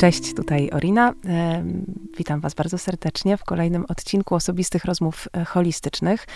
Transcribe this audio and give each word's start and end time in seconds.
Cześć, 0.00 0.34
tutaj 0.34 0.70
Orina. 0.70 1.14
Witam 2.18 2.40
Was 2.40 2.54
bardzo 2.54 2.78
serdecznie 2.78 3.36
w 3.36 3.44
kolejnym 3.44 3.84
odcinku 3.88 4.34
osobistych 4.34 4.84
rozmów 4.84 5.28
e, 5.32 5.44
holistycznych, 5.44 6.26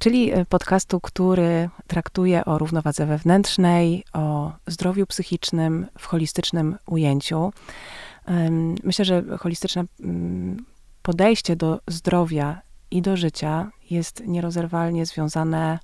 czyli 0.00 0.32
e, 0.32 0.44
podcastu, 0.44 1.00
który 1.00 1.68
traktuje 1.86 2.44
o 2.44 2.58
równowadze 2.58 3.06
wewnętrznej, 3.06 4.04
o 4.12 4.52
zdrowiu 4.66 5.06
psychicznym 5.06 5.86
w 5.98 6.06
holistycznym 6.06 6.76
ujęciu. 6.86 7.52
Myślę, 8.84 9.04
że 9.04 9.22
holistyczne 9.38 9.84
mm, 10.00 10.56
podejście 11.02 11.56
do 11.56 11.80
zdrowia 11.88 12.60
i 12.90 13.02
do 13.02 13.16
życia 13.16 13.70
jest 13.90 14.22
nierozerwalnie 14.26 15.06
związane 15.06 15.78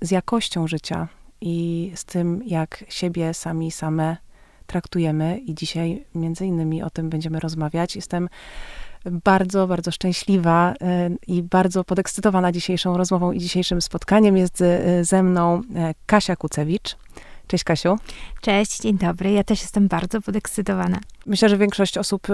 z 0.00 0.10
jakością 0.10 0.66
życia 0.66 1.08
i 1.40 1.92
z 1.94 2.04
tym, 2.04 2.42
jak 2.46 2.84
siebie 2.88 3.34
sami 3.34 3.70
same 3.70 4.16
traktujemy 4.66 5.38
i 5.38 5.54
dzisiaj 5.54 6.04
między 6.14 6.46
innymi 6.46 6.82
o 6.82 6.90
tym 6.90 7.10
będziemy 7.10 7.40
rozmawiać. 7.40 7.96
Jestem 7.96 8.28
bardzo, 9.04 9.66
bardzo 9.66 9.90
szczęśliwa 9.90 10.74
e, 10.80 11.10
i 11.26 11.42
bardzo 11.42 11.84
podekscytowana 11.84 12.52
dzisiejszą 12.52 12.96
rozmową 12.96 13.32
i 13.32 13.38
dzisiejszym 13.38 13.82
spotkaniem. 13.82 14.36
Jest 14.36 14.60
e, 14.60 15.04
ze 15.04 15.22
mną 15.22 15.62
e, 15.74 15.94
Kasia 16.06 16.36
Kucewicz. 16.36 16.96
Cześć 17.46 17.64
Kasiu. 17.64 17.96
Cześć, 18.40 18.80
dzień 18.80 18.98
dobry. 18.98 19.32
Ja 19.32 19.44
też 19.44 19.62
jestem 19.62 19.88
bardzo 19.88 20.20
podekscytowana. 20.20 20.98
Myślę, 21.26 21.48
że 21.48 21.58
większość 21.58 21.98
osób 21.98 22.26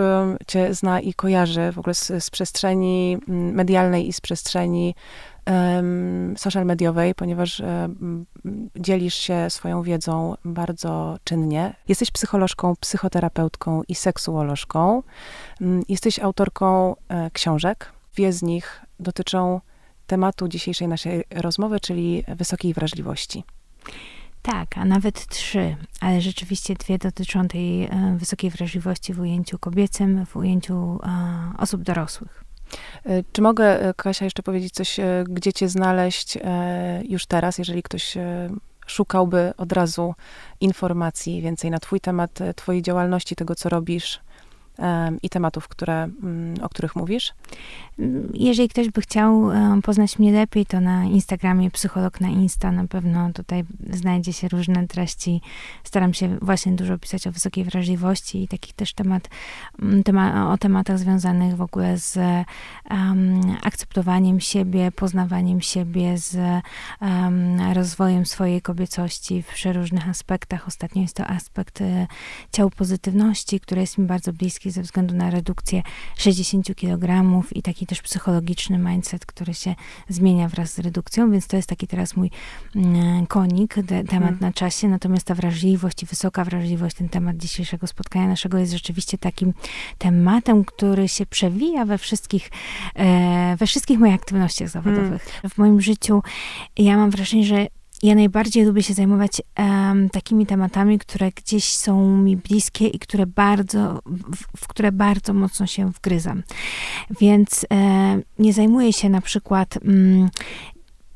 Cię 0.46 0.74
zna 0.74 1.00
i 1.00 1.14
kojarzy 1.14 1.72
w 1.72 1.78
ogóle 1.78 1.94
z, 1.94 2.24
z 2.24 2.30
przestrzeni 2.30 3.18
medialnej 3.28 4.08
i 4.08 4.12
z 4.12 4.20
przestrzeni 4.20 4.94
social 6.36 6.66
mediowej, 6.66 7.14
ponieważ 7.14 7.62
dzielisz 8.76 9.14
się 9.14 9.50
swoją 9.50 9.82
wiedzą 9.82 10.34
bardzo 10.44 11.18
czynnie. 11.24 11.74
Jesteś 11.88 12.10
psycholożką, 12.10 12.76
psychoterapeutką 12.80 13.82
i 13.88 13.94
seksuolożką. 13.94 15.02
Jesteś 15.88 16.18
autorką 16.18 16.96
e, 17.08 17.30
książek. 17.30 17.92
Dwie 18.14 18.32
z 18.32 18.42
nich 18.42 18.80
dotyczą 19.00 19.60
tematu 20.06 20.48
dzisiejszej 20.48 20.88
naszej 20.88 21.24
rozmowy, 21.30 21.80
czyli 21.80 22.24
wysokiej 22.28 22.74
wrażliwości. 22.74 23.44
Tak, 24.42 24.78
a 24.78 24.84
nawet 24.84 25.26
trzy, 25.26 25.76
ale 26.00 26.20
rzeczywiście 26.20 26.74
dwie 26.74 26.98
dotyczą 26.98 27.48
tej 27.48 27.84
e, 27.84 28.16
wysokiej 28.18 28.50
wrażliwości 28.50 29.14
w 29.14 29.20
ujęciu 29.20 29.58
kobiecym, 29.58 30.26
w 30.26 30.36
ujęciu 30.36 31.00
e, 31.02 31.52
osób 31.58 31.82
dorosłych. 31.82 32.47
E, 33.06 33.22
czy 33.32 33.42
mogę, 33.42 33.88
e, 33.88 33.94
Kasia, 33.94 34.24
jeszcze 34.24 34.42
powiedzieć 34.42 34.74
coś, 34.74 35.00
e, 35.00 35.24
gdzie 35.28 35.52
cię 35.52 35.68
znaleźć 35.68 36.38
już 37.08 37.26
teraz, 37.26 37.58
jeżeli 37.58 37.82
ktoś 37.82 38.16
szukałby 38.86 39.52
od 39.56 39.72
razu 39.72 40.14
informacji 40.60 41.42
więcej 41.42 41.70
na 41.70 41.78
twój 41.78 42.00
temat, 42.00 42.38
twojej 42.56 42.82
działalności, 42.82 43.36
tego, 43.36 43.54
co 43.54 43.68
robisz? 43.68 44.20
I 45.22 45.30
tematów, 45.30 45.68
które, 45.68 45.94
mm, 45.94 46.54
o 46.62 46.68
których 46.68 46.96
mówisz? 46.96 47.34
Jeżeli 48.34 48.68
ktoś 48.68 48.90
by 48.90 49.00
chciał 49.00 49.50
poznać 49.82 50.18
mnie 50.18 50.32
lepiej, 50.32 50.66
to 50.66 50.80
na 50.80 51.04
Instagramie 51.04 51.70
psycholog 51.70 52.20
na 52.20 52.28
Insta 52.28 52.72
na 52.72 52.86
pewno 52.86 53.32
tutaj 53.32 53.64
znajdzie 53.90 54.32
się 54.32 54.48
różne 54.48 54.86
treści. 54.86 55.40
Staram 55.84 56.14
się 56.14 56.38
właśnie 56.42 56.72
dużo 56.72 56.98
pisać 56.98 57.26
o 57.26 57.32
wysokiej 57.32 57.64
wrażliwości 57.64 58.42
i 58.42 58.48
takich 58.48 58.72
też 58.72 58.94
temat, 58.94 59.28
mm, 59.82 60.02
tema, 60.02 60.52
o 60.52 60.58
tematach 60.58 60.98
związanych 60.98 61.56
w 61.56 61.62
ogóle 61.62 61.98
z 61.98 62.16
um, 62.90 63.40
akceptowaniem 63.62 64.40
siebie, 64.40 64.92
poznawaniem 64.92 65.60
siebie, 65.60 66.18
z 66.18 66.36
um, 67.00 67.72
rozwojem 67.72 68.26
swojej 68.26 68.62
kobiecości 68.62 69.42
w 69.42 69.46
przeróżnych 69.46 70.08
aspektach. 70.08 70.68
Ostatnio 70.68 71.02
jest 71.02 71.16
to 71.16 71.26
aspekt 71.26 71.80
e, 71.80 72.06
ciał 72.52 72.70
pozytywności, 72.70 73.60
który 73.60 73.80
jest 73.80 73.98
mi 73.98 74.06
bardzo 74.06 74.32
bliski 74.32 74.67
ze 74.70 74.82
względu 74.82 75.14
na 75.14 75.30
redukcję 75.30 75.82
60 76.16 76.74
kg 76.74 77.24
i 77.52 77.62
taki 77.62 77.86
też 77.86 78.02
psychologiczny 78.02 78.78
mindset, 78.78 79.26
który 79.26 79.54
się 79.54 79.74
zmienia 80.08 80.48
wraz 80.48 80.74
z 80.74 80.78
redukcją, 80.78 81.30
więc 81.30 81.46
to 81.46 81.56
jest 81.56 81.68
taki 81.68 81.86
teraz 81.86 82.16
mój 82.16 82.30
mm, 82.76 83.26
konik, 83.26 83.74
temat 83.88 84.10
hmm. 84.10 84.38
na 84.40 84.52
czasie, 84.52 84.88
natomiast 84.88 85.26
ta 85.26 85.34
wrażliwość 85.34 86.02
i 86.02 86.06
wysoka 86.06 86.44
wrażliwość, 86.44 86.96
ten 86.96 87.08
temat 87.08 87.36
dzisiejszego 87.36 87.86
spotkania 87.86 88.28
naszego 88.28 88.58
jest 88.58 88.72
rzeczywiście 88.72 89.18
takim 89.18 89.54
tematem, 89.98 90.64
który 90.64 91.08
się 91.08 91.26
przewija 91.26 91.84
we 91.84 91.98
wszystkich, 91.98 92.50
e, 92.94 93.56
we 93.56 93.66
wszystkich 93.66 93.98
moich 93.98 94.14
aktywnościach 94.14 94.68
zawodowych. 94.68 95.24
Hmm. 95.24 95.50
W 95.50 95.58
moim 95.58 95.80
życiu 95.80 96.22
ja 96.76 96.96
mam 96.96 97.10
wrażenie, 97.10 97.44
że 97.44 97.66
ja 98.02 98.14
najbardziej 98.14 98.64
lubię 98.64 98.82
się 98.82 98.94
zajmować 98.94 99.42
um, 99.58 100.10
takimi 100.10 100.46
tematami, 100.46 100.98
które 100.98 101.30
gdzieś 101.32 101.64
są 101.64 102.16
mi 102.16 102.36
bliskie 102.36 102.86
i 102.86 102.98
które 102.98 103.26
bardzo, 103.26 104.02
w, 104.06 104.64
w 104.64 104.68
które 104.68 104.92
bardzo 104.92 105.34
mocno 105.34 105.66
się 105.66 105.90
wgryzam. 105.90 106.42
Więc 107.20 107.66
e, 107.72 108.20
nie 108.38 108.52
zajmuję 108.52 108.92
się 108.92 109.08
na 109.08 109.20
przykład 109.20 109.78
mm, 109.84 110.28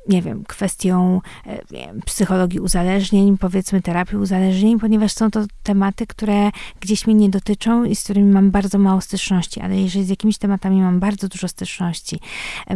nie 0.08 0.22
wiem, 0.22 0.44
kwestią 0.44 1.20
e, 1.46 1.60
wiem, 1.70 2.00
psychologii 2.06 2.60
uzależnień, 2.60 3.38
powiedzmy 3.38 3.82
terapii 3.82 4.18
uzależnień, 4.18 4.80
ponieważ 4.80 5.12
są 5.12 5.30
to 5.30 5.44
tematy, 5.62 6.06
które 6.06 6.50
gdzieś 6.80 7.06
mnie 7.06 7.14
nie 7.14 7.28
dotyczą 7.28 7.84
i 7.84 7.96
z 7.96 8.04
którymi 8.04 8.32
mam 8.32 8.50
bardzo 8.50 8.78
mało 8.78 9.00
styczności, 9.00 9.60
ale 9.60 9.80
jeżeli 9.80 10.04
z 10.04 10.08
jakimiś 10.08 10.38
tematami 10.38 10.80
mam 10.80 11.00
bardzo 11.00 11.28
dużo 11.28 11.48
styczności, 11.48 12.20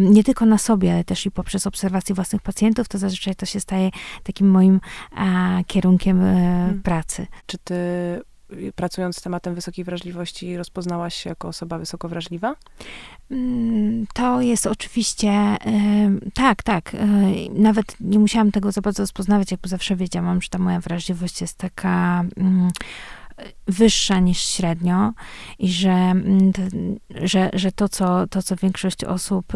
nie 0.00 0.24
tylko 0.24 0.46
na 0.46 0.58
sobie, 0.58 0.92
ale 0.92 1.04
też 1.04 1.26
i 1.26 1.30
poprzez 1.30 1.66
obserwację 1.66 2.14
własnych 2.14 2.42
pacjentów, 2.42 2.88
to 2.88 2.98
zazwyczaj 2.98 3.34
to 3.34 3.46
się 3.46 3.60
staje 3.60 3.90
takim 4.22 4.50
moim 4.50 4.80
a, 5.16 5.58
kierunkiem 5.66 6.22
e, 6.22 6.34
hmm. 6.34 6.82
pracy. 6.82 7.26
Czy 7.46 7.58
ty 7.58 7.74
pracując 8.74 9.16
z 9.16 9.22
tematem 9.22 9.54
wysokiej 9.54 9.84
wrażliwości, 9.84 10.56
rozpoznałaś 10.56 11.14
się 11.14 11.30
jako 11.30 11.48
osoba 11.48 11.78
wysoko 11.78 12.08
wrażliwa? 12.08 12.54
Mm, 13.30 14.06
to 14.14 14.40
jest 14.40 14.66
oczywiście, 14.66 15.56
tak, 16.34 16.62
tak. 16.62 16.96
Nawet 17.54 17.96
nie 18.00 18.18
musiałam 18.18 18.52
tego 18.52 18.72
za 18.72 18.80
bardzo 18.80 19.02
rozpoznawać, 19.02 19.50
jakby 19.50 19.68
zawsze 19.68 19.96
wiedziałam, 19.96 20.42
że 20.42 20.48
ta 20.48 20.58
moja 20.58 20.80
wrażliwość 20.80 21.40
jest 21.40 21.58
taka 21.58 22.24
mm, 22.36 22.70
wyższa 23.66 24.20
niż 24.20 24.38
średnio 24.38 25.12
i 25.58 25.68
że, 25.72 25.90
mm, 25.90 26.52
że, 27.10 27.50
że 27.52 27.72
to, 27.72 27.88
co, 27.88 28.26
to, 28.26 28.42
co 28.42 28.56
większość 28.56 29.04
osób 29.04 29.52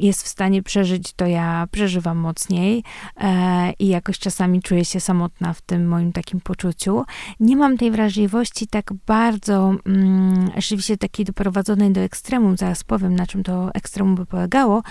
jest 0.00 0.22
w 0.22 0.28
stanie 0.28 0.62
przeżyć, 0.62 1.12
to 1.12 1.26
ja 1.26 1.66
przeżywam 1.70 2.18
mocniej 2.18 2.84
e, 3.16 3.72
i 3.78 3.88
jakoś 3.88 4.18
czasami 4.18 4.62
czuję 4.62 4.84
się 4.84 5.00
samotna 5.00 5.52
w 5.52 5.62
tym 5.62 5.88
moim 5.88 6.12
takim 6.12 6.40
poczuciu. 6.40 7.04
Nie 7.40 7.56
mam 7.56 7.78
tej 7.78 7.90
wrażliwości 7.90 8.66
tak 8.66 8.92
bardzo, 9.06 9.74
mm, 9.86 10.50
rzeczywiście 10.56 10.96
takiej 10.96 11.26
doprowadzonej 11.26 11.92
do 11.92 12.00
ekstremum, 12.00 12.56
zaraz 12.56 12.84
powiem, 12.84 13.16
na 13.16 13.26
czym 13.26 13.42
to 13.42 13.70
ekstremum 13.74 14.14
by 14.14 14.26
polegało, 14.26 14.82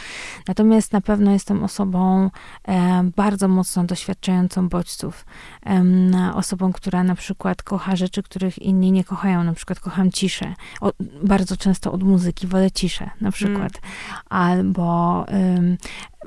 natomiast 0.48 0.94
na 0.94 1.02
pewno 1.02 1.32
jestem 1.32 1.64
osobą 1.64 2.30
bardzo 3.16 3.48
mocno 3.48 3.84
doświadczającą 3.84 4.70
bodźców. 4.70 5.26
Osobą, 6.36 6.74
która 6.74 7.04
na 7.04 7.16
przykład 7.16 7.51
kocha 7.56 7.96
rzeczy, 7.96 8.24
których 8.24 8.60
inni 8.60 8.92
nie 8.92 9.04
kochają, 9.04 9.44
na 9.44 9.54
przykład 9.54 9.80
kocham 9.80 10.12
ciszę. 10.12 10.54
O, 10.82 10.92
bardzo 11.24 11.58
często 11.58 11.92
od 11.92 12.04
muzyki 12.04 12.48
wolę 12.48 12.72
ciszę, 12.72 13.10
na 13.22 13.32
przykład. 13.32 13.72
Mm. 13.84 13.92
Albo 14.30 15.26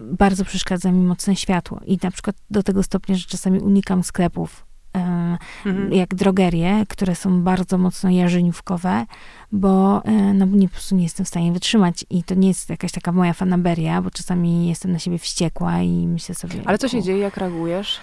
bardzo 0.01 0.45
przeszkadza 0.45 0.93
mi 0.93 1.07
mocne 1.07 1.37
światło. 1.37 1.81
I 1.87 1.99
na 2.03 2.11
przykład 2.11 2.37
do 2.51 2.63
tego 2.63 2.83
stopnia, 2.83 3.15
że 3.15 3.25
czasami 3.27 3.61
unikam 3.61 4.03
sklepów, 4.03 4.67
mhm. 5.67 5.93
jak 5.93 6.15
drogerie, 6.15 6.85
które 6.89 7.15
są 7.15 7.43
bardzo 7.43 7.79
mocno 7.79 8.11
jarzeniówkowe, 8.11 9.07
bo 9.53 10.03
no, 10.35 10.47
nie, 10.47 10.69
po 10.69 10.73
prostu 10.73 10.97
nie 10.97 11.03
jestem 11.03 11.27
w 11.27 11.29
stanie 11.29 11.53
wytrzymać. 11.53 12.05
I 12.11 12.23
to 12.23 12.35
nie 12.35 12.49
jest 12.49 12.71
jakaś 12.71 12.93
taka 12.93 13.13
moja 13.13 13.33
fanaberia, 13.33 14.03
bo 14.03 14.11
czasami 14.11 14.69
jestem 14.69 14.93
na 14.93 14.99
siebie 14.99 15.19
wściekła 15.19 15.81
i 15.81 16.07
myślę 16.07 16.35
sobie... 16.35 16.63
Ale 16.65 16.79
co 16.79 16.89
się 16.89 17.03
dzieje, 17.03 17.19
jak 17.19 17.37
reagujesz? 17.37 18.01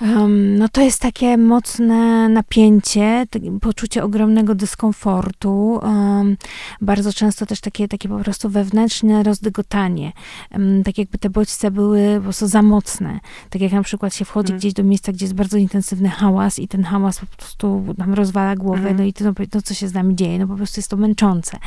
Um, 0.00 0.58
no 0.58 0.68
to 0.68 0.80
jest 0.80 1.00
takie 1.00 1.36
mocne 1.36 2.28
napięcie, 2.28 3.26
poczucie 3.60 4.04
ogromnego 4.04 4.54
dyskomfortu, 4.54 5.80
um, 5.82 6.36
bardzo 6.80 7.12
często 7.12 7.46
też 7.46 7.60
takie, 7.60 7.88
takie 7.88 8.08
po 8.08 8.18
prostu 8.18 8.48
wewnętrzne 8.48 9.22
rozdygotanie, 9.22 10.12
um, 10.50 10.82
tak 10.84 10.98
jakby 10.98 11.18
te 11.18 11.30
bodźce 11.30 11.70
były 11.70 12.14
po 12.16 12.22
prostu 12.22 12.46
za 12.46 12.62
mocne, 12.62 13.20
tak 13.50 13.62
jak 13.62 13.72
na 13.72 13.82
przykład 13.82 14.14
się 14.14 14.24
wchodzi 14.24 14.52
mm. 14.52 14.58
gdzieś 14.58 14.72
do 14.72 14.84
miejsca, 14.84 15.12
gdzie 15.12 15.24
jest 15.24 15.34
bardzo 15.34 15.56
intensywny 15.56 16.08
hałas 16.08 16.58
i 16.58 16.68
ten 16.68 16.84
hałas 16.84 17.20
po 17.20 17.26
prostu 17.26 17.94
nam 17.98 18.14
rozwala 18.14 18.56
głowę, 18.56 18.80
mm. 18.80 18.96
no 18.96 19.02
i 19.02 19.12
to, 19.12 19.24
no, 19.24 19.62
co 19.62 19.74
się 19.74 19.88
z 19.88 19.94
nami 19.94 20.16
dzieje, 20.16 20.38
no 20.38 20.46
po 20.46 20.56
prostu 20.56 20.78
jest 20.78 20.90
to 20.90 20.96
męczące. 20.96 21.58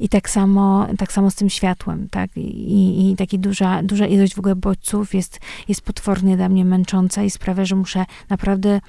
I 0.00 0.08
tak 0.08 0.30
samo, 0.30 0.86
tak 0.98 1.12
samo 1.12 1.30
z 1.30 1.34
tym 1.34 1.50
światłem, 1.50 2.08
tak, 2.10 2.36
i, 2.36 3.10
i 3.10 3.16
taka 3.16 3.36
duża, 3.38 3.82
duża 3.82 4.06
ilość 4.06 4.34
w 4.34 4.38
ogóle 4.38 4.56
bodźców 4.56 5.14
jest, 5.14 5.40
jest 5.68 5.80
potwornie 5.80 6.36
dla 6.36 6.48
mnie 6.48 6.64
męcząca 6.64 7.22
i 7.22 7.30
sprawia, 7.30 7.64
że 7.64 7.71
że 7.72 7.76
muszę 7.76 8.04
naprawdę, 8.28 8.80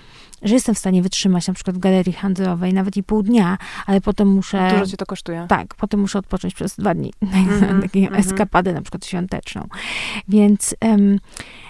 że 0.42 0.54
jestem 0.54 0.76
w 0.76 0.80
stanie 0.80 1.02
wytrzymać 1.02 1.48
na 1.48 1.54
przykład 1.54 1.76
w 1.76 1.80
galerii 1.80 2.14
handlowej 2.14 2.74
nawet 2.74 2.98
i 2.98 3.04
pół 3.04 3.24
dnia, 3.24 3.58
ale 3.86 4.02
potem 4.02 4.28
muszę... 4.28 4.70
Dużo 4.72 4.86
ci 4.86 4.98
to 4.98 5.06
kosztuje. 5.06 5.46
Tak, 5.50 5.76
potem 5.76 6.00
muszę 6.00 6.20
odpocząć 6.20 6.54
przez 6.54 6.76
dwa 6.76 6.94
dni. 6.94 7.14
Mm-hmm, 7.22 7.82
Takie 7.82 8.00
mm-hmm. 8.00 8.20
eskapadę 8.20 8.74
na 8.74 8.82
przykład 8.82 9.06
świąteczną. 9.06 9.68
Więc... 10.28 10.76
Um, 10.82 11.20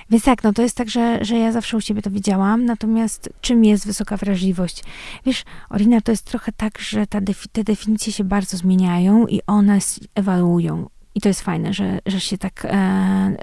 więc 0.10 0.24
tak, 0.24 0.44
no 0.44 0.54
to 0.54 0.62
jest 0.62 0.78
tak, 0.78 0.90
że, 0.90 1.26
że 1.26 1.38
ja 1.38 1.52
zawsze 1.52 1.78
u 1.78 1.82
siebie 1.82 2.02
to 2.02 2.12
widziałam, 2.12 2.66
natomiast 2.66 3.30
czym 3.42 3.66
jest 3.66 3.86
wysoka 3.86 4.18
wrażliwość? 4.18 4.84
Wiesz, 5.26 5.44
Orina, 5.70 6.02
to 6.02 6.12
jest 6.12 6.26
trochę 6.26 6.52
tak, 6.52 6.80
że 6.80 7.08
ta 7.08 7.22
defi- 7.22 7.48
te 7.52 7.64
definicje 7.64 8.14
się 8.14 8.24
bardzo 8.24 8.58
zmieniają 8.58 9.28
i 9.28 9.42
one 9.48 9.80
ewaluują. 10.16 10.90
I 11.16 11.22
to 11.22 11.28
jest 11.28 11.42
fajne, 11.42 11.74
że, 11.74 12.00
że 12.06 12.20
się 12.20 12.38
tak 12.38 12.66
e, 12.66 12.70
e, 12.70 13.36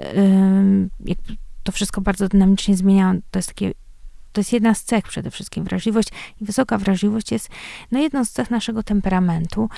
to 1.63 1.71
wszystko 1.71 2.01
bardzo 2.01 2.27
dynamicznie 2.27 2.77
zmienia. 2.77 3.15
To 3.31 3.39
jest 3.39 3.47
takie 3.49 3.73
to 4.31 4.41
jest 4.41 4.53
jedna 4.53 4.73
z 4.73 4.83
cech 4.83 5.05
przede 5.05 5.31
wszystkim, 5.31 5.63
wrażliwość 5.63 6.09
i 6.41 6.45
wysoka 6.45 6.77
wrażliwość 6.77 7.31
jest 7.31 7.49
no, 7.91 7.99
jedną 7.99 8.25
z 8.25 8.31
cech 8.31 8.51
naszego 8.51 8.83
temperamentu, 8.83 9.69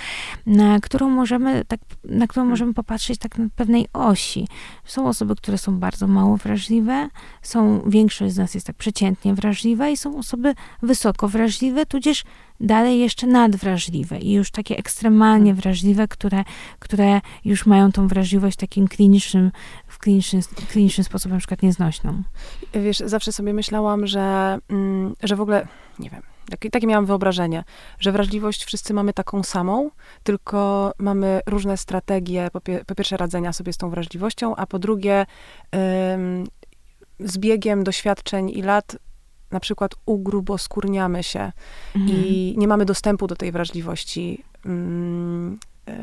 na 0.45 0.79
którą 0.79 1.09
możemy, 1.09 1.65
tak, 1.65 1.79
na 2.03 2.27
którą 2.27 2.45
możemy 2.45 2.73
popatrzeć 2.73 3.19
tak 3.19 3.37
na 3.37 3.47
pewnej 3.55 3.87
osi. 3.93 4.47
Są 4.85 5.07
osoby, 5.07 5.35
które 5.35 5.57
są 5.57 5.79
bardzo 5.79 6.07
mało 6.07 6.37
wrażliwe, 6.37 7.09
są, 7.41 7.83
większość 7.87 8.33
z 8.33 8.37
nas 8.37 8.53
jest 8.53 8.67
tak 8.67 8.75
przeciętnie 8.75 9.33
wrażliwa 9.33 9.89
i 9.89 9.97
są 9.97 10.17
osoby 10.17 10.55
wysoko 10.81 11.27
wrażliwe, 11.27 11.85
tudzież 11.85 12.23
dalej 12.59 12.99
jeszcze 12.99 13.27
nadwrażliwe 13.27 14.19
i 14.19 14.33
już 14.33 14.51
takie 14.51 14.77
ekstremalnie 14.77 15.45
hmm. 15.45 15.61
wrażliwe, 15.61 16.07
które, 16.07 16.43
które 16.79 17.21
już 17.45 17.65
mają 17.65 17.91
tą 17.91 18.07
wrażliwość 18.07 18.57
takim 18.57 18.87
klinicznym, 18.87 19.51
w 19.87 19.97
kliniczny, 19.99 20.39
kliniczny 20.71 21.03
sposób 21.03 21.31
na 21.31 21.37
przykład 21.37 21.61
nieznośną. 21.61 22.23
Wiesz, 22.73 22.97
zawsze 22.97 23.31
sobie 23.31 23.53
myślałam, 23.53 24.07
że, 24.07 24.57
mm, 24.69 25.15
że 25.23 25.35
w 25.35 25.41
ogóle, 25.41 25.67
nie 25.99 26.09
wiem, 26.09 26.21
takie, 26.49 26.69
takie 26.69 26.87
miałam 26.87 27.05
wyobrażenie, 27.05 27.63
że 27.99 28.11
wrażliwość 28.11 28.65
wszyscy 28.65 28.93
mamy 28.93 29.13
taką 29.13 29.43
samą, 29.43 29.89
tylko 30.23 30.91
mamy 30.97 31.41
różne 31.47 31.77
strategie, 31.77 32.49
po, 32.53 32.61
pie, 32.61 32.85
po 32.87 32.95
pierwsze 32.95 33.17
radzenia 33.17 33.53
sobie 33.53 33.73
z 33.73 33.77
tą 33.77 33.89
wrażliwością, 33.89 34.55
a 34.55 34.67
po 34.67 34.79
drugie 34.79 35.25
ym, 36.13 36.47
z 37.19 37.37
biegiem 37.37 37.83
doświadczeń 37.83 38.49
i 38.49 38.61
lat 38.61 38.97
na 39.53 39.59
przykład 39.59 39.91
ugruboskórniamy 40.05 41.23
się 41.23 41.51
mhm. 41.95 42.19
i 42.19 42.55
nie 42.57 42.67
mamy 42.67 42.85
dostępu 42.85 43.27
do 43.27 43.35
tej 43.35 43.51
wrażliwości 43.51 44.43
mm, 44.65 45.59
e, 45.87 45.97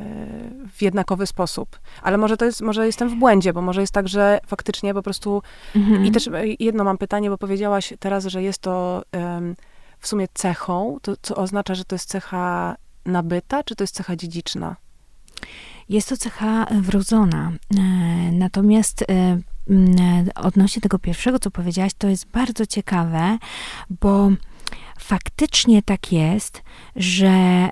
w 0.72 0.82
jednakowy 0.82 1.26
sposób. 1.26 1.78
Ale 2.02 2.18
może 2.18 2.36
to 2.36 2.44
jest, 2.44 2.60
może 2.60 2.86
jestem 2.86 3.08
w 3.08 3.14
błędzie, 3.14 3.52
bo 3.52 3.62
może 3.62 3.80
jest 3.80 3.92
tak, 3.92 4.08
że 4.08 4.38
faktycznie 4.46 4.94
po 4.94 5.02
prostu 5.02 5.42
mhm. 5.76 6.06
i 6.06 6.10
też 6.10 6.30
jedno 6.60 6.84
mam 6.84 6.98
pytanie, 6.98 7.30
bo 7.30 7.38
powiedziałaś 7.38 7.94
teraz, 7.98 8.26
że 8.26 8.42
jest 8.42 8.58
to 8.58 9.02
um, 9.12 9.56
w 9.98 10.08
sumie 10.08 10.26
cechą, 10.34 10.98
to 11.02 11.12
co 11.22 11.36
oznacza, 11.36 11.74
że 11.74 11.84
to 11.84 11.94
jest 11.94 12.08
cecha 12.08 12.76
nabyta, 13.06 13.62
czy 13.62 13.76
to 13.76 13.84
jest 13.84 13.94
cecha 13.94 14.16
dziedziczna? 14.16 14.76
Jest 15.88 16.08
to 16.08 16.16
cecha 16.16 16.66
wrodzona. 16.70 17.52
E, 17.78 17.82
natomiast 18.32 19.02
e, 19.02 19.38
odnośnie 20.34 20.82
tego 20.82 20.98
pierwszego, 20.98 21.38
co 21.38 21.50
powiedziałaś, 21.50 21.92
to 21.98 22.08
jest 22.08 22.26
bardzo 22.26 22.66
ciekawe, 22.66 23.38
bo 24.00 24.30
faktycznie 24.98 25.82
tak 25.82 26.12
jest, 26.12 26.62
że 26.96 27.28
e, 27.28 27.70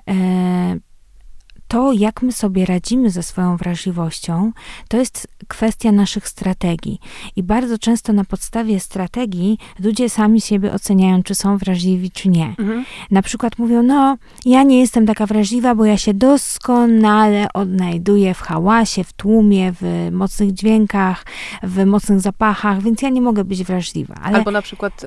to, 1.69 1.91
jak 1.91 2.21
my 2.21 2.31
sobie 2.31 2.65
radzimy 2.65 3.09
ze 3.09 3.23
swoją 3.23 3.57
wrażliwością, 3.57 4.51
to 4.87 4.97
jest 4.97 5.27
kwestia 5.47 5.91
naszych 5.91 6.27
strategii. 6.27 6.99
I 7.35 7.43
bardzo 7.43 7.77
często 7.77 8.13
na 8.13 8.23
podstawie 8.23 8.79
strategii 8.79 9.57
ludzie 9.79 10.09
sami 10.09 10.41
siebie 10.41 10.73
oceniają, 10.73 11.23
czy 11.23 11.35
są 11.35 11.57
wrażliwi, 11.57 12.11
czy 12.11 12.29
nie. 12.29 12.45
Mhm. 12.45 12.85
Na 13.11 13.21
przykład 13.21 13.57
mówią, 13.57 13.83
no, 13.83 14.17
ja 14.45 14.63
nie 14.63 14.79
jestem 14.79 15.05
taka 15.05 15.25
wrażliwa, 15.25 15.75
bo 15.75 15.85
ja 15.85 15.97
się 15.97 16.13
doskonale 16.13 17.47
odnajduję 17.53 18.33
w 18.33 18.41
hałasie, 18.41 19.03
w 19.03 19.13
tłumie, 19.13 19.73
w 19.81 20.09
mocnych 20.11 20.53
dźwiękach, 20.53 21.25
w 21.63 21.85
mocnych 21.85 22.19
zapachach, 22.19 22.81
więc 22.81 23.01
ja 23.01 23.09
nie 23.09 23.21
mogę 23.21 23.43
być 23.43 23.63
wrażliwa. 23.63 24.15
Ale... 24.23 24.37
Albo 24.37 24.51
na 24.51 24.61
przykład 24.61 25.05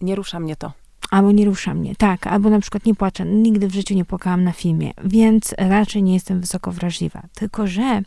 nie 0.00 0.14
rusza 0.14 0.40
mnie 0.40 0.56
to 0.56 0.72
albo 1.10 1.32
nie 1.32 1.44
rusza 1.44 1.74
mnie, 1.74 1.96
tak, 1.96 2.26
albo 2.26 2.50
na 2.50 2.60
przykład 2.60 2.86
nie 2.86 2.94
płaczę. 2.94 3.24
Nigdy 3.26 3.68
w 3.68 3.74
życiu 3.74 3.94
nie 3.94 4.04
płakałam 4.04 4.44
na 4.44 4.52
filmie, 4.52 4.92
więc 5.04 5.54
raczej 5.58 6.02
nie 6.02 6.14
jestem 6.14 6.40
wysoko 6.40 6.72
wrażliwa. 6.72 7.22
Tylko, 7.34 7.66
że 7.66 8.02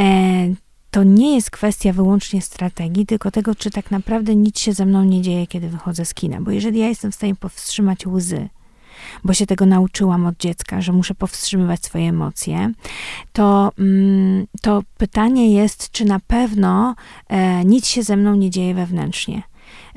e, 0.00 0.54
to 0.90 1.04
nie 1.04 1.34
jest 1.34 1.50
kwestia 1.50 1.92
wyłącznie 1.92 2.42
strategii, 2.42 3.06
tylko 3.06 3.30
tego, 3.30 3.54
czy 3.54 3.70
tak 3.70 3.90
naprawdę 3.90 4.36
nic 4.36 4.58
się 4.58 4.72
ze 4.72 4.86
mną 4.86 5.04
nie 5.04 5.22
dzieje, 5.22 5.46
kiedy 5.46 5.68
wychodzę 5.68 6.04
z 6.04 6.14
kina. 6.14 6.40
Bo 6.40 6.50
jeżeli 6.50 6.78
ja 6.78 6.88
jestem 6.88 7.12
w 7.12 7.14
stanie 7.14 7.34
powstrzymać 7.34 8.06
łzy, 8.06 8.48
bo 9.24 9.34
się 9.34 9.46
tego 9.46 9.66
nauczyłam 9.66 10.26
od 10.26 10.36
dziecka, 10.36 10.80
że 10.80 10.92
muszę 10.92 11.14
powstrzymywać 11.14 11.84
swoje 11.84 12.08
emocje, 12.08 12.72
to, 13.32 13.72
mm, 13.78 14.46
to 14.62 14.82
pytanie 14.98 15.52
jest, 15.52 15.90
czy 15.90 16.04
na 16.04 16.20
pewno 16.20 16.94
e, 17.28 17.64
nic 17.64 17.86
się 17.86 18.02
ze 18.02 18.16
mną 18.16 18.34
nie 18.34 18.50
dzieje 18.50 18.74
wewnętrznie. 18.74 19.42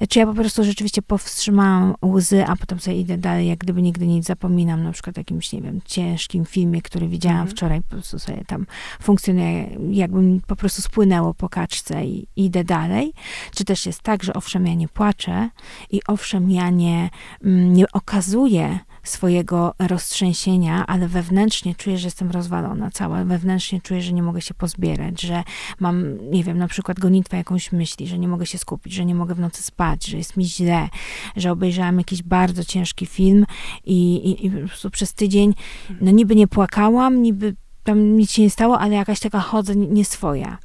Czy 0.10 0.20
ja 0.20 0.26
po 0.26 0.34
prostu 0.34 0.64
rzeczywiście 0.64 1.02
powstrzymałam 1.02 1.96
łzy, 2.06 2.46
a 2.46 2.56
potem 2.56 2.80
sobie 2.80 3.00
idę 3.00 3.18
dalej, 3.18 3.48
jak 3.48 3.60
gdyby 3.60 3.82
nigdy 3.82 4.08
nic 4.08 4.26
zapominam, 4.26 4.84
na 4.84 4.92
przykład 4.92 5.18
jakimś, 5.18 5.54
nie 5.54 5.62
wiem, 5.62 5.80
ciężkim 5.86 6.46
filmie, 6.46 6.82
który 6.82 7.08
widziałam 7.08 7.38
mhm. 7.38 7.58
wczoraj, 7.58 7.82
po 7.82 7.90
prostu 7.90 8.20
sobie 8.20 8.44
tam 8.48 8.66
funkcjonuje, 9.02 9.78
jakby 9.92 10.22
mi 10.22 10.42
po 10.48 10.56
prostu 10.56 10.82
spłynęło 10.82 11.34
po 11.34 11.50
kaczce 11.50 12.06
i, 12.06 12.28
idę 12.36 12.64
dalej. 12.64 13.14
Czy 13.56 13.66
też 13.66 13.86
jest 13.86 14.02
tak, 14.02 14.24
że 14.24 14.34
owszem, 14.34 14.68
ja 14.68 14.74
nie 14.74 14.88
płaczę 14.88 15.50
i 15.92 16.02
owszem, 16.08 16.52
ja 16.52 16.70
nie, 16.70 17.10
mm, 17.44 17.74
nie 17.74 17.86
okazuję 17.92 18.80
swojego 19.04 19.74
roztrzęsienia, 19.80 20.86
ale 20.88 21.08
wewnętrznie 21.08 21.76
czuję, 21.76 21.98
że 21.98 22.08
jestem 22.08 22.32
rozwalona 22.32 22.92
cała. 22.92 23.26
Wewnętrznie 23.26 23.82
czuję, 23.82 24.02
że 24.02 24.14
nie 24.14 24.24
mogę 24.24 24.42
się 24.42 24.54
pozbierać, 24.54 25.22
że 25.22 25.44
mam, 25.80 26.30
nie 26.32 26.44
wiem, 26.44 26.58
na 26.58 26.68
przykład 26.68 27.00
gonitwę 27.00 27.38
jakąś 27.38 27.72
myśli, 27.72 28.08
że 28.08 28.20
nie 28.20 28.28
mogę 28.28 28.46
się 28.46 28.58
skupić, 28.58 28.94
że 28.94 29.06
nie 29.06 29.16
mogę 29.16 29.36
w 29.36 29.40
nocy 29.40 29.64
spać, 29.64 30.06
że 30.06 30.18
jest 30.18 30.38
mi 30.38 30.46
źle, 30.46 30.90
że 31.36 31.52
obejrzałam 31.52 31.98
jakiś 31.98 32.24
bardzo 32.24 32.64
ciężki 32.64 33.06
film 33.06 33.46
i, 33.86 34.16
i, 34.16 34.46
i 34.46 34.52
po 34.52 34.68
prostu 34.68 34.90
przez 34.90 35.14
tydzień, 35.14 35.54
no 36.02 36.12
niby 36.12 36.36
nie 36.36 36.48
płakałam, 36.48 37.22
niby 37.22 37.56
tam 37.84 38.18
nic 38.18 38.32
się 38.32 38.42
nie 38.42 38.50
stało, 38.50 38.80
ale 38.80 38.96
jakaś 38.96 39.20
taka 39.20 39.40
chodzę 39.40 39.76
nieswoja. 39.76 40.58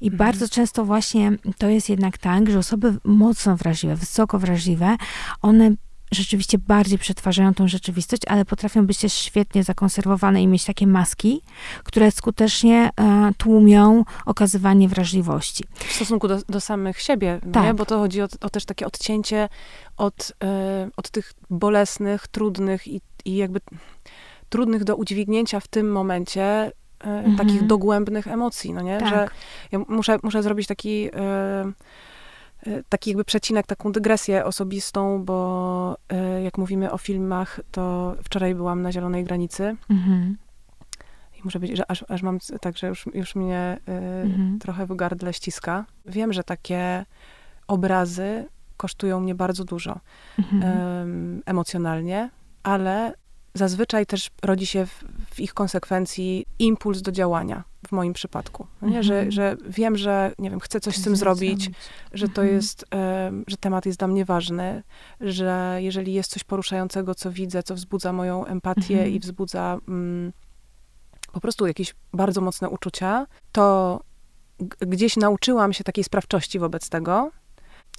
I 0.00 0.06
mhm. 0.06 0.18
bardzo 0.18 0.48
często 0.48 0.84
właśnie 0.84 1.32
to 1.58 1.68
jest 1.68 1.88
jednak 1.88 2.18
tak, 2.18 2.50
że 2.50 2.58
osoby 2.58 2.94
mocno 3.04 3.56
wrażliwe, 3.56 3.96
wysoko 3.96 4.38
wrażliwe, 4.38 4.96
one 5.42 5.74
rzeczywiście 6.10 6.58
bardziej 6.58 6.98
przetwarzają 6.98 7.54
tą 7.54 7.68
rzeczywistość, 7.68 8.22
ale 8.26 8.44
potrafią 8.44 8.86
być 8.86 8.98
też 8.98 9.12
świetnie 9.12 9.64
zakonserwowane 9.64 10.42
i 10.42 10.46
mieć 10.46 10.64
takie 10.64 10.86
maski, 10.86 11.42
które 11.84 12.10
skutecznie 12.10 12.90
e, 13.00 13.30
tłumią 13.38 14.04
okazywanie 14.26 14.88
wrażliwości. 14.88 15.64
W 15.74 15.92
stosunku 15.92 16.28
do, 16.28 16.38
do 16.48 16.60
samych 16.60 17.00
siebie, 17.00 17.40
tak. 17.52 17.64
nie? 17.64 17.74
bo 17.74 17.86
to 17.86 17.98
chodzi 17.98 18.22
o, 18.22 18.26
o, 18.40 18.50
też 18.50 18.64
takie 18.64 18.86
odcięcie 18.86 19.48
od, 19.96 20.32
e, 20.44 20.88
od 20.96 21.10
tych 21.10 21.32
bolesnych, 21.50 22.28
trudnych 22.28 22.88
i, 22.88 23.00
i 23.24 23.36
jakby 23.36 23.60
trudnych 24.48 24.84
do 24.84 24.96
udźwignięcia 24.96 25.60
w 25.60 25.68
tym 25.68 25.92
momencie 25.92 26.42
e, 26.42 26.72
mhm. 27.00 27.36
takich 27.36 27.66
dogłębnych 27.66 28.26
emocji, 28.26 28.72
no 28.72 28.82
nie? 28.82 28.98
Tak. 28.98 29.08
Że 29.08 29.28
ja 29.72 29.78
muszę, 29.88 30.18
muszę 30.22 30.42
zrobić 30.42 30.66
taki 30.66 31.08
e, 31.14 31.72
taki 32.88 33.10
jakby 33.10 33.24
przecinek, 33.24 33.66
taką 33.66 33.92
dygresję 33.92 34.44
osobistą, 34.44 35.24
bo 35.24 35.98
e, 36.08 36.42
jak 36.42 36.58
mówimy 36.58 36.92
o 36.92 36.98
filmach, 36.98 37.60
to 37.70 38.14
wczoraj 38.24 38.54
byłam 38.54 38.82
na 38.82 38.92
Zielonej 38.92 39.24
Granicy 39.24 39.76
mhm. 39.90 40.36
i 41.38 41.40
muszę 41.44 41.60
być, 41.60 41.76
że 41.76 41.90
aż, 41.90 42.04
aż 42.08 42.22
mam 42.22 42.38
tak, 42.60 42.78
że 42.78 42.86
już, 42.86 43.06
już 43.14 43.34
mnie 43.34 43.78
y, 43.88 43.92
mhm. 43.92 44.58
trochę 44.58 44.86
w 44.86 44.96
gardle 44.96 45.32
ściska. 45.32 45.84
Wiem, 46.06 46.32
że 46.32 46.44
takie 46.44 47.04
obrazy 47.66 48.48
kosztują 48.76 49.20
mnie 49.20 49.34
bardzo 49.34 49.64
dużo 49.64 50.00
mhm. 50.38 51.42
emocjonalnie, 51.46 52.30
ale 52.62 53.14
zazwyczaj 53.54 54.06
też 54.06 54.30
rodzi 54.42 54.66
się 54.66 54.86
w, 54.86 55.04
w, 55.30 55.40
ich 55.40 55.54
konsekwencji 55.54 56.46
impuls 56.58 57.02
do 57.02 57.12
działania, 57.12 57.64
w 57.86 57.92
moim 57.92 58.12
przypadku. 58.12 58.66
Nie? 58.82 59.02
Że, 59.02 59.14
mhm. 59.14 59.32
że 59.32 59.56
wiem, 59.68 59.96
że 59.96 60.32
nie 60.38 60.50
wiem, 60.50 60.60
chcę 60.60 60.80
coś 60.80 60.96
z 60.96 61.02
tym 61.04 61.16
zrobić, 61.16 61.70
że 62.12 62.28
to 62.28 62.42
mhm. 62.42 62.56
jest, 62.56 62.84
że 63.46 63.56
temat 63.56 63.86
jest 63.86 63.98
dla 63.98 64.08
mnie 64.08 64.24
ważny, 64.24 64.82
że 65.20 65.78
jeżeli 65.80 66.12
jest 66.12 66.30
coś 66.30 66.44
poruszającego, 66.44 67.14
co 67.14 67.30
widzę, 67.30 67.62
co 67.62 67.74
wzbudza 67.74 68.12
moją 68.12 68.44
empatię 68.44 68.94
mhm. 68.94 69.12
i 69.12 69.20
wzbudza 69.20 69.78
mm, 69.88 70.32
po 71.32 71.40
prostu 71.40 71.66
jakieś 71.66 71.94
bardzo 72.12 72.40
mocne 72.40 72.68
uczucia, 72.68 73.26
to 73.52 74.00
gdzieś 74.80 75.16
nauczyłam 75.16 75.72
się 75.72 75.84
takiej 75.84 76.04
sprawczości 76.04 76.58
wobec 76.58 76.88
tego, 76.88 77.30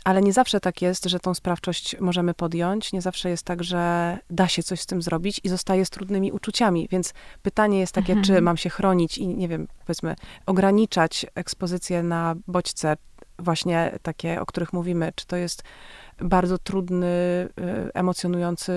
ale 0.03 0.22
nie 0.22 0.34
zawsze 0.34 0.60
tak 0.60 0.82
jest, 0.82 1.06
że 1.06 1.20
tą 1.20 1.34
sprawczość 1.34 1.96
możemy 2.00 2.34
podjąć. 2.34 2.94
Nie 2.94 3.01
zawsze 3.01 3.29
jest 3.29 3.44
tak, 3.44 3.63
że 3.63 4.18
da 4.29 4.48
się 4.48 4.63
coś 4.63 4.82
z 4.82 4.86
tym 4.86 5.01
zrobić 5.01 5.41
i 5.44 5.50
zostaje 5.50 5.86
z 5.86 5.89
trudnymi 5.89 6.32
uczuciami. 6.32 6.88
Więc 6.91 7.13
pytanie 7.41 7.79
jest 7.79 7.94
takie, 7.94 8.13
mhm. 8.13 8.24
czy 8.24 8.41
mam 8.41 8.58
się 8.58 8.70
chronić 8.70 9.18
i, 9.18 9.27
nie 9.27 9.48
wiem, 9.48 9.68
powiedzmy, 9.86 10.15
ograniczać 10.46 11.25
ekspozycję 11.36 12.03
na 12.03 12.36
bodźce 12.48 12.98
właśnie 13.39 14.00
takie, 14.01 14.41
o 14.41 14.46
których 14.46 14.74
mówimy, 14.74 15.12
czy 15.15 15.25
to 15.25 15.36
jest 15.36 15.63
bardzo 16.22 16.58
trudny, 16.58 17.08
y, 17.08 17.94
emocjonujący 17.94 18.72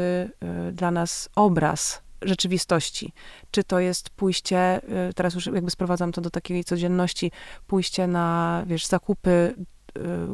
y, 0.68 0.72
dla 0.72 0.90
nas 0.90 1.28
obraz 1.36 2.02
rzeczywistości. 2.22 3.12
Czy 3.50 3.64
to 3.64 3.80
jest 3.80 4.10
pójście, 4.10 4.80
y, 5.10 5.14
teraz 5.14 5.34
już 5.34 5.46
jakby 5.46 5.70
sprowadzam 5.70 6.12
to 6.12 6.20
do 6.20 6.30
takiej 6.30 6.64
codzienności, 6.64 7.32
pójście 7.66 8.06
na, 8.06 8.62
wiesz, 8.66 8.86
zakupy 8.86 9.54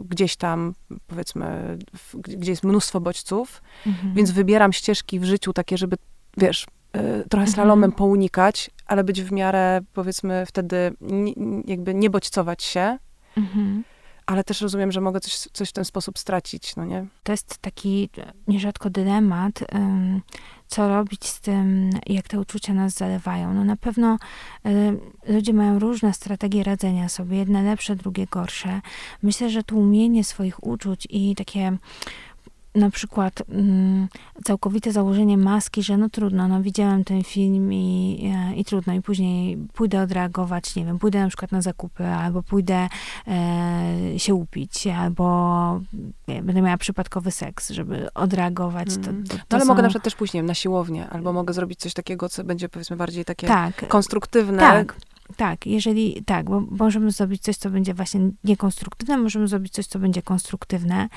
gdzieś 0.08 0.36
tam, 0.36 0.74
powiedzmy, 1.06 1.78
gdzie 2.14 2.52
jest 2.52 2.64
mnóstwo 2.64 3.00
bodźców, 3.00 3.62
mhm. 3.86 4.14
więc 4.14 4.30
wybieram 4.30 4.72
ścieżki 4.72 5.20
w 5.20 5.24
życiu 5.24 5.52
takie, 5.52 5.78
żeby, 5.78 5.96
wiesz, 6.36 6.66
trochę 7.28 7.44
mhm. 7.44 7.48
slalomem 7.48 7.92
pounikać, 7.92 8.70
ale 8.86 9.04
być 9.04 9.22
w 9.22 9.32
miarę, 9.32 9.80
powiedzmy, 9.92 10.44
wtedy 10.46 10.92
jakby 11.64 11.94
nie 11.94 12.10
bodźcować 12.10 12.62
się. 12.62 12.98
Mhm 13.36 13.84
ale 14.28 14.44
też 14.44 14.60
rozumiem, 14.60 14.92
że 14.92 15.00
mogę 15.00 15.20
coś, 15.20 15.32
coś 15.34 15.68
w 15.68 15.72
ten 15.72 15.84
sposób 15.84 16.18
stracić, 16.18 16.76
no 16.76 16.84
nie? 16.84 17.06
To 17.22 17.32
jest 17.32 17.58
taki 17.58 18.10
nierzadko 18.48 18.90
dylemat, 18.90 19.64
co 20.66 20.88
robić 20.88 21.26
z 21.26 21.40
tym, 21.40 21.90
jak 22.06 22.28
te 22.28 22.40
uczucia 22.40 22.74
nas 22.74 22.92
zalewają. 22.94 23.54
No 23.54 23.64
na 23.64 23.76
pewno 23.76 24.18
ludzie 25.28 25.52
mają 25.52 25.78
różne 25.78 26.12
strategie 26.12 26.64
radzenia 26.64 27.08
sobie, 27.08 27.36
jedne 27.36 27.62
lepsze, 27.62 27.96
drugie 27.96 28.26
gorsze. 28.26 28.80
Myślę, 29.22 29.50
że 29.50 29.62
tłumienie 29.62 30.24
swoich 30.24 30.66
uczuć 30.66 31.06
i 31.10 31.34
takie 31.34 31.76
na 32.78 32.90
przykład 32.90 33.42
mm, 33.48 34.08
całkowite 34.44 34.92
założenie 34.92 35.38
maski, 35.38 35.82
że 35.82 35.96
no 35.96 36.08
trudno, 36.08 36.48
no 36.48 36.62
widziałem 36.62 37.04
ten 37.04 37.24
film 37.24 37.72
i, 37.72 38.20
e, 38.34 38.54
i 38.56 38.64
trudno 38.64 38.92
i 38.92 39.02
później 39.02 39.56
pójdę 39.74 40.02
odreagować, 40.02 40.76
nie 40.76 40.84
wiem, 40.84 40.98
pójdę 40.98 41.20
na 41.20 41.28
przykład 41.28 41.52
na 41.52 41.62
zakupy, 41.62 42.06
albo 42.06 42.42
pójdę 42.42 42.88
e, 43.28 44.18
się 44.18 44.34
upić, 44.34 44.86
albo 44.86 45.80
nie, 46.28 46.42
będę 46.42 46.62
miała 46.62 46.76
przypadkowy 46.76 47.30
seks, 47.30 47.70
żeby 47.70 48.12
odreagować. 48.14 48.88
To, 49.04 49.10
mm. 49.10 49.24
to, 49.24 49.34
to 49.34 49.36
no 49.36 49.44
ale 49.50 49.60
są... 49.60 49.68
mogę 49.68 49.82
na 49.82 49.88
przykład 49.88 50.04
też 50.04 50.14
później 50.14 50.42
na 50.42 50.54
siłownię, 50.54 51.08
albo 51.10 51.32
mogę 51.32 51.54
zrobić 51.54 51.80
coś 51.80 51.94
takiego, 51.94 52.28
co 52.28 52.44
będzie 52.44 52.68
powiedzmy 52.68 52.96
bardziej 52.96 53.24
takie 53.24 53.46
tak. 53.46 53.88
konstruktywne. 53.88 54.58
Tak, 54.58 54.96
tak, 55.36 55.66
jeżeli 55.66 56.22
tak, 56.24 56.46
bo 56.46 56.60
możemy 56.60 57.10
zrobić 57.10 57.42
coś, 57.42 57.56
co 57.56 57.70
będzie 57.70 57.94
właśnie 57.94 58.20
niekonstruktywne, 58.44 59.18
możemy 59.18 59.48
zrobić 59.48 59.72
coś, 59.72 59.86
co 59.86 59.98
będzie 59.98 60.22
konstruktywne, 60.22 61.08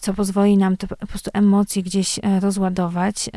co 0.00 0.14
pozwoli 0.14 0.56
nam 0.58 0.76
te 0.76 0.86
po 0.86 1.06
prostu 1.06 1.30
emocje 1.34 1.82
gdzieś 1.82 2.18
e, 2.18 2.40
rozładować. 2.40 3.30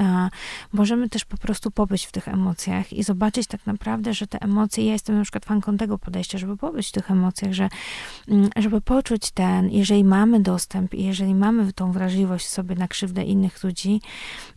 Możemy 0.73 1.09
też 1.09 1.25
po 1.25 1.37
prostu 1.37 1.71
pobyć 1.71 2.05
w 2.05 2.11
tych 2.11 2.27
emocjach 2.27 2.93
i 2.93 3.03
zobaczyć 3.03 3.47
tak 3.47 3.65
naprawdę, 3.65 4.13
że 4.13 4.27
te 4.27 4.41
emocje, 4.41 4.85
ja 4.85 4.93
jestem 4.93 5.17
na 5.17 5.23
przykład 5.23 5.45
fanką 5.45 5.77
tego 5.77 5.97
podejścia, 5.97 6.37
żeby 6.37 6.57
pobyć 6.57 6.87
w 6.87 6.91
tych 6.91 7.11
emocjach, 7.11 7.53
że 7.53 7.69
mm, 8.27 8.49
żeby 8.55 8.81
poczuć 8.81 9.31
ten, 9.31 9.69
jeżeli 9.69 10.03
mamy 10.03 10.39
dostęp 10.39 10.93
i 10.93 11.03
jeżeli 11.03 11.35
mamy 11.35 11.73
tą 11.73 11.91
wrażliwość 11.91 12.47
sobie 12.47 12.75
na 12.75 12.87
krzywdę 12.87 13.23
innych 13.23 13.63
ludzi, 13.63 14.01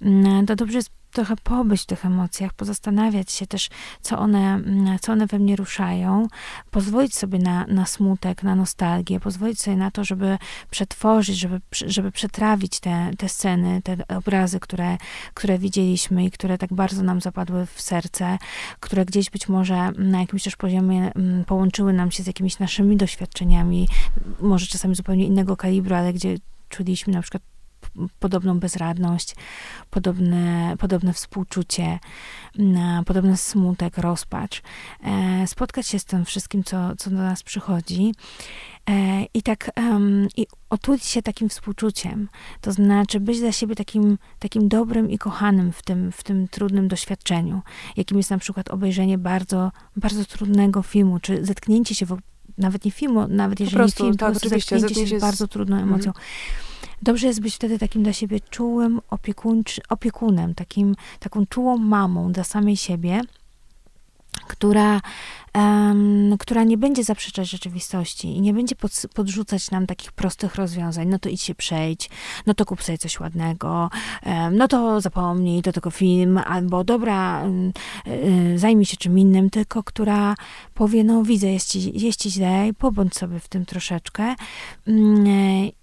mm, 0.03 0.47
to 0.47 0.57
dobrze 0.57 0.79
jest 0.79 0.91
trochę 1.17 1.37
pobyć 1.37 1.83
w 1.83 1.87
tych 1.87 2.05
emocjach, 2.05 2.53
pozastanawiać 2.53 3.33
się 3.33 3.47
też, 3.47 3.69
co 4.01 4.19
one, 4.19 4.55
mm, 4.55 4.99
co 4.99 5.13
one 5.13 5.27
we 5.27 5.39
mnie 5.39 5.57
ruszają, 5.57 6.29
pozwolić 6.71 7.15
sobie 7.15 7.39
na, 7.39 7.67
na 7.67 7.87
smutek, 7.87 8.43
na 8.43 8.55
nostalgię, 8.55 9.21
pozwolić 9.21 9.61
sobie 9.61 9.77
na 9.77 9.91
to, 9.91 10.05
żeby 10.05 10.39
przetworzyć, 10.71 11.39
żeby, 11.39 11.61
żeby 11.73 12.13
przetrawić 12.13 12.81
te, 12.81 13.11
te 13.19 13.29
sceny, 13.29 13.83
te 13.83 13.97
obrazy, 14.17 14.61
które, 14.61 14.97
które 15.35 15.59
widzieliśmy 15.59 16.25
i 16.25 16.31
które 16.31 16.59
tak 16.59 16.75
bardzo 16.75 17.03
nam 17.03 17.21
zapadły 17.21 17.67
w 17.67 17.81
serce, 17.81 18.39
które 18.81 19.05
gdzieś 19.05 19.31
być 19.31 19.49
może 19.49 19.93
na 19.99 20.21
jakimś 20.21 20.43
też 20.43 20.57
poziomie 20.57 21.13
mm, 21.15 21.45
połączyły 21.45 21.93
nam 21.93 22.11
się 22.11 22.23
z 22.23 22.27
jakimiś 22.27 22.59
naszymi 22.59 22.97
doświadczeniami, 22.97 23.89
może 24.41 24.67
czasami 24.67 24.95
zupełnie 24.95 25.25
innego 25.25 25.57
kalibru, 25.57 25.95
ale 25.95 26.13
gdzie 26.13 26.37
czuliśmy 26.69 27.13
na 27.13 27.23
przykład 27.23 27.56
podobną 28.19 28.59
bezradność, 28.59 29.37
podobne, 29.91 30.77
podobne 30.79 31.13
współczucie, 31.13 31.99
podobny 33.07 33.37
smutek, 33.37 33.99
rozpacz. 33.99 34.63
E, 35.05 35.47
spotkać 35.47 35.87
się 35.87 35.99
z 35.99 36.05
tym 36.05 36.25
wszystkim, 36.25 36.65
co, 36.65 36.97
co 36.97 37.11
do 37.11 37.17
nas 37.17 37.43
przychodzi 37.43 38.15
e, 38.91 39.25
i 39.35 39.43
tak 39.43 39.71
i 40.37 40.47
otulić 40.71 41.05
się 41.05 41.23
takim 41.23 41.49
współczuciem, 41.49 42.29
to 42.61 42.73
znaczy 42.73 43.21
być 43.21 43.41
dla 43.41 43.53
siebie 43.53 43.75
takim, 43.75 44.19
takim 44.39 44.69
dobrym 44.69 45.11
i 45.11 45.19
kochanym 45.19 45.73
w 45.73 45.83
tym, 45.83 46.13
w 46.13 46.23
tym 46.23 46.49
trudnym 46.49 46.89
doświadczeniu, 46.89 47.63
jakim 47.97 48.17
jest 48.17 48.31
na 48.31 48.39
przykład 48.39 48.71
obejrzenie 48.71 49.19
bardzo, 49.19 49.73
bardzo 49.97 50.25
trudnego 50.25 50.83
filmu, 50.83 51.21
czy 51.21 51.45
zetknięcie 51.45 51.95
się 51.95 52.07
w, 52.07 52.19
nawet 52.59 52.85
nie 52.85 52.91
filmu, 52.91 53.29
nawet 53.29 53.61
jeżeli 53.61 53.77
prostu, 53.77 54.05
film, 54.05 54.17
tak, 54.17 54.41
to 54.41 54.49
zetknięcie 54.49 55.07
się 55.07 55.19
z 55.19 55.21
bardzo 55.21 55.49
trudną 55.49 55.77
emocją. 55.77 56.13
Mm 56.13 56.66
Dobrze 57.03 57.27
jest 57.27 57.41
być 57.41 57.55
wtedy 57.55 57.79
takim 57.79 58.03
dla 58.03 58.13
siebie 58.13 58.41
czułym 58.41 59.01
opiekunem, 59.89 60.55
takim, 60.55 60.95
taką 61.21 61.47
czułą 61.47 61.79
mamą 61.79 62.33
dla 62.33 62.45
samej 62.45 62.77
siebie, 62.77 63.21
która 64.49 65.01
um, 65.57 66.37
która 66.39 66.65
nie 66.65 66.79
będzie 66.79 67.05
zaprzeczać 67.05 67.51
rzeczywistości 67.51 68.29
i 68.29 68.41
nie 68.41 68.55
będzie 68.55 68.77
pod, 68.77 68.93
podrzucać 69.15 69.71
nam 69.71 69.87
takich 69.87 70.13
prostych 70.13 70.55
rozwiązań. 70.55 71.09
No 71.09 71.19
to 71.19 71.29
idź 71.29 71.43
się 71.43 71.55
przejdź, 71.55 72.11
no 72.47 72.55
to 72.55 72.65
kup 72.65 72.83
sobie 72.83 72.99
coś 72.99 73.21
ładnego, 73.21 73.91
um, 74.27 74.57
no 74.57 74.69
to 74.69 75.01
zapomnij, 75.01 75.63
to 75.63 75.73
tylko 75.73 75.91
film, 75.91 76.39
albo 76.39 76.85
dobra, 76.85 77.43
um, 77.43 77.73
zajmij 78.57 78.87
się 78.87 78.97
czym 78.97 79.19
innym, 79.19 79.51
tylko 79.51 79.83
która 79.83 80.35
powie, 80.75 81.05
no 81.05 81.23
widzę, 81.23 81.47
jest 81.47 81.71
ci, 81.71 82.01
jest 82.01 82.21
ci 82.21 82.31
źle, 82.31 82.71
pobądź 82.79 83.17
sobie 83.17 83.41
w 83.41 83.49
tym 83.49 83.67
troszeczkę 83.67 84.35
mm, 84.87 85.27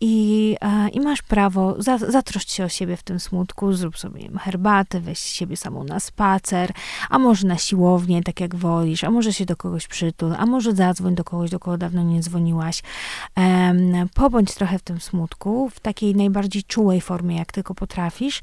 i, 0.01 0.55
i 0.93 0.99
masz 0.99 1.21
prawo, 1.21 1.75
za, 1.77 1.97
zatroszcz 1.97 2.51
się 2.51 2.65
o 2.65 2.69
siebie 2.69 2.97
w 2.97 3.03
tym 3.03 3.19
smutku, 3.19 3.73
zrób 3.73 3.97
sobie 3.97 4.29
herbatę, 4.39 4.99
weź 4.99 5.19
siebie 5.19 5.57
samą 5.57 5.83
na 5.83 5.99
spacer, 5.99 6.71
a 7.09 7.19
może 7.19 7.47
na 7.47 7.57
siłownię, 7.57 8.23
tak 8.23 8.39
jak 8.39 8.55
wolisz, 8.55 9.03
a 9.03 9.11
może 9.11 9.33
się 9.33 9.45
do 9.45 9.55
kogoś 9.63 9.87
przytul, 9.87 10.33
a 10.37 10.45
może 10.45 10.75
zadzwoń 10.75 11.15
do 11.15 11.23
kogoś, 11.23 11.49
do 11.49 11.59
kogo 11.59 11.77
dawno 11.77 12.03
nie 12.03 12.21
dzwoniłaś. 12.21 12.83
Pobądź 14.13 14.53
trochę 14.53 14.79
w 14.79 14.81
tym 14.81 15.01
smutku, 15.01 15.69
w 15.69 15.79
takiej 15.79 16.15
najbardziej 16.15 16.63
czułej 16.63 17.01
formie, 17.01 17.37
jak 17.37 17.51
tylko 17.51 17.75
potrafisz, 17.75 18.41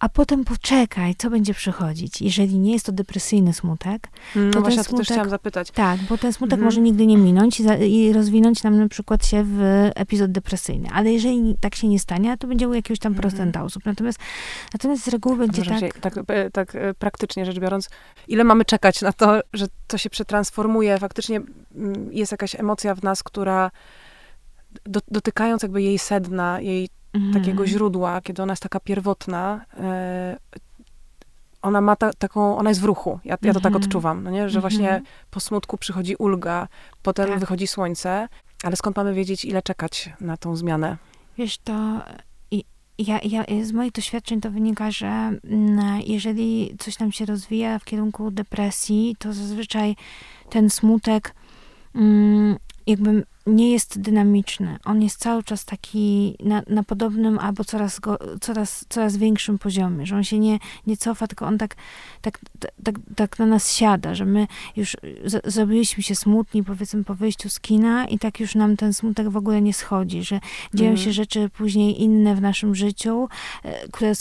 a 0.00 0.08
potem 0.08 0.44
poczekaj, 0.44 1.14
co 1.14 1.30
będzie 1.30 1.54
przychodzić. 1.54 2.22
Jeżeli 2.22 2.58
nie 2.58 2.72
jest 2.72 2.86
to 2.86 2.92
depresyjny 2.92 3.52
smutek, 3.52 4.08
mm, 4.36 4.48
no 4.48 4.54
to 4.54 4.60
właśnie 4.60 4.76
ten 4.76 4.84
smutek, 4.84 4.98
to 4.98 5.08
też 5.08 5.14
chciałam 5.14 5.30
zapytać. 5.30 5.70
Tak, 5.70 6.00
bo 6.08 6.18
ten 6.18 6.32
smutek 6.32 6.54
mm. 6.54 6.64
może 6.64 6.80
nigdy 6.80 7.06
nie 7.06 7.16
minąć 7.16 7.60
i, 7.60 7.62
za, 7.62 7.74
i, 7.76 8.12
rozwinąć 8.12 8.62
nam 8.62 8.78
na 8.78 8.88
przykład 8.88 9.26
się 9.26 9.44
w 9.44 9.90
epizod 9.94 10.32
depresyjny. 10.32 10.88
Ale 10.92 11.12
jeżeli 11.12 11.56
tak 11.60 11.74
się 11.74 11.88
nie 11.88 11.98
stanie, 11.98 12.36
to 12.38 12.46
będzie 12.46 12.68
u 12.68 12.74
jakiegoś 12.74 12.98
tam 12.98 13.12
mm. 13.12 13.20
procenta 13.20 13.64
osób. 13.64 13.84
Natomiast, 13.86 14.18
natomiast 14.74 15.04
z 15.04 15.08
reguły 15.08 15.36
będzie 15.36 15.62
tak... 15.64 15.98
tak... 15.98 16.14
E, 16.28 16.50
tak 16.50 16.74
e, 16.74 16.94
praktycznie 16.94 17.46
rzecz 17.46 17.58
biorąc, 17.58 17.88
ile 18.28 18.44
mamy 18.44 18.64
czekać 18.64 19.02
na 19.02 19.12
to, 19.12 19.40
że 19.52 19.66
to 19.86 19.98
się 19.98 20.10
przetransformuje, 20.10 20.98
faktycznie 20.98 21.40
mm, 21.74 22.12
jest 22.12 22.32
jakaś 22.32 22.54
emocja 22.54 22.94
w 22.94 23.02
nas, 23.02 23.22
która 23.22 23.70
do, 24.84 25.00
dotykając 25.08 25.62
jakby 25.62 25.82
jej 25.82 25.98
sedna, 25.98 26.60
jej 26.60 26.88
mhm. 27.16 27.32
takiego 27.32 27.66
źródła, 27.66 28.20
kiedy 28.20 28.42
ona 28.42 28.52
jest 28.52 28.62
taka 28.62 28.80
pierwotna, 28.80 29.64
e, 29.78 30.36
ona 31.62 31.80
ma 31.80 31.96
ta, 31.96 32.12
taką, 32.12 32.58
ona 32.58 32.70
jest 32.70 32.80
w 32.80 32.84
ruchu. 32.84 33.20
Ja, 33.24 33.36
ja 33.42 33.54
to 33.54 33.60
tak 33.60 33.72
mhm. 33.72 33.84
odczuwam, 33.84 34.22
no 34.22 34.30
nie? 34.30 34.48
że 34.48 34.60
właśnie 34.60 34.88
mhm. 34.88 35.04
po 35.30 35.40
smutku 35.40 35.78
przychodzi 35.78 36.16
ulga, 36.16 36.68
potem 37.02 37.28
tak. 37.28 37.38
wychodzi 37.38 37.66
słońce, 37.66 38.28
ale 38.64 38.76
skąd 38.76 38.96
mamy 38.96 39.14
wiedzieć, 39.14 39.44
ile 39.44 39.62
czekać 39.62 40.10
na 40.20 40.36
tą 40.36 40.56
zmianę? 40.56 40.96
Wiesz, 41.38 41.58
to 41.58 42.02
ja, 42.98 43.20
ja, 43.24 43.44
z 43.64 43.72
moich 43.72 43.92
doświadczeń 43.92 44.40
to 44.40 44.50
wynika, 44.50 44.90
że 44.90 45.06
mm, 45.06 46.00
jeżeli 46.06 46.76
coś 46.78 46.98
nam 46.98 47.12
się 47.12 47.26
rozwija 47.26 47.78
w 47.78 47.84
kierunku 47.84 48.30
depresji, 48.30 49.16
to 49.18 49.32
zazwyczaj 49.32 49.96
ten 50.50 50.70
smutek 50.70 51.34
mm, 51.94 52.56
jakby 52.86 53.24
nie 53.46 53.72
jest 53.72 54.00
dynamiczny. 54.00 54.78
On 54.84 55.02
jest 55.02 55.18
cały 55.18 55.42
czas 55.42 55.64
taki 55.64 56.36
na, 56.40 56.62
na 56.68 56.82
podobnym 56.82 57.38
albo 57.38 57.64
coraz, 57.64 58.00
go, 58.00 58.18
coraz, 58.40 58.84
coraz 58.88 59.16
większym 59.16 59.58
poziomie, 59.58 60.06
że 60.06 60.16
on 60.16 60.24
się 60.24 60.38
nie, 60.38 60.58
nie 60.86 60.96
cofa, 60.96 61.26
tylko 61.26 61.46
on 61.46 61.58
tak, 61.58 61.76
tak, 62.20 62.38
tak, 62.84 62.94
tak 63.16 63.38
na 63.38 63.46
nas 63.46 63.72
siada, 63.72 64.14
że 64.14 64.24
my 64.24 64.46
już 64.76 64.96
z, 65.24 65.52
zrobiliśmy 65.52 66.02
się 66.02 66.14
smutni, 66.14 66.64
powiedzmy, 66.64 67.04
po 67.04 67.14
wyjściu 67.14 67.48
z 67.48 67.60
kina 67.60 68.06
i 68.06 68.18
tak 68.18 68.40
już 68.40 68.54
nam 68.54 68.76
ten 68.76 68.94
smutek 68.94 69.28
w 69.28 69.36
ogóle 69.36 69.62
nie 69.62 69.74
schodzi, 69.74 70.22
że 70.22 70.40
dzieją 70.74 70.90
mm. 70.90 71.02
się 71.02 71.12
rzeczy 71.12 71.48
później 71.48 72.02
inne 72.02 72.34
w 72.34 72.40
naszym 72.40 72.74
życiu, 72.74 73.28
e, 73.62 73.88
które 73.88 74.14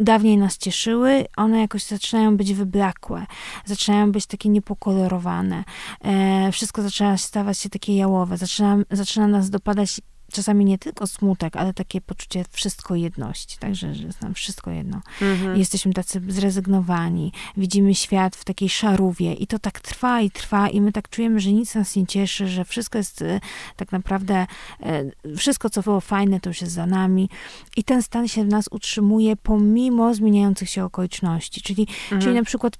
dawniej 0.00 0.38
nas 0.38 0.58
cieszyły, 0.58 1.24
one 1.36 1.60
jakoś 1.60 1.84
zaczynają 1.84 2.36
być 2.36 2.54
wyblakłe, 2.54 3.26
zaczynają 3.64 4.12
być 4.12 4.26
takie 4.26 4.48
niepokolorowane. 4.48 5.64
E, 6.04 6.52
wszystko 6.52 6.82
zaczyna 6.82 7.18
stawać 7.18 7.58
się 7.58 7.70
takie 7.70 7.96
jałowe, 7.96 8.36
zaczyna, 8.36 8.76
zaczyna 8.90 9.26
nas 9.26 9.50
dopadać 9.50 10.00
czasami 10.30 10.64
nie 10.64 10.78
tylko 10.78 11.06
smutek, 11.06 11.56
ale 11.56 11.74
takie 11.74 12.00
poczucie 12.00 12.44
wszystko 12.50 12.94
jedności, 12.94 13.58
także, 13.58 13.94
że 13.94 14.06
jest 14.06 14.22
nam 14.22 14.34
wszystko 14.34 14.70
jedno. 14.70 15.00
Mhm. 15.22 15.58
Jesteśmy 15.58 15.92
tacy 15.92 16.22
zrezygnowani, 16.28 17.32
widzimy 17.56 17.94
świat 17.94 18.36
w 18.36 18.44
takiej 18.44 18.68
szarówie 18.68 19.32
i 19.32 19.46
to 19.46 19.58
tak 19.58 19.80
trwa 19.80 20.20
i 20.20 20.30
trwa 20.30 20.68
i 20.68 20.80
my 20.80 20.92
tak 20.92 21.08
czujemy, 21.08 21.40
że 21.40 21.52
nic 21.52 21.74
nas 21.74 21.96
nie 21.96 22.06
cieszy, 22.06 22.48
że 22.48 22.64
wszystko 22.64 22.98
jest 22.98 23.22
e, 23.22 23.40
tak 23.76 23.92
naprawdę, 23.92 24.46
e, 24.82 25.36
wszystko 25.36 25.70
co 25.70 25.82
było 25.82 26.00
fajne 26.00 26.40
to 26.40 26.50
już 26.50 26.60
jest 26.60 26.72
za 26.72 26.86
nami 26.86 27.28
i 27.76 27.84
ten 27.84 28.02
stan 28.02 28.28
się 28.28 28.44
w 28.44 28.48
nas 28.48 28.68
utrzymuje 28.70 29.36
pomimo 29.36 30.14
zmieniających 30.14 30.70
się 30.70 30.84
okoliczności, 30.84 31.62
czyli, 31.62 31.86
mhm. 32.02 32.22
czyli 32.22 32.34
na 32.34 32.44
przykład 32.44 32.76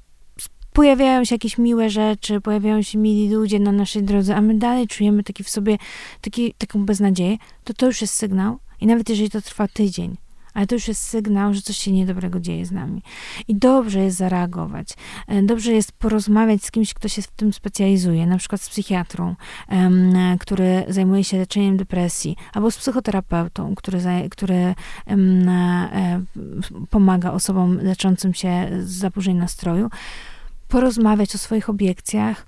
pojawiają 0.80 1.24
się 1.24 1.34
jakieś 1.34 1.58
miłe 1.58 1.90
rzeczy, 1.90 2.40
pojawiają 2.40 2.82
się 2.82 2.98
mili 2.98 3.34
ludzie 3.34 3.60
na 3.60 3.72
naszej 3.72 4.02
drodze, 4.02 4.36
a 4.36 4.40
my 4.40 4.54
dalej 4.54 4.86
czujemy 4.88 5.22
taki 5.22 5.44
w 5.44 5.50
sobie, 5.50 5.78
taki, 6.20 6.54
taką 6.54 6.86
beznadzieję, 6.86 7.36
to 7.64 7.74
to 7.74 7.86
już 7.86 8.00
jest 8.00 8.14
sygnał. 8.14 8.58
I 8.80 8.86
nawet 8.86 9.08
jeżeli 9.08 9.30
to 9.30 9.40
trwa 9.40 9.68
tydzień, 9.68 10.16
ale 10.54 10.66
to 10.66 10.74
już 10.74 10.88
jest 10.88 11.02
sygnał, 11.02 11.54
że 11.54 11.62
coś 11.62 11.76
się 11.76 11.92
niedobrego 11.92 12.40
dzieje 12.40 12.66
z 12.66 12.72
nami. 12.72 13.02
I 13.48 13.54
dobrze 13.54 14.00
jest 14.00 14.16
zareagować. 14.16 14.88
E, 15.28 15.42
dobrze 15.42 15.72
jest 15.72 15.92
porozmawiać 15.92 16.64
z 16.64 16.70
kimś, 16.70 16.94
kto 16.94 17.08
się 17.08 17.22
w 17.22 17.26
tym 17.26 17.52
specjalizuje, 17.52 18.26
na 18.26 18.38
przykład 18.38 18.60
z 18.60 18.68
psychiatrą, 18.68 19.36
który 20.40 20.84
zajmuje 20.88 21.24
się 21.24 21.38
leczeniem 21.38 21.76
depresji, 21.76 22.36
albo 22.52 22.70
z 22.70 22.76
psychoterapeutą, 22.76 23.74
który, 23.74 24.00
który 24.30 24.54
e, 24.54 24.74
pomaga 26.90 27.32
osobom 27.32 27.78
leczącym 27.82 28.34
się 28.34 28.68
z 28.80 28.90
zaburzeń 28.90 29.36
nastroju 29.36 29.90
porozmawiać 30.70 31.34
o 31.34 31.38
swoich 31.38 31.70
obiekcjach. 31.70 32.46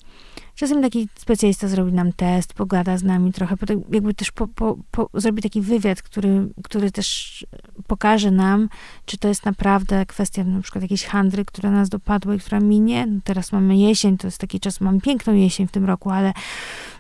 Czasem 0.55 0.83
taki 0.83 1.09
specjalista 1.19 1.69
zrobi 1.69 1.93
nam 1.93 2.13
test, 2.13 2.55
pogada 2.55 2.99
z 2.99 3.03
nami 3.03 3.33
trochę, 3.33 3.57
jakby 3.93 4.15
też 4.15 4.33
po, 4.33 4.49
po, 4.49 4.79
po, 4.91 5.11
zrobi 5.15 5.43
taki 5.43 5.61
wywiad, 5.61 6.03
który, 6.03 6.49
który 6.65 6.91
też 6.91 7.47
pokaże 7.87 8.31
nam, 8.31 8.69
czy 9.07 9.19
to 9.19 9.29
jest 9.29 9.45
naprawdę 9.45 10.07
kwestia 10.07 10.45
na 10.45 10.61
przykład 10.61 10.83
jakiejś 10.83 11.05
handry, 11.05 11.45
która 11.45 11.71
nas 11.71 11.89
dopadła 11.89 12.35
i 12.35 12.39
która 12.39 12.61
minie. 12.61 13.07
No 13.07 13.21
teraz 13.25 13.53
mamy 13.53 13.77
jesień, 13.77 14.19
to 14.19 14.27
jest 14.27 14.39
taki 14.39 14.61
czas, 14.61 14.81
mamy 14.81 15.01
piękną 15.01 15.35
jesień 15.35 15.67
w 15.67 15.73
tym 15.73 15.85
roku, 15.85 16.11
ale 16.11 16.33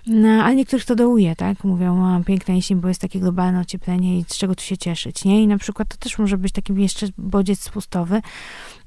no, 0.06 0.28
ale 0.28 0.54
niektórych 0.54 0.84
to 0.84 0.96
dołuje, 0.96 1.36
tak? 1.36 1.64
Mówią, 1.64 1.96
mam 1.96 2.24
piękna 2.24 2.54
jesień, 2.54 2.80
bo 2.80 2.88
jest 2.88 3.00
takie 3.00 3.20
globalne 3.20 3.60
ocieplenie 3.60 4.18
i 4.18 4.24
z 4.28 4.36
czego 4.36 4.54
tu 4.54 4.62
się 4.62 4.76
cieszyć, 4.76 5.24
nie? 5.24 5.42
I 5.42 5.46
na 5.46 5.58
przykład 5.58 5.88
to 5.88 5.96
też 5.96 6.18
może 6.18 6.38
być 6.38 6.52
taki 6.52 6.74
jeszcze 6.74 7.06
bodziec 7.18 7.60
spustowy. 7.60 8.22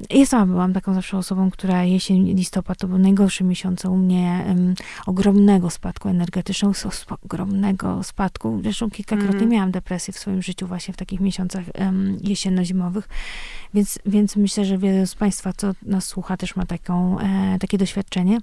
Ja 0.09 0.25
sama 0.25 0.45
byłam 0.45 0.73
taką 0.73 0.93
zawsze 0.93 1.17
osobą, 1.17 1.51
która 1.51 1.83
jesień, 1.83 2.33
listopad 2.33 2.77
to 2.77 2.87
był 2.87 2.97
najgorszy 2.97 3.43
miesiąc 3.43 3.85
u 3.85 3.95
mnie 3.95 4.45
um, 4.47 4.73
ogromnego 5.05 5.69
spadku 5.69 6.09
energetycznego, 6.09 6.73
ogromnego 7.25 8.03
spadku. 8.03 8.59
Zresztą 8.63 8.89
kilkakrotnie 8.89 9.37
mm. 9.37 9.49
miałam 9.49 9.71
depresję 9.71 10.13
w 10.13 10.17
swoim 10.17 10.41
życiu 10.41 10.67
właśnie 10.67 10.93
w 10.93 10.97
takich 10.97 11.19
miesiącach 11.19 11.63
um, 11.79 12.17
jesienno-zimowych, 12.23 13.09
więc, 13.73 13.99
więc 14.05 14.35
myślę, 14.35 14.65
że 14.65 14.77
wiele 14.77 15.07
z 15.07 15.15
Państwa, 15.15 15.53
co 15.53 15.71
nas 15.81 16.05
słucha, 16.05 16.37
też 16.37 16.55
ma 16.55 16.65
taką, 16.65 17.19
e, 17.19 17.57
takie 17.59 17.77
doświadczenie. 17.77 18.39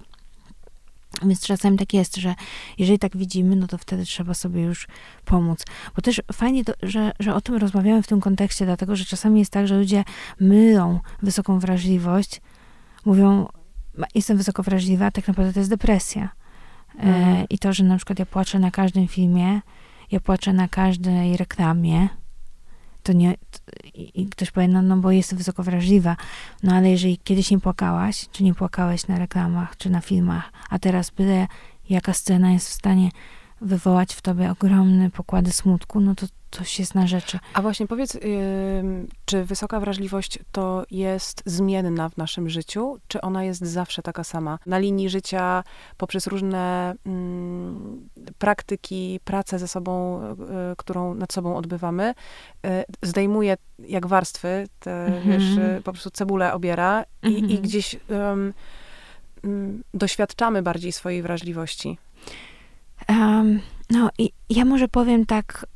Więc 1.22 1.46
czasami 1.46 1.78
tak 1.78 1.94
jest, 1.94 2.16
że 2.16 2.34
jeżeli 2.78 2.98
tak 2.98 3.16
widzimy, 3.16 3.56
no 3.56 3.66
to 3.66 3.78
wtedy 3.78 4.04
trzeba 4.04 4.34
sobie 4.34 4.62
już 4.62 4.88
pomóc. 5.24 5.64
Bo 5.96 6.02
też 6.02 6.22
fajnie, 6.32 6.64
to, 6.64 6.72
że, 6.82 7.12
że 7.20 7.34
o 7.34 7.40
tym 7.40 7.54
rozmawiamy 7.54 8.02
w 8.02 8.06
tym 8.06 8.20
kontekście, 8.20 8.64
dlatego 8.64 8.96
że 8.96 9.04
czasami 9.04 9.38
jest 9.38 9.52
tak, 9.52 9.68
że 9.68 9.78
ludzie 9.78 10.04
mylą 10.40 11.00
wysoką 11.22 11.58
wrażliwość, 11.58 12.40
mówią, 13.04 13.48
jestem 14.14 14.36
wysoko 14.36 14.62
wrażliwa, 14.62 15.06
a 15.06 15.10
tak 15.10 15.28
naprawdę 15.28 15.52
to 15.52 15.60
jest 15.60 15.70
depresja. 15.70 16.28
E, 16.98 17.02
mhm. 17.02 17.46
I 17.50 17.58
to, 17.58 17.72
że 17.72 17.84
na 17.84 17.96
przykład 17.96 18.18
ja 18.18 18.26
płaczę 18.26 18.58
na 18.58 18.70
każdym 18.70 19.08
filmie, 19.08 19.60
ja 20.10 20.20
płaczę 20.20 20.52
na 20.52 20.68
każdej 20.68 21.36
reklamie, 21.36 22.08
to 23.02 23.12
nie, 23.12 23.34
i 23.94 24.26
ktoś 24.26 24.50
powie, 24.50 24.68
no, 24.68 24.82
no 24.82 24.96
bo 24.96 25.10
jestem 25.10 25.38
wysoko 25.38 25.62
wrażliwa, 25.62 26.16
no 26.62 26.74
ale 26.74 26.90
jeżeli 26.90 27.18
kiedyś 27.18 27.50
nie 27.50 27.60
płakałaś, 27.60 28.28
czy 28.32 28.44
nie 28.44 28.54
płakałeś 28.54 29.06
na 29.08 29.18
reklamach, 29.18 29.76
czy 29.76 29.90
na 29.90 30.00
filmach, 30.00 30.52
a 30.70 30.78
teraz 30.78 31.10
byle 31.10 31.46
jaka 31.88 32.12
scena 32.12 32.52
jest 32.52 32.68
w 32.68 32.72
stanie 32.72 33.10
wywołać 33.60 34.14
w 34.14 34.22
tobie 34.22 34.50
ogromne 34.50 35.10
pokłady 35.10 35.52
smutku, 35.52 36.00
no 36.00 36.14
to 36.14 36.26
coś 36.52 36.78
jest 36.78 36.94
na 36.94 37.06
rzeczy. 37.06 37.38
A 37.54 37.62
właśnie 37.62 37.86
powiedz, 37.86 38.14
yy, 38.14 38.20
czy 39.24 39.44
wysoka 39.44 39.80
wrażliwość 39.80 40.38
to 40.52 40.84
jest 40.90 41.42
zmienna 41.46 42.08
w 42.08 42.16
naszym 42.16 42.50
życiu, 42.50 42.98
czy 43.08 43.20
ona 43.20 43.44
jest 43.44 43.60
zawsze 43.60 44.02
taka 44.02 44.24
sama? 44.24 44.58
Na 44.66 44.78
linii 44.78 45.08
życia, 45.08 45.64
poprzez 45.96 46.26
różne 46.26 46.94
yy, 47.06 47.12
praktyki, 48.38 49.20
pracę 49.24 49.58
ze 49.58 49.68
sobą, 49.68 50.22
yy, 50.22 50.36
którą 50.76 51.14
nad 51.14 51.32
sobą 51.32 51.56
odbywamy, 51.56 52.14
y, 52.66 52.84
zdejmuje 53.02 53.56
jak 53.78 54.06
warstwy, 54.06 54.66
te, 54.80 55.06
mhm. 55.06 55.30
wiesz, 55.30 55.56
y, 55.78 55.82
po 55.84 55.92
prostu 55.92 56.10
cebulę 56.10 56.52
obiera 56.52 57.04
i, 57.22 57.32
i 57.32 57.38
mhm. 57.38 57.62
gdzieś 57.62 57.96
mm, 58.08 58.52
doświadczamy 59.94 60.62
bardziej 60.62 60.92
swojej 60.92 61.22
wrażliwości. 61.22 61.98
Um, 63.08 63.60
no 63.92 64.10
i 64.18 64.30
ja 64.50 64.64
może 64.64 64.88
powiem 64.88 65.26
tak, 65.26 65.66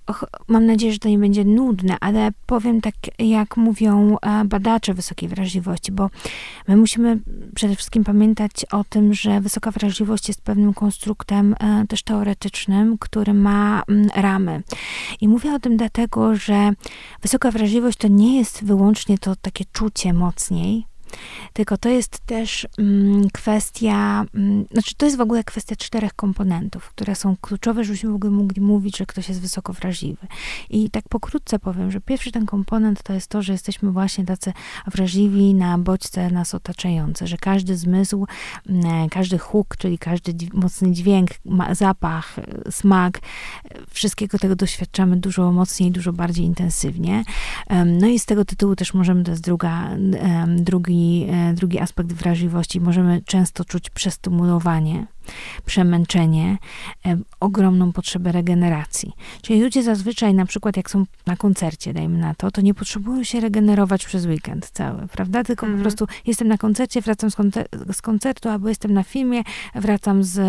mam 0.49 0.67
nadzieję, 0.67 0.93
że 0.93 0.99
to 0.99 1.09
nie 1.09 1.19
będzie 1.19 1.45
nudne, 1.45 1.97
ale 2.01 2.31
powiem 2.47 2.81
tak, 2.81 2.95
jak 3.19 3.57
mówią 3.57 4.17
e, 4.23 4.45
badacze 4.45 4.95
wysokiej 4.95 5.29
wrażliwości, 5.29 5.93
bo 5.93 6.11
my 6.69 6.77
musimy 6.77 7.19
przede 7.55 7.77
wszystkim 7.77 8.05
pamiętać 8.05 8.53
o 8.73 8.85
tym, 8.85 9.15
że 9.15 9.41
wysoka 9.41 9.71
wrażliwość 9.71 10.29
jest 10.29 10.43
pewnym 10.43 10.75
konstruktem 10.75 11.55
e, 11.61 11.87
też 11.89 12.03
teoretycznym, 12.03 12.99
który 12.99 13.35
ma 13.35 13.83
mm, 13.89 14.09
ramy. 14.15 14.63
I 15.21 15.29
mówię 15.29 15.55
o 15.55 15.59
tym 15.59 15.77
dlatego, 15.77 16.37
że 16.37 16.71
wysoka 17.23 17.51
wrażliwość 17.51 17.99
to 17.99 18.09
nie 18.09 18.39
jest 18.39 18.65
wyłącznie 18.65 19.19
to 19.19 19.37
takie 19.37 19.65
czucie 19.73 20.13
mocniej, 20.13 20.87
tylko 21.53 21.77
to 21.77 21.89
jest 21.89 22.19
też 22.19 22.67
mm, 22.79 23.31
kwestia, 23.31 24.25
mm, 24.35 24.67
znaczy 24.73 24.95
to 24.97 25.07
jest 25.07 25.19
w 25.19 25.21
ogóle 25.21 25.45
kwestia 25.45 25.77
czterech 25.77 26.15
komponentów, 26.15 26.89
które 26.89 27.15
są 27.15 27.37
kluczowe, 27.41 27.85
żebyśmy 27.85 28.11
w 28.11 28.15
ogóle 28.15 28.31
mogli 28.31 28.63
mówić, 28.63 28.97
że 28.97 29.07
ktoś 29.07 29.29
jest 29.29 29.41
wysoko 29.41 29.73
wrażliwy. 29.73 30.27
I 30.71 30.91
tak 30.91 31.09
pokrótce 31.09 31.59
powiem, 31.59 31.91
że 31.91 32.01
pierwszy 32.01 32.33
ten 32.33 32.47
komponent 32.47 33.03
to 33.03 33.13
jest 33.13 33.29
to, 33.29 33.43
że 33.43 33.53
jesteśmy 33.53 33.93
właśnie 33.93 34.25
tacy 34.25 34.53
wrażliwi 34.87 35.55
na 35.55 35.79
bodźce 35.79 36.31
nas 36.31 36.55
otaczające, 36.55 37.27
że 37.27 37.37
każdy 37.37 37.77
zmysł, 37.77 38.27
mm, 38.69 39.09
każdy 39.09 39.39
huk, 39.39 39.77
czyli 39.77 39.99
każdy 39.99 40.35
mocny 40.53 40.93
dźwięk, 40.93 41.31
zapach, 41.73 42.37
smak, 42.71 43.21
wszystkiego 43.91 44.39
tego 44.39 44.57
doświadczamy 44.57 45.17
dużo 45.17 45.53
mocniej, 45.53 45.91
dużo 45.91 46.13
bardziej 46.13 46.45
intensywnie. 46.45 47.25
No 47.87 48.07
i 48.07 48.19
z 48.19 48.27
tego 48.27 48.45
tytułu 48.45 48.77
też 48.77 48.95
możemy, 48.95 49.25
to 49.25 49.31
jest 49.31 49.43
druga, 49.43 49.91
drugi 50.57 50.96
E, 51.29 51.53
drugi 51.55 51.79
aspekt 51.79 52.13
wrażliwości. 52.13 52.81
Możemy 52.81 53.23
często 53.27 53.65
czuć 53.65 53.91
przestymulowanie 53.91 55.07
przemęczenie, 55.67 56.59
e, 57.07 57.17
ogromną 57.41 57.93
potrzebę 57.93 58.33
regeneracji. 58.33 59.13
Czyli 59.43 59.63
ludzie 59.63 59.83
zazwyczaj, 59.83 60.35
na 60.35 60.47
przykład 60.47 60.77
jak 60.77 60.91
są 60.91 61.05
na 61.27 61.37
koncercie, 61.37 61.95
dajmy 61.95 62.19
na 62.19 62.35
to, 62.35 62.51
to 62.51 62.61
nie 62.61 62.75
potrzebują 62.75 63.23
się 63.23 63.41
regenerować 63.41 64.07
przez 64.07 64.27
weekend 64.27 64.71
cały, 64.71 65.09
prawda? 65.09 65.45
Tylko 65.45 65.67
mm. 65.67 65.79
po 65.79 65.79
mhm. 65.79 65.83
prostu 65.83 66.21
jestem 66.27 66.49
na 66.49 66.59
koncercie, 66.59 67.01
wracam 67.01 67.31
z, 67.31 67.37
koncer 67.37 67.67
z, 67.93 68.03
koncertu, 68.03 68.49
albo 68.49 68.69
jestem 68.69 68.93
na 68.93 69.03
filmie, 69.03 69.43
wracam 69.75 70.25
z, 70.25 70.41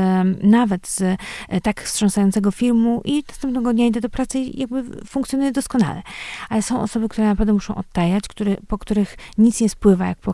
nawet 0.44 0.88
z 0.88 1.02
e, 1.02 1.18
tak 1.62 1.82
wstrząsającego 1.82 2.52
filmu 2.52 3.02
i 3.06 3.24
następnego 3.28 3.74
dnia 3.74 3.86
idę 3.86 4.02
do 4.02 4.10
pracy 4.10 4.40
i 4.40 4.60
jakby 4.60 4.84
funkcjonuje 5.06 5.52
doskonale. 5.52 6.04
Ale 6.50 6.62
są 6.62 6.82
osoby, 6.82 7.10
które 7.10 7.28
naprawdę 7.28 7.54
muszą 7.54 7.76
odtajać, 7.76 8.28
które, 8.28 8.56
po 8.68 8.78
których 8.78 9.18
nic 9.38 9.62
nie 9.62 9.70
spływa 9.70 10.08
jak 10.08 10.18
po 10.18 10.34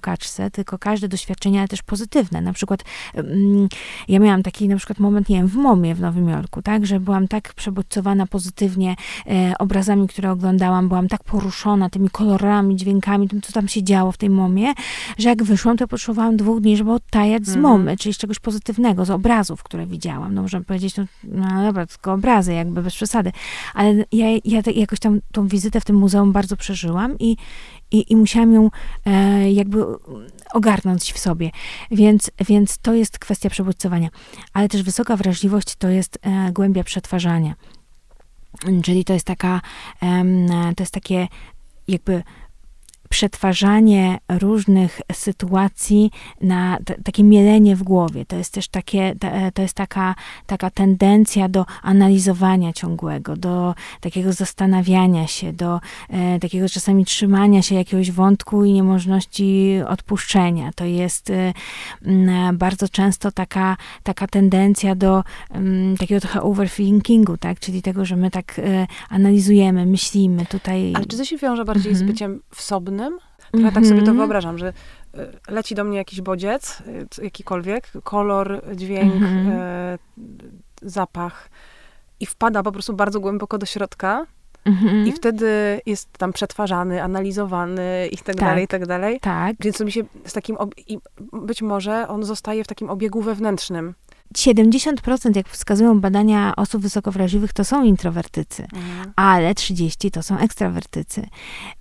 tylko 0.52 0.80
każde 0.80 1.08
doświadczenie, 1.08 1.60
ale 1.60 1.68
też 1.68 1.82
pozytywne. 1.82 2.42
Na 2.42 2.54
przykład 2.54 2.84
mm, 3.14 3.68
ja 4.08 4.20
miałam 4.20 4.44
taki 4.44 4.68
na 4.68 4.78
przykład 4.78 5.00
moment, 5.00 5.30
nie 5.30 5.38
wiem, 5.38 5.48
w 5.48 5.56
Momie 5.56 5.96
w 5.96 6.00
Nowym 6.00 6.30
Jorku, 6.30 6.62
tak, 6.62 6.86
że 6.86 7.00
byłam 7.00 7.28
tak 7.28 7.54
przebodźcowana 7.54 8.28
pozytywnie 8.28 8.96
e, 9.28 9.54
obrazami, 9.60 10.08
które 10.08 10.32
oglądałam, 10.32 10.88
byłam 10.88 11.08
tak 11.08 11.24
poruszona 11.24 11.90
tymi 11.90 12.10
kolorami, 12.10 12.76
dźwiękami, 12.76 13.30
tym, 13.30 13.42
co 13.42 13.54
tam 13.54 13.68
się 13.68 13.84
działo 13.84 14.12
w 14.12 14.18
tej 14.18 14.30
Momie, 14.30 14.74
że 15.18 15.30
jak 15.30 15.44
wyszłam, 15.44 15.78
to 15.78 15.88
potrzebowałam 15.88 16.38
dwóch 16.38 16.62
dni, 16.62 16.78
żeby 16.78 16.92
odtajać 16.92 17.46
z 17.46 17.56
mhm. 17.56 17.62
Momy, 17.62 17.98
czyli 17.98 18.14
z 18.14 18.18
czegoś 18.18 18.40
pozytywnego, 18.40 19.06
z 19.06 19.10
obrazów, 19.10 19.64
które 19.64 19.86
widziałam. 19.86 20.34
No 20.34 20.42
można 20.42 20.62
powiedzieć, 20.62 20.98
no, 20.98 21.06
no 21.24 21.64
dobra, 21.64 21.86
tylko 21.86 22.14
obrazy, 22.14 22.54
jakby 22.54 22.84
bez 22.84 22.96
przesady. 22.96 23.32
Ale 23.74 24.06
ja, 24.12 24.28
ja 24.46 24.62
jakoś 24.76 25.00
tam 25.00 25.20
tą 25.32 25.48
wizytę 25.48 25.82
w 25.82 25.86
tym 25.86 25.96
muzeum 25.96 26.32
bardzo 26.32 26.58
przeżyłam 26.58 27.16
i, 27.20 27.38
i, 27.94 28.12
i 28.14 28.16
musiałam 28.16 28.54
ją 28.54 28.70
e, 29.06 29.52
jakby 29.52 29.86
ogarnąć 30.54 31.14
w 31.14 31.20
sobie. 31.20 31.52
Więc, 31.92 32.32
więc 32.48 32.78
to 32.78 32.94
jest 32.94 33.20
kwestia 33.20 33.50
przebodźcowania. 33.50 34.10
Ale 34.54 34.70
też 34.70 34.84
wysoka 34.84 35.18
wrażliwość 35.18 35.76
to 35.76 35.90
jest 35.90 36.20
e, 36.22 36.52
głębia 36.52 36.84
przetwarzania. 36.84 37.56
Czyli 38.84 39.06
to 39.06 39.14
jest 39.14 39.26
taka, 39.26 39.62
e, 40.04 40.24
to 40.76 40.84
jest 40.84 40.94
takie 40.94 41.28
jakby 41.88 42.24
przetwarzanie 43.14 44.18
różnych 44.30 45.02
sytuacji 45.12 46.12
na 46.42 46.78
t- 46.86 46.96
takie 47.04 47.24
mielenie 47.24 47.76
w 47.76 47.84
głowie. 47.84 48.26
To 48.26 48.36
jest 48.36 48.54
też 48.54 48.68
takie, 48.68 49.16
to 49.54 49.62
jest 49.62 49.74
taka, 49.74 50.16
taka 50.46 50.70
tendencja 50.70 51.50
do 51.50 51.66
analizowania 51.82 52.74
ciągłego, 52.74 53.36
do 53.36 53.76
takiego 54.02 54.34
zastanawiania 54.34 55.28
się, 55.28 55.54
do 55.54 55.80
e, 56.10 56.40
takiego 56.40 56.70
czasami 56.70 57.06
trzymania 57.06 57.62
się 57.62 57.76
jakiegoś 57.76 58.12
wątku 58.12 58.66
i 58.66 58.74
niemożności 58.74 59.76
odpuszczenia. 59.88 60.72
To 60.76 60.86
jest 60.86 61.30
e, 61.30 61.54
bardzo 62.54 62.90
często 62.90 63.32
taka, 63.32 63.78
taka 64.04 64.28
tendencja 64.28 64.96
do 64.96 65.24
m, 65.52 65.96
takiego 66.00 66.22
trochę 66.22 66.42
overthinkingu, 66.42 67.38
tak? 67.38 67.60
Czyli 67.60 67.82
tego, 67.82 68.06
że 68.06 68.16
my 68.16 68.32
tak 68.32 68.60
e, 68.60 68.88
analizujemy, 69.10 69.86
myślimy 69.86 70.46
tutaj. 70.46 70.94
Ale 70.96 71.06
czy 71.06 71.18
to 71.18 71.26
się 71.26 71.38
wiąże 71.38 71.66
bardziej 71.66 71.94
-hmm. 71.94 71.98
z 71.98 72.02
mhm. 72.02 72.12
byciem 72.12 72.42
wsobnym? 72.56 73.03
Trochę 73.52 73.72
tak 73.72 73.84
sobie 73.84 73.96
to 73.96 74.12
mhm. 74.12 74.18
wyobrażam, 74.18 74.58
że 74.58 74.74
e, 75.14 75.28
leci 75.48 75.76
do 75.76 75.84
mnie 75.84 75.98
jakiś 75.98 76.22
bodziec, 76.22 76.84
e, 77.20 77.24
jakikolwiek, 77.24 77.92
kolor, 78.04 78.62
dźwięk, 78.76 79.16
mm 79.16 79.48
-hmm. 79.48 79.52
e, 79.52 79.98
zapach 80.82 81.50
i 82.20 82.26
wpada 82.26 82.64
po 82.64 82.72
prostu 82.72 82.94
bardzo 82.94 83.20
głęboko 83.20 83.58
do 83.58 83.66
środka. 83.66 84.26
Mm 84.66 84.80
-hmm. 84.80 85.08
I 85.08 85.12
wtedy 85.12 85.82
jest 85.86 86.18
tam 86.18 86.34
przetwarzany, 86.34 87.04
analizowany 87.04 88.08
i 88.12 88.18
tak, 88.18 88.26
tak 88.26 88.36
dalej, 88.36 88.64
i 88.64 88.68
tak 88.68 88.86
dalej. 88.86 89.20
Tak. 89.20 89.56
Więc 89.60 89.78
to 89.78 89.86
mi 89.86 89.92
się 89.92 90.04
z 90.26 90.34
takim, 90.34 90.58
i 90.88 91.00
być 91.34 91.62
może 91.62 92.08
on 92.08 92.24
zostaje 92.24 92.64
w 92.64 92.68
takim 92.68 92.90
obiegu 92.90 93.22
wewnętrznym. 93.22 93.94
70%, 94.38 95.36
jak 95.36 95.50
wskazują 95.50 96.02
badania 96.02 96.56
osób 96.56 96.82
wysoko 96.82 97.12
wrażliwych, 97.12 97.54
to 97.54 97.66
są 97.66 97.84
introwertycy, 97.84 98.64
mhm. 98.74 99.14
ale 99.16 99.54
30% 99.54 100.12
to 100.12 100.24
są 100.24 100.38
ekstrawertycy. 100.38 101.28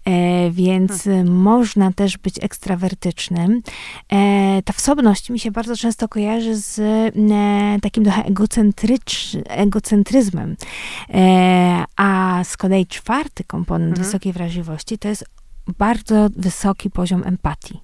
E, 0.05 0.51
więc 0.51 1.05
hmm. 1.05 1.35
można 1.35 1.93
też 1.93 2.19
być 2.19 2.35
ekstrawertycznym. 2.41 3.63
E, 4.13 4.63
ta 4.65 4.73
wsobność 4.73 5.31
mi 5.31 5.39
się 5.39 5.51
bardzo 5.51 5.77
często 5.77 6.09
kojarzy 6.09 6.57
z 6.57 6.79
e, 6.79 7.81
takim 7.81 8.05
trochę 8.05 8.25
egocentryzmem. 9.49 10.57
E, 11.15 11.85
a 11.97 12.41
z 12.45 12.57
kolei 12.57 12.87
czwarty 12.87 13.45
komponent 13.45 13.91
mhm. 13.91 14.07
wysokiej 14.07 14.33
wrażliwości 14.33 14.99
to 14.99 15.09
jest 15.09 15.25
bardzo 15.79 16.29
wysoki 16.37 16.91
poziom 16.91 17.23
empatii. 17.25 17.81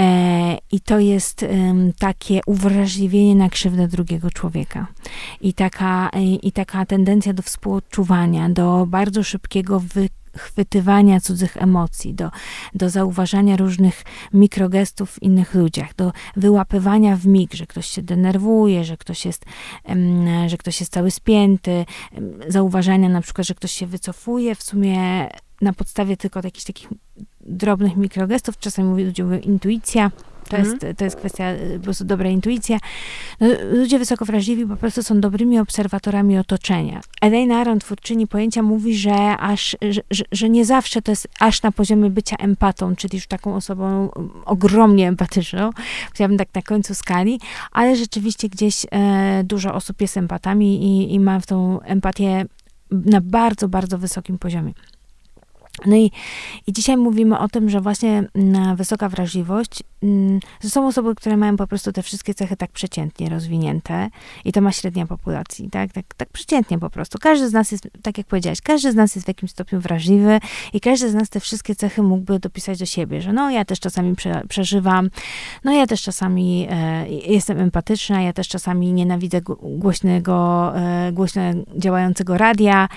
E, 0.00 0.58
I 0.72 0.80
to 0.80 0.98
jest 0.98 1.44
takie 1.98 2.40
uwrażliwienie 2.46 3.34
na 3.34 3.48
krzywdę 3.48 3.88
drugiego 3.88 4.30
człowieka. 4.30 4.86
I 5.40 5.54
taka, 5.54 6.10
I 6.42 6.52
taka 6.52 6.86
tendencja 6.86 7.32
do 7.32 7.42
współodczuwania, 7.42 8.48
do 8.48 8.86
bardzo 8.86 9.22
szybkiego 9.22 9.80
wychwytywania 9.80 11.20
cudzych 11.20 11.56
emocji, 11.56 12.14
do, 12.14 12.30
do 12.74 12.90
zauważania 12.90 13.56
różnych 13.56 14.04
mikrogestów 14.32 15.10
w 15.10 15.22
innych 15.22 15.54
ludziach, 15.54 15.94
do 15.94 16.12
wyłapywania 16.36 17.16
w 17.16 17.26
mig, 17.26 17.54
że 17.54 17.66
ktoś 17.66 17.86
się 17.86 18.02
denerwuje, 18.02 18.84
że 18.84 18.96
ktoś 18.96 19.26
jest, 19.26 19.44
że 20.46 20.56
ktoś 20.56 20.80
jest 20.80 20.92
cały 20.92 21.10
spięty, 21.10 21.84
zauważania 22.48 23.08
na 23.08 23.20
przykład, 23.20 23.46
że 23.46 23.54
ktoś 23.54 23.72
się 23.72 23.86
wycofuje 23.86 24.54
w 24.54 24.62
sumie 24.62 25.28
na 25.60 25.72
podstawie 25.72 26.16
tylko 26.16 26.40
jakichś 26.44 26.64
takich 26.64 26.88
drobnych 27.48 27.96
mikrogestów, 27.96 28.58
czasami 28.58 29.04
ludzie 29.04 29.24
mówią 29.24 29.38
intuicja, 29.38 30.10
to, 30.48 30.56
mhm. 30.56 30.78
jest, 30.82 30.98
to 30.98 31.04
jest 31.04 31.16
kwestia 31.16 31.52
y, 31.52 31.78
po 31.78 31.84
prostu 31.84 32.04
dobra 32.04 32.28
intuicja. 32.28 32.78
No, 33.40 33.48
ludzie 33.72 33.98
wysoko 33.98 34.24
wrażliwi 34.24 34.66
po 34.66 34.76
prostu 34.76 35.02
są 35.02 35.20
dobrymi 35.20 35.58
obserwatorami 35.58 36.38
otoczenia. 36.38 37.00
Elaine 37.20 37.52
Aron, 37.52 37.78
twórczyni 37.78 38.26
pojęcia, 38.26 38.62
mówi, 38.62 38.96
że 38.96 39.36
aż, 39.36 39.76
że, 39.90 40.24
że, 40.32 40.48
nie 40.48 40.64
zawsze 40.64 41.02
to 41.02 41.12
jest 41.12 41.28
aż 41.40 41.62
na 41.62 41.72
poziomie 41.72 42.10
bycia 42.10 42.36
empatą, 42.36 42.96
czyli 42.96 43.16
już 43.16 43.26
taką 43.26 43.54
osobą 43.54 44.10
ogromnie 44.44 45.08
empatyczną, 45.08 45.70
chciałabym 46.12 46.38
tak 46.38 46.48
na 46.54 46.62
końcu 46.62 46.94
skali, 46.94 47.40
ale 47.72 47.96
rzeczywiście 47.96 48.48
gdzieś 48.48 48.86
e, 48.90 49.44
dużo 49.44 49.74
osób 49.74 50.00
jest 50.00 50.16
empatami 50.16 50.84
i, 50.84 51.14
i 51.14 51.20
ma 51.20 51.40
tą 51.40 51.80
empatię 51.80 52.46
na 52.90 53.20
bardzo, 53.20 53.68
bardzo 53.68 53.98
wysokim 53.98 54.38
poziomie. 54.38 54.72
No 55.86 55.96
i, 55.96 56.10
i 56.66 56.72
dzisiaj 56.72 56.96
mówimy 56.96 57.38
o 57.38 57.48
tym, 57.48 57.70
że 57.70 57.80
właśnie 57.80 58.24
mm, 58.34 58.76
wysoka 58.76 59.08
wrażliwość, 59.08 59.82
mm, 60.02 60.40
że 60.60 60.70
są 60.70 60.86
osoby, 60.86 61.14
które 61.14 61.36
mają 61.36 61.56
po 61.56 61.66
prostu 61.66 61.92
te 61.92 62.02
wszystkie 62.02 62.34
cechy 62.34 62.56
tak 62.56 62.70
przeciętnie 62.70 63.28
rozwinięte 63.28 64.10
i 64.44 64.52
to 64.52 64.60
ma 64.60 64.72
średnia 64.72 65.06
populacji, 65.06 65.70
tak? 65.70 65.92
Tak, 65.92 66.04
tak 66.16 66.28
przeciętnie 66.28 66.78
po 66.78 66.90
prostu. 66.90 67.18
Każdy 67.18 67.48
z 67.48 67.52
nas 67.52 67.72
jest, 67.72 67.88
tak 68.02 68.18
jak 68.18 68.26
powiedziałaś, 68.26 68.60
każdy 68.60 68.92
z 68.92 68.94
nas 68.94 69.14
jest 69.14 69.26
w 69.26 69.28
jakimś 69.28 69.50
stopniu 69.50 69.80
wrażliwy 69.80 70.40
i 70.72 70.80
każdy 70.80 71.10
z 71.10 71.14
nas 71.14 71.28
te 71.28 71.40
wszystkie 71.40 71.74
cechy 71.74 72.02
mógłby 72.02 72.38
dopisać 72.38 72.78
do 72.78 72.86
siebie, 72.86 73.22
że 73.22 73.32
no 73.32 73.50
ja 73.50 73.64
też 73.64 73.80
czasami 73.80 74.16
prze, 74.16 74.42
przeżywam, 74.48 75.10
no 75.64 75.72
ja 75.72 75.86
też 75.86 76.02
czasami 76.02 76.66
e, 76.70 77.08
jestem 77.08 77.58
empatyczna, 77.58 78.22
ja 78.22 78.32
też 78.32 78.48
czasami 78.48 78.92
nienawidzę 78.92 79.40
głośnego, 79.60 80.72
e, 80.76 81.12
głośno 81.12 81.42
działającego 81.76 82.38
radia, 82.38 82.88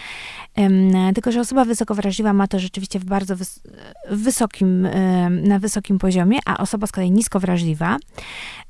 e, 0.56 1.13
tylko, 1.13 1.32
że 1.32 1.39
osoba 1.39 1.65
wysoko 1.65 1.96
wrażliwa 1.96 2.34
ma 2.34 2.48
to, 2.48 2.60
że 2.60 2.70
rzeczywiście 2.72 3.00
w 3.00 3.06
bardzo 3.06 3.36
wys 3.36 3.60
wysokim, 4.12 4.88
na 5.30 5.60
wysokim 5.60 6.00
poziomie, 6.00 6.40
a 6.46 6.58
osoba 6.58 6.88
z 6.88 6.92
kolei 6.92 7.12
nisko 7.12 7.40
wrażliwa 7.40 7.98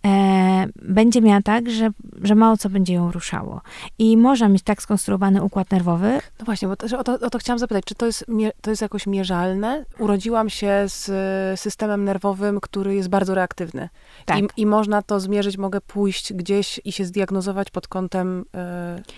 e, 0.06 0.68
będzie 0.76 1.22
miała 1.22 1.42
tak, 1.42 1.70
że, 1.70 1.90
że 2.22 2.36
mało 2.36 2.58
co 2.58 2.70
będzie 2.70 2.94
ją 2.94 3.12
ruszało. 3.12 3.62
I 4.00 4.18
można 4.18 4.50
mieć 4.50 4.64
tak 4.64 4.82
skonstruowany 4.82 5.44
układ 5.44 5.72
nerwowy. 5.72 6.20
No 6.40 6.46
właśnie, 6.46 6.68
bo 6.68 6.76
to, 6.76 7.00
o, 7.00 7.04
to, 7.04 7.14
o 7.14 7.30
to 7.30 7.40
chciałam 7.40 7.60
zapytać, 7.60 7.86
czy 7.86 7.96
to 7.96 8.06
jest, 8.06 8.26
to 8.62 8.70
jest 8.70 8.82
jakoś 8.82 9.08
mierzalne? 9.08 9.86
Urodziłam 10.00 10.50
się 10.50 10.84
z 10.86 11.60
systemem 11.60 12.04
nerwowym, 12.04 12.60
który 12.60 12.96
jest 12.96 13.10
bardzo 13.10 13.36
reaktywny. 13.36 13.90
Tak. 14.26 14.40
I, 14.40 14.48
I 14.58 14.66
można 14.66 15.02
to 15.02 15.20
zmierzyć, 15.20 15.58
mogę 15.58 15.82
pójść 15.82 16.34
gdzieś 16.34 16.82
i 16.86 16.92
się 16.92 17.06
zdiagnozować 17.06 17.70
pod 17.70 17.88
kątem 17.88 18.46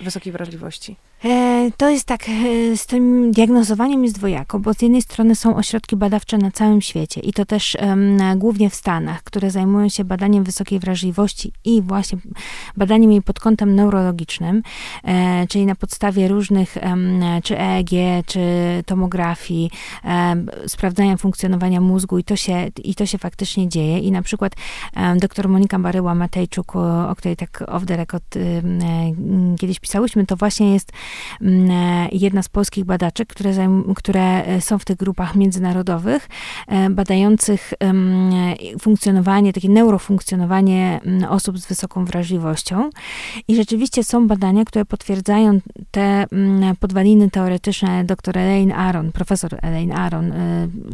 wysokiej 0.02 0.34
wrażliwości. 0.34 0.96
E, 1.26 1.72
to 1.78 1.90
jest 1.90 2.06
tak, 2.06 2.30
e, 2.30 2.78
z 2.78 2.86
tym 2.86 3.32
diagnozowaniem 3.32 4.04
jest 4.04 4.16
dwojako, 4.16 4.60
bo 4.60 4.74
z 4.74 4.82
jednej 4.82 5.02
strony 5.02 5.36
są 5.36 5.56
ośrodki 5.56 5.96
badawcze 5.96 6.38
na 6.38 6.52
całym 6.52 6.82
świecie 6.82 7.22
i 7.22 7.34
to 7.34 7.46
też 7.46 7.78
um, 7.82 8.40
głównie 8.40 8.70
w 8.70 8.76
Stanach, 8.76 9.24
które 9.24 9.52
zajmują 9.52 9.90
się 9.90 10.04
badaniem 10.04 10.44
wysokiej 10.44 10.80
wrażliwości 10.80 11.52
i 11.66 11.82
właśnie 11.82 12.18
badaniem 12.78 13.12
jej 13.12 13.22
pod 13.22 13.40
kątem 13.40 13.76
neurologicznym, 13.76 14.64
e, 15.04 15.48
czyli 15.48 15.66
na 15.66 15.76
podstawie 15.76 16.28
różnych 16.28 16.78
um, 16.84 17.22
czy 17.44 17.60
EEG, 17.60 17.90
czy 18.26 18.40
tomografii, 18.86 19.72
um, 20.04 20.50
sprawdzania 20.68 21.18
funkcjonowania 21.18 21.82
mózgu 21.82 22.18
i 22.18 22.24
to 22.24 22.36
się, 22.36 22.68
i 22.84 22.96
to 22.96 23.06
się 23.06 23.18
faktycznie 23.18 23.70
dzieje. 23.70 24.00
I 24.00 24.12
na 24.12 24.22
przykład 24.22 24.54
dr 25.18 25.50
Monika 25.50 25.80
Baryła-Matejczuk, 25.80 26.76
o, 26.76 27.10
o 27.10 27.16
której 27.16 27.36
tak 27.36 27.64
off 27.68 27.86
the 27.86 27.98
record 27.98 28.38
kiedyś 29.60 29.80
pisałyśmy, 29.80 30.26
to 30.26 30.36
właśnie 30.36 30.74
jest 30.74 30.92
e, 30.92 30.96
jedna 32.12 32.44
z 32.44 32.50
polskich 32.50 32.86
badaczek, 32.86 33.30
które, 33.30 33.84
które 33.96 34.46
e, 34.46 34.62
są 34.62 34.80
w 34.80 34.86
tych 34.86 34.98
grupach 34.98 35.36
międzynarodowych, 35.36 36.30
e, 36.68 36.90
badających 36.90 37.74
funkcjonowanie, 38.82 39.54
takie 39.54 39.70
neurofunkcjonowanie 39.70 41.00
mm, 41.06 41.32
osób 41.32 41.60
z 41.60 41.66
wysoką 41.66 42.06
wrażliwością. 42.06 42.90
I 43.48 43.56
rzeczywiście 43.56 44.04
są 44.04 44.28
badania, 44.28 44.66
które 44.66 44.86
potwierdzają 44.86 45.60
te 45.92 46.26
mm, 46.32 46.76
podwaliny 46.76 47.30
teoretyczne 47.30 48.04
dr 48.04 48.38
Elaine 48.38 48.72
Aron, 48.72 49.12
profesor 49.12 49.60
Elaine 49.62 49.92
Aron, 49.92 50.34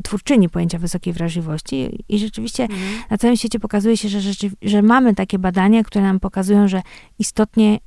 twórczyni 0.03 0.49
pojęcia 0.49 0.79
wysokiej 0.79 1.13
wrażliwości. 1.13 2.03
I 2.10 2.19
rzeczywiście 2.19 2.63
mhm. 2.63 2.82
na 3.10 3.17
całym 3.17 3.38
świecie 3.38 3.60
pokazuje 3.60 3.97
się, 3.97 4.10
że, 4.10 4.19
że 4.62 4.82
mamy 4.82 5.15
takie 5.15 5.39
badania, 5.39 5.84
które 5.84 6.03
nam 6.03 6.19
pokazują, 6.19 6.67
że 6.67 6.82
istotnie 7.19 7.79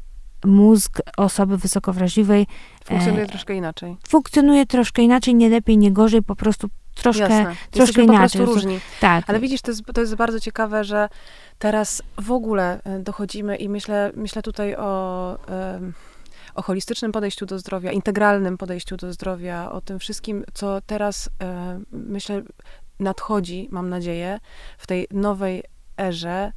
mózg 0.44 1.00
osoby 1.16 1.59
wysoko 1.59 1.92
wrażliwej 1.92 2.46
funkcjonuje 2.85 3.24
e, 3.24 3.26
troszkę 3.26 3.55
inaczej. 3.55 3.96
Funkcjonuje 4.09 4.66
troszkę 4.66 5.02
inaczej, 5.02 5.35
nie 5.35 5.48
lepiej, 5.48 5.78
nie 5.78 5.92
gorzej, 5.92 6.22
po 6.22 6.37
prostu 6.37 6.68
troszkę, 6.94 7.22
Jasne. 7.22 7.57
troszkę 7.70 8.02
inaczej. 8.02 8.40
po 8.40 8.46
prostu 8.46 8.55
różni. 8.55 8.81
Tak. 9.00 9.24
Ale 9.31 9.40
widzisz, 9.40 9.62
to 9.62 9.70
jest, 9.70 9.83
to 9.94 10.00
jest 10.00 10.14
bardzo 10.14 10.40
ciekawe, 10.40 10.85
że 10.85 11.09
teraz 11.59 12.02
w 12.18 12.31
ogóle 12.31 12.81
e, 12.85 12.98
dochodzimy 12.98 13.57
i 13.57 13.68
myślę, 13.68 14.12
myślę 14.16 14.42
tutaj 14.42 14.76
o, 14.76 15.38
o 16.55 16.62
holistycznym 16.62 17.12
podejściu 17.12 17.46
do 17.46 17.59
zdrowia, 17.59 17.92
integralnym 17.92 18.59
podejściu 18.59 18.96
do 18.96 19.12
zdrowia, 19.12 19.72
o 19.72 19.81
tym 19.81 19.98
wszystkim, 19.98 20.44
co 20.55 20.81
teraz 20.81 21.31
e, 21.42 21.81
myślę 21.92 22.42
nadchodzi, 23.00 23.68
mam 23.70 23.88
nadzieję, 23.88 24.38
w 24.78 24.87
tej 24.87 25.07
nowej 25.11 25.62
erze 26.00 26.52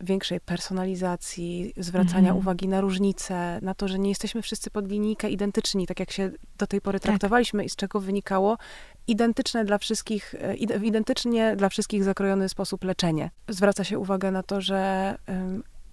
większej 0.00 0.40
personalizacji, 0.40 1.72
zwracania 1.76 2.30
mm. 2.30 2.36
uwagi 2.36 2.68
na 2.68 2.80
różnice, 2.80 3.58
na 3.62 3.74
to, 3.74 3.88
że 3.88 3.98
nie 3.98 4.08
jesteśmy 4.08 4.42
wszyscy 4.42 4.70
pod 4.70 4.88
linijkę 4.88 5.30
identyczni, 5.30 5.86
tak 5.86 6.00
jak 6.00 6.10
się 6.10 6.30
do 6.58 6.66
tej 6.66 6.80
pory 6.80 7.00
tak. 7.00 7.10
traktowaliśmy 7.10 7.64
i 7.64 7.68
z 7.68 7.76
czego 7.76 8.00
wynikało 8.00 8.58
identyczne 9.06 9.64
dla 9.64 9.78
wszystkich, 9.78 10.34
e, 10.34 10.54
identycznie 10.84 11.56
dla 11.56 11.68
wszystkich 11.68 12.04
zakrojony 12.04 12.48
sposób 12.48 12.84
leczenie. 12.84 13.30
Zwraca 13.48 13.84
się 13.84 13.98
uwagę 13.98 14.30
na 14.30 14.42
to, 14.42 14.60
że 14.60 15.14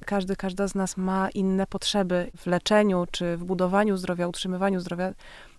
każdy, 0.06 0.36
każda 0.36 0.68
z 0.68 0.76
nas 0.76 0.98
ma 0.98 1.30
inne 1.30 1.68
potrzeby 1.68 2.32
w 2.38 2.48
leczeniu, 2.48 3.06
czy 3.12 3.38
w 3.38 3.44
budowaniu 3.44 3.98
zdrowia, 3.98 4.28
utrzymywaniu 4.28 4.80
zdrowia. 4.80 5.14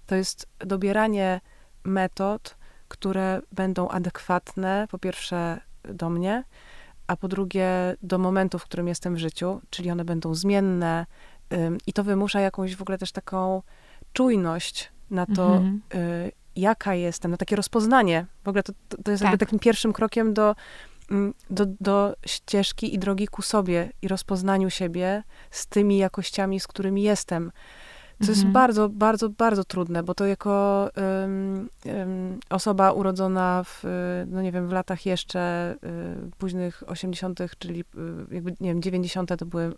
To 0.06 0.14
jest 0.14 0.46
dobieranie 0.58 1.40
metod, 1.84 2.56
które 2.88 3.40
będą 3.52 3.88
adekwatne, 3.88 4.86
po 4.90 4.98
pierwsze 4.98 5.60
do 5.84 6.10
mnie, 6.10 6.44
a 7.10 7.16
po 7.16 7.28
drugie 7.28 7.96
do 8.02 8.18
momentu, 8.18 8.58
w 8.58 8.64
którym 8.64 8.88
jestem 8.88 9.14
w 9.14 9.18
życiu, 9.18 9.60
czyli 9.70 9.90
one 9.90 10.04
będą 10.04 10.34
zmienne 10.34 11.06
i 11.86 11.92
to 11.92 12.04
wymusza 12.04 12.40
jakąś 12.40 12.76
w 12.76 12.82
ogóle 12.82 12.98
też 12.98 13.12
taką 13.12 13.62
czujność 14.12 14.92
na 15.10 15.26
to, 15.26 15.46
mhm. 15.56 15.80
y, 15.94 16.32
jaka 16.56 16.94
jestem, 16.94 17.30
na 17.30 17.36
takie 17.36 17.56
rozpoznanie. 17.56 18.26
W 18.44 18.48
ogóle 18.48 18.62
to, 18.62 18.72
to 19.04 19.10
jest 19.10 19.22
tak. 19.22 19.30
jakby 19.30 19.46
takim 19.46 19.58
pierwszym 19.58 19.92
krokiem 19.92 20.34
do, 20.34 20.54
do, 21.50 21.66
do 21.80 22.16
ścieżki 22.26 22.94
i 22.94 22.98
drogi 22.98 23.28
ku 23.28 23.42
sobie 23.42 23.92
i 24.02 24.08
rozpoznaniu 24.08 24.70
siebie 24.70 25.22
z 25.50 25.66
tymi 25.66 25.98
jakościami, 25.98 26.60
z 26.60 26.66
którymi 26.66 27.02
jestem. 27.02 27.52
Co 28.20 28.28
mhm. 28.28 28.38
jest 28.38 28.52
bardzo, 28.52 28.88
bardzo, 28.88 29.28
bardzo 29.28 29.64
trudne, 29.64 30.02
bo 30.02 30.14
to 30.14 30.26
jako 30.26 30.88
um, 30.96 31.68
um, 31.86 32.40
osoba 32.50 32.92
urodzona 32.92 33.62
w, 33.64 33.84
no 34.26 34.42
nie 34.42 34.52
wiem, 34.52 34.68
w 34.68 34.72
latach 34.72 35.06
jeszcze 35.06 35.74
y, 36.28 36.30
późnych 36.38 36.82
80., 36.86 37.40
czyli 37.58 37.80
y, 37.80 38.34
jakby, 38.34 38.50
nie 38.60 38.70
wiem, 38.70 38.82
90. 38.82 39.38
to 39.38 39.46
były 39.46 39.64
y, 39.64 39.74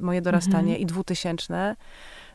moje 0.00 0.22
dorastanie 0.22 0.72
mhm. 0.72 0.80
i 0.80 0.86
dwutysięczne, 0.86 1.76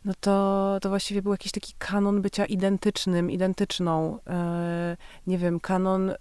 no 0.05 0.13
to, 0.19 0.77
to 0.81 0.89
właściwie 0.89 1.21
był 1.21 1.31
jakiś 1.31 1.51
taki 1.51 1.73
kanon 1.77 2.21
bycia 2.21 2.45
identycznym, 2.45 3.31
identyczną, 3.31 4.19
e, 4.27 4.97
nie 5.27 5.37
wiem, 5.37 5.59
kanon 5.59 6.09
e, 6.09 6.15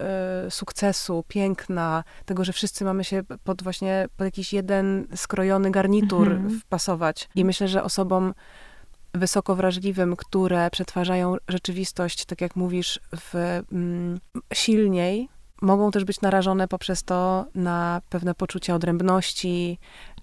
sukcesu, 0.50 1.24
piękna, 1.28 2.04
tego, 2.24 2.44
że 2.44 2.52
wszyscy 2.52 2.84
mamy 2.84 3.04
się 3.04 3.22
pod 3.44 3.62
właśnie, 3.62 4.08
pod 4.16 4.24
jakiś 4.24 4.52
jeden 4.52 5.06
skrojony 5.14 5.70
garnitur 5.70 6.32
mhm. 6.32 6.60
wpasować. 6.60 7.28
I 7.34 7.44
myślę, 7.44 7.68
że 7.68 7.82
osobom 7.82 8.34
wysoko 9.14 9.54
wrażliwym, 9.54 10.16
które 10.16 10.70
przetwarzają 10.70 11.36
rzeczywistość, 11.48 12.24
tak 12.24 12.40
jak 12.40 12.56
mówisz, 12.56 13.00
w, 13.16 13.34
mm, 13.72 14.20
silniej, 14.52 15.28
mogą 15.60 15.90
też 15.90 16.04
być 16.04 16.20
narażone 16.20 16.68
poprzez 16.68 17.02
to 17.02 17.46
na 17.54 18.02
pewne 18.08 18.34
poczucie 18.34 18.74
odrębności, 18.74 19.78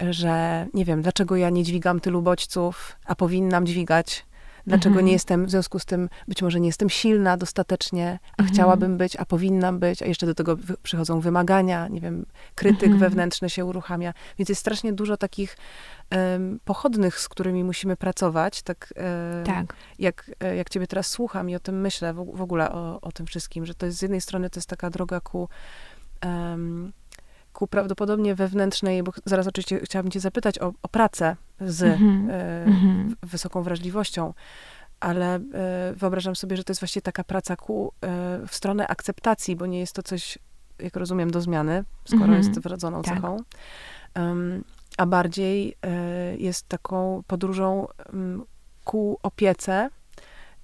że 0.10 0.66
nie 0.74 0.86
wiem, 0.86 1.02
dlaczego 1.02 1.36
ja 1.36 1.50
nie 1.50 1.64
dźwigam 1.64 2.00
tylu 2.00 2.22
bodźców, 2.22 2.96
a 3.06 3.16
powinnam 3.16 3.66
dźwigać. 3.66 4.28
Dlaczego 4.68 4.94
mhm. 4.94 5.06
nie 5.06 5.12
jestem, 5.12 5.46
w 5.46 5.50
związku 5.50 5.80
z 5.80 5.86
tym, 5.86 6.10
być 6.28 6.42
może 6.42 6.60
nie 6.60 6.68
jestem 6.68 6.90
silna 6.90 7.38
dostatecznie, 7.38 8.20
a 8.38 8.42
mhm. 8.42 8.50
chciałabym 8.50 8.98
być, 8.98 9.16
a 9.16 9.26
powinnam 9.26 9.80
być, 9.80 10.04
a 10.04 10.06
jeszcze 10.06 10.26
do 10.26 10.36
tego 10.36 10.58
przychodzą 10.84 11.20
wymagania, 11.20 11.88
nie 11.88 12.02
wiem, 12.02 12.26
krytyk 12.56 12.84
mhm. 12.84 13.00
wewnętrzny 13.00 13.50
się 13.50 13.66
uruchamia. 13.66 14.14
Więc 14.40 14.50
jest 14.50 14.62
strasznie 14.62 14.94
dużo 14.94 15.18
takich 15.18 15.58
pochodnych, 16.66 17.20
z 17.20 17.30
którymi 17.30 17.64
musimy 17.64 17.98
pracować. 17.98 18.62
Tak, 18.62 18.94
tak. 19.46 19.76
Jak, 20.00 20.32
e, 20.40 20.56
jak 20.56 20.70
ciebie 20.70 20.88
teraz 20.88 21.08
słucham 21.08 21.50
i 21.50 21.56
o 21.56 21.60
tym 21.60 21.82
myślę, 21.82 22.14
w, 22.14 22.42
ogóle 22.42 22.72
o, 22.72 23.02
o 23.02 23.12
tym 23.12 23.26
wszystkim, 23.26 23.66
że 23.66 23.76
to 23.76 23.86
jest 23.86 23.98
z 23.98 24.02
jednej 24.02 24.22
strony 24.22 24.50
to 24.50 24.60
jest 24.60 24.70
taka 24.70 24.90
droga 24.90 25.20
ku 25.20 25.50
ku 27.54 27.68
prawdopodobnie 27.68 28.36
wewnętrznej, 28.36 29.04
bo 29.04 29.12
zaraz 29.26 29.48
oczywiście 29.48 29.80
chciałabym 29.80 30.12
cię 30.12 30.20
zapytać 30.20 30.60
o, 30.60 30.74
o 30.82 30.88
pracę 30.88 31.36
z 31.62 31.82
mm-hmm. 31.82 32.30
e, 32.30 32.66
wysoką 33.24 33.64
wrażliwością, 33.64 34.34
ale 35.00 35.36
e, 35.36 35.40
wyobrażam 35.96 36.36
sobie, 36.36 36.58
że 36.58 36.64
to 36.64 36.72
jest 36.72 36.82
właśnie 36.82 37.02
taka 37.02 37.24
praca 37.24 37.56
ku, 37.56 37.94
w 38.48 38.56
stronę 38.56 38.88
akceptacji, 38.88 39.56
bo 39.56 39.66
nie 39.66 39.80
jest 39.80 39.94
to 39.94 40.04
coś, 40.04 40.40
jak 40.80 40.96
rozumiem, 40.96 41.32
do 41.32 41.42
zmiany, 41.42 41.84
skoro 42.06 42.26
mm-hmm. 42.26 42.38
jest 42.38 42.60
wrodzoną 42.60 43.02
tak. 43.02 43.16
cechą, 43.16 43.38
um, 44.16 44.64
a 44.98 45.06
bardziej 45.06 45.76
e, 45.82 46.38
jest 46.38 46.68
taką 46.68 47.24
podróżą 47.28 47.88
um, 48.14 48.46
ku 48.84 49.20
opiece, 49.24 49.90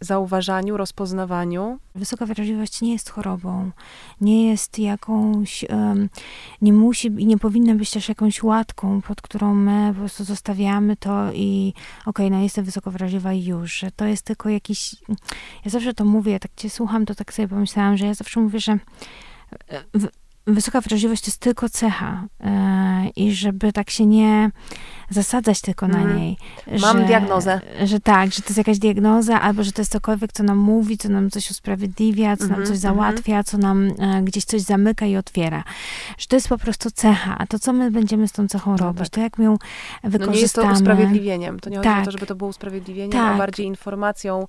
zauważaniu, 0.03 0.77
rozpoznawaniu. 0.77 1.79
Wysoka 1.95 2.25
wrażliwość 2.25 2.81
nie 2.81 2.93
jest 2.93 3.09
chorobą, 3.09 3.71
nie 4.21 4.49
jest 4.49 4.79
jakąś, 4.79 5.65
nie 6.61 6.73
musi 6.73 7.07
i 7.07 7.25
nie 7.25 7.37
powinna 7.37 7.75
być 7.75 7.91
też 7.91 8.09
jakąś 8.09 8.43
łatką, 8.43 9.01
pod 9.01 9.21
którą 9.21 9.55
my 9.55 9.91
po 9.93 9.99
prostu 9.99 10.23
zostawiamy 10.23 10.97
to 10.97 11.31
i 11.33 11.73
okej, 12.05 12.25
okay, 12.25 12.29
no 12.29 12.43
jestem 12.43 12.65
wysoko 12.65 12.91
wrażliwa 12.91 13.33
i 13.33 13.45
już, 13.45 13.85
to 13.95 14.05
jest 14.05 14.25
tylko 14.25 14.49
jakiś, 14.49 14.95
ja 15.65 15.71
zawsze 15.71 15.93
to 15.93 16.05
mówię, 16.05 16.39
tak 16.39 16.51
cię 16.55 16.69
słucham, 16.69 17.05
to 17.05 17.15
tak 17.15 17.33
sobie 17.33 17.47
pomyślałam, 17.47 17.97
że 17.97 18.05
ja 18.05 18.13
zawsze 18.13 18.39
mówię, 18.39 18.59
że 18.59 18.71
e, 19.69 19.83
wysoka 20.47 20.81
wrażliwość 20.81 21.21
to 21.21 21.27
jest 21.27 21.39
tylko 21.39 21.69
cecha 21.69 22.27
yy, 22.39 22.49
i 23.15 23.33
żeby 23.33 23.73
tak 23.73 23.89
się 23.89 24.05
nie 24.05 24.51
zasadzać 25.09 25.61
tylko 25.61 25.85
mm. 25.85 25.97
na 25.97 26.03
mhm. 26.03 26.21
niej. 26.21 26.37
Mam 26.81 26.99
że, 26.99 27.05
diagnozę. 27.05 27.61
Że 27.83 27.99
tak, 27.99 28.31
że 28.31 28.41
to 28.41 28.47
jest 28.47 28.57
jakaś 28.57 28.79
diagnoza, 28.79 29.41
albo 29.41 29.63
że 29.63 29.71
to 29.71 29.81
jest 29.81 29.91
cokolwiek, 29.91 30.33
co 30.33 30.43
nam 30.43 30.57
mówi, 30.57 30.97
co 30.97 31.09
nam 31.09 31.29
coś 31.29 31.51
usprawiedliwia, 31.51 32.37
co 32.37 32.43
mm 32.43 32.55
-hmm, 32.55 32.57
nam 32.57 32.67
coś 32.67 32.75
mhm. 32.75 32.95
załatwia, 32.95 33.33
mm 33.33 33.43
-hmm. 33.43 33.49
co 33.49 33.57
nam 33.57 33.91
e, 33.99 34.21
gdzieś 34.23 34.45
coś 34.45 34.61
zamyka 34.61 35.05
i 35.05 35.15
otwiera. 35.15 35.63
Że 36.17 36.27
to 36.27 36.35
jest 36.35 36.49
po 36.49 36.57
prostu 36.57 36.91
cecha. 36.91 37.37
A 37.37 37.47
to, 37.47 37.59
co 37.59 37.73
my 37.73 37.91
będziemy 37.91 38.27
z 38.27 38.31
tą 38.31 38.47
cechą 38.47 38.71
no 38.71 38.77
robić, 38.77 38.99
tak. 39.03 39.09
to 39.09 39.21
jak 39.21 39.37
my 39.37 39.43
ją 39.43 39.57
wykorzystamy. 40.03 40.25
No 40.25 40.33
nie 40.33 40.41
jest 40.41 40.55
to 40.55 40.71
usprawiedliwieniem. 40.71 41.59
To 41.59 41.69
nie 41.69 41.77
chodzi 41.77 41.89
tak. 41.89 42.01
o 42.01 42.05
to, 42.05 42.11
żeby 42.11 42.25
to 42.25 42.35
było 42.35 42.49
usprawiedliwieniem, 42.49 43.11
tak. 43.11 43.35
a 43.35 43.37
bardziej 43.37 43.65
informacją 43.65 44.47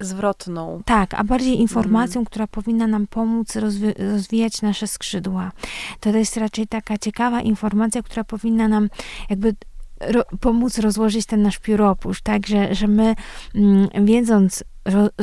zwrotną. 0.00 0.82
Tak, 0.84 1.14
a 1.14 1.24
bardziej 1.24 1.60
informacją, 1.60 2.18
mm. 2.18 2.26
która 2.26 2.46
powinna 2.46 2.86
nam 2.86 3.06
pomóc 3.06 3.56
rozwi 3.56 3.92
rozwijać 4.12 4.62
nasze 4.62 4.86
skrzydła. 4.86 5.52
To 6.00 6.10
jest 6.10 6.36
raczej 6.36 6.66
taka 6.66 6.98
ciekawa 6.98 7.40
informacja, 7.40 8.02
która 8.02 8.24
powinna 8.24 8.68
nam 8.68 8.90
jakby 9.30 9.54
ro 10.00 10.22
pomóc 10.40 10.78
rozłożyć 10.78 11.26
ten 11.26 11.42
nasz 11.42 11.58
pióropusz, 11.58 12.22
tak, 12.22 12.46
że, 12.46 12.74
że 12.74 12.86
my 12.86 13.14
mm, 13.54 13.88
wiedząc 14.04 14.64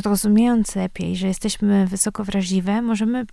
rozumiejąc 0.04 0.76
lepiej, 0.76 1.16
że 1.16 1.28
jesteśmy 1.28 1.88
wysoko 1.88 2.24
wrażliwe, 2.24 2.82
możemy 2.82 3.26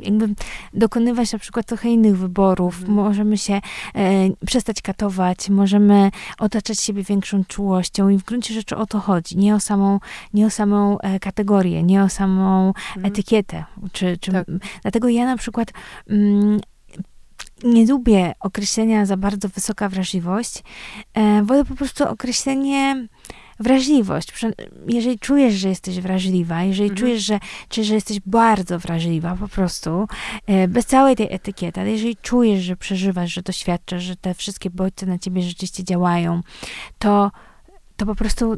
jakby 0.00 0.28
dokonywać 0.74 1.32
na 1.32 1.38
przykład 1.38 1.66
trochę 1.66 1.88
innych 1.88 2.18
wyborów, 2.18 2.82
mm. 2.82 2.94
możemy 2.94 3.38
się 3.38 3.54
e, 3.54 3.60
przestać 4.46 4.82
katować, 4.82 5.50
możemy 5.50 6.10
otaczać 6.38 6.80
siebie 6.80 7.02
większą 7.02 7.44
czułością 7.44 8.08
i 8.08 8.18
w 8.18 8.24
gruncie 8.24 8.54
rzeczy 8.54 8.76
o 8.76 8.86
to 8.86 9.00
chodzi, 9.00 9.36
nie 9.36 9.54
o 9.54 9.60
samą, 9.60 10.00
nie 10.34 10.46
o 10.46 10.50
samą 10.50 10.98
e, 10.98 11.20
kategorię, 11.20 11.82
nie 11.82 12.02
o 12.02 12.08
samą 12.08 12.72
mm. 12.96 13.06
etykietę. 13.06 13.64
Czy, 13.92 14.18
czy, 14.20 14.32
tak. 14.32 14.46
Dlatego 14.82 15.08
ja 15.08 15.24
na 15.24 15.36
przykład 15.36 15.72
mm, 16.10 16.60
nie 17.64 17.86
lubię 17.86 18.34
określenia 18.40 19.06
za 19.06 19.16
bardzo 19.16 19.48
wysoka 19.48 19.88
wrażliwość, 19.88 20.62
e, 21.14 21.42
wolę 21.42 21.64
po 21.64 21.74
prostu 21.74 22.08
określenie 22.08 23.08
wrażliwość. 23.60 24.32
Jeżeli 24.88 25.18
czujesz, 25.18 25.54
że 25.54 25.68
jesteś 25.68 26.00
wrażliwa, 26.00 26.62
jeżeli 26.62 26.90
mhm. 26.90 26.98
czujesz, 26.98 27.22
że, 27.22 27.40
czy 27.68 27.84
że 27.84 27.94
jesteś 27.94 28.20
bardzo 28.26 28.78
wrażliwa 28.78 29.36
po 29.36 29.48
prostu, 29.48 30.08
e, 30.46 30.68
bez 30.68 30.86
całej 30.86 31.16
tej 31.16 31.32
etykiety, 31.34 31.80
ale 31.80 31.90
jeżeli 31.90 32.16
czujesz, 32.16 32.64
że 32.64 32.76
przeżywasz, 32.76 33.32
że 33.32 33.42
doświadczasz, 33.42 34.02
że 34.02 34.16
te 34.16 34.34
wszystkie 34.34 34.70
bodźce 34.70 35.06
na 35.06 35.18
ciebie 35.18 35.42
rzeczywiście 35.42 35.84
działają, 35.84 36.40
to, 36.98 37.30
to 37.96 38.06
po 38.06 38.14
prostu 38.14 38.56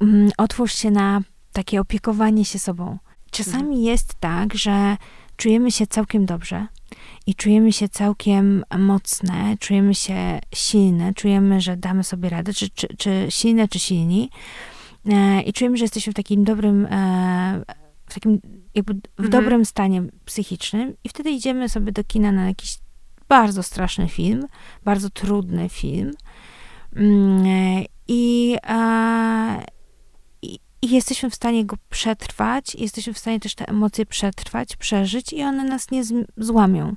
mm, 0.00 0.30
otwórz 0.38 0.74
się 0.74 0.90
na 0.90 1.20
takie 1.52 1.80
opiekowanie 1.80 2.44
się 2.44 2.58
sobą. 2.58 2.98
Czasami 3.30 3.62
mhm. 3.62 3.82
jest 3.82 4.14
tak, 4.20 4.54
że 4.54 4.96
czujemy 5.36 5.70
się 5.70 5.86
całkiem 5.86 6.26
dobrze, 6.26 6.66
i 7.28 7.34
czujemy 7.34 7.72
się 7.72 7.88
całkiem 7.88 8.64
mocne, 8.78 9.56
czujemy 9.60 9.94
się 9.94 10.40
silne, 10.54 11.14
czujemy, 11.14 11.60
że 11.60 11.76
damy 11.76 12.04
sobie 12.04 12.28
radę, 12.28 12.54
czy, 12.54 12.70
czy, 12.70 12.86
czy 12.98 13.26
silne, 13.28 13.68
czy 13.68 13.78
silni. 13.78 14.30
E, 15.08 15.42
I 15.42 15.52
czujemy, 15.52 15.76
że 15.76 15.84
jesteśmy 15.84 16.12
w 16.12 16.16
takim 16.16 16.44
dobrym, 16.44 16.86
e, 16.86 17.64
w 18.06 18.14
takim 18.14 18.40
jakby 18.74 18.94
w 18.94 19.24
mhm. 19.24 19.30
dobrym 19.30 19.64
stanie 19.64 20.02
psychicznym 20.24 20.94
i 21.04 21.08
wtedy 21.08 21.30
idziemy 21.30 21.68
sobie 21.68 21.92
do 21.92 22.04
kina 22.04 22.32
na 22.32 22.46
jakiś 22.46 22.78
bardzo 23.28 23.62
straszny 23.62 24.08
film, 24.08 24.46
bardzo 24.84 25.10
trudny 25.10 25.68
film. 25.68 26.12
Mm, 26.96 27.46
e, 27.46 27.84
I, 28.08 28.56
i 30.82 30.90
jesteśmy 30.90 31.30
w 31.30 31.34
stanie 31.34 31.66
go 31.66 31.76
przetrwać, 31.90 32.74
jesteśmy 32.74 33.12
w 33.12 33.18
stanie 33.18 33.40
też 33.40 33.54
te 33.54 33.68
emocje 33.68 34.06
przetrwać, 34.06 34.76
przeżyć 34.76 35.32
i 35.32 35.42
one 35.42 35.64
nas 35.64 35.90
nie 35.90 36.02
złamią. 36.36 36.96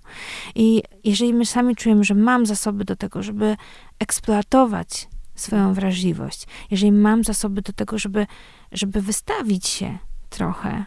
I 0.56 0.84
jeżeli 1.04 1.34
my 1.34 1.46
sami 1.46 1.76
czujemy, 1.76 2.04
że 2.04 2.16
mam 2.16 2.46
zasoby 2.46 2.86
do 2.86 2.96
tego, 2.96 3.24
żeby 3.24 3.58
eksploatować 4.00 5.08
swoją 5.36 5.74
wrażliwość, 5.74 6.48
jeżeli 6.72 6.92
mam 6.92 7.24
zasoby 7.24 7.62
do 7.62 7.74
tego, 7.74 7.98
żeby, 7.98 8.28
żeby 8.72 9.02
wystawić 9.02 9.68
się 9.68 9.98
trochę, 10.30 10.86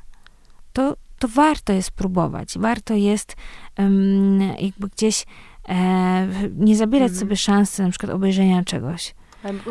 to, 0.72 0.96
to 1.18 1.28
warto 1.28 1.72
jest 1.72 1.90
próbować. 1.90 2.58
Warto 2.58 2.94
jest 2.94 3.36
um, 3.78 4.40
jakby 4.40 4.88
gdzieś 4.88 5.26
e, 5.68 6.28
nie 6.56 6.76
zabierać 6.76 7.08
mm. 7.08 7.20
sobie 7.20 7.36
szansy 7.36 7.82
na 7.82 7.90
przykład 7.90 8.12
obejrzenia 8.12 8.64
czegoś 8.64 9.14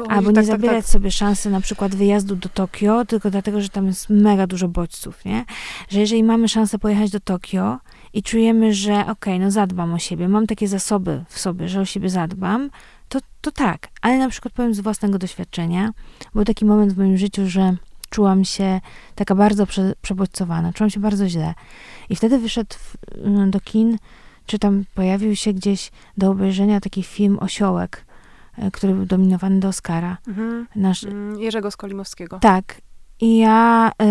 Albo 0.10 0.30
nie 0.30 0.36
tak, 0.36 0.46
tak, 0.46 0.46
zabierać 0.46 0.86
tak, 0.86 0.92
sobie 0.92 1.12
szansy 1.12 1.50
na 1.50 1.62
przykład 1.62 1.96
wyjazdu 1.96 2.36
do 2.36 2.50
Tokio, 2.50 3.06
tylko 3.06 3.32
dlatego, 3.32 3.62
że 3.62 3.70
tam 3.70 3.88
jest 3.88 4.10
mega 4.10 4.48
dużo 4.48 4.68
bodźców, 4.68 5.26
nie? 5.26 5.46
Że 5.90 6.00
jeżeli 6.00 6.24
mamy 6.24 6.50
szansę 6.50 6.80
pojechać 6.80 7.12
do 7.12 7.20
Tokio 7.20 7.80
i 8.14 8.24
czujemy, 8.24 8.74
że 8.74 8.94
okej, 8.94 9.12
okay, 9.12 9.40
no 9.40 9.52
zadbam 9.52 9.94
o 9.94 10.00
siebie, 10.00 10.28
mam 10.28 10.48
takie 10.48 10.68
zasoby 10.68 11.24
w 11.30 11.40
sobie, 11.40 11.70
że 11.70 11.82
o 11.82 11.86
siebie 11.86 12.10
zadbam, 12.10 12.70
to, 13.10 13.20
to 13.42 13.52
tak. 13.52 13.88
Ale 14.02 14.18
na 14.18 14.30
przykład 14.30 14.54
powiem 14.54 14.74
z 14.74 14.80
własnego 14.80 15.20
doświadczenia, 15.20 15.92
był 16.36 16.46
taki 16.46 16.66
moment 16.66 16.94
w 16.94 16.98
moim 16.98 17.18
życiu, 17.18 17.48
że 17.48 17.76
czułam 18.10 18.46
się 18.46 18.82
taka 19.16 19.36
bardzo 19.36 19.66
prze, 19.66 19.94
przebodźcowana, 20.02 20.74
czułam 20.74 20.90
się 20.90 21.00
bardzo 21.00 21.30
źle. 21.30 21.54
I 22.10 22.16
wtedy 22.16 22.40
wyszedł 22.40 22.76
w, 22.76 22.98
do 23.50 23.60
kin, 23.60 23.98
czy 24.46 24.60
tam 24.60 24.86
pojawił 24.96 25.36
się 25.36 25.54
gdzieś 25.54 25.92
do 26.18 26.32
obejrzenia 26.32 26.80
taki 26.80 27.04
film 27.04 27.38
Osiołek, 27.40 28.06
który 28.74 28.94
był 28.94 29.06
dominowany 29.06 29.60
do 29.60 29.68
Oscara. 29.68 30.18
Mhm. 30.28 30.68
Nasz... 30.76 31.04
Mm, 31.04 31.40
Jerzego 31.40 31.72
Skolimowskiego. 31.72 32.40
Tak. 32.40 32.82
I 33.22 33.38
ja, 33.38 33.92
y, 34.02 34.06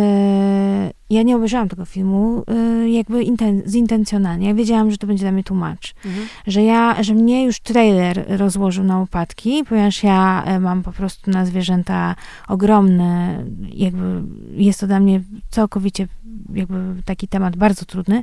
ja 1.10 1.22
nie 1.22 1.36
obejrzałam 1.36 1.68
tego 1.68 1.84
filmu 1.84 2.44
y, 2.82 2.90
jakby 2.90 3.22
inten, 3.22 3.62
zintencjonalnie. 3.66 4.48
Ja 4.48 4.54
wiedziałam, 4.54 4.90
że 4.90 4.98
to 4.98 5.06
będzie 5.06 5.24
dla 5.24 5.32
mnie 5.32 5.44
tłumacz. 5.44 5.94
Mhm. 6.04 6.26
Że 6.46 6.62
ja, 6.62 7.02
że 7.02 7.14
mnie 7.14 7.44
już 7.44 7.60
trailer 7.60 8.24
rozłożył 8.28 8.84
na 8.84 8.98
łopatki, 8.98 9.64
ponieważ 9.68 10.02
ja 10.02 10.44
mam 10.60 10.82
po 10.82 10.92
prostu 10.92 11.30
na 11.30 11.46
zwierzęta 11.46 12.14
ogromne, 12.48 13.44
jakby 13.74 14.22
jest 14.52 14.80
to 14.80 14.86
dla 14.86 15.00
mnie 15.00 15.22
całkowicie 15.50 16.08
jakby 16.54 17.02
taki 17.04 17.28
temat 17.28 17.56
bardzo 17.56 17.84
trudny 17.84 18.22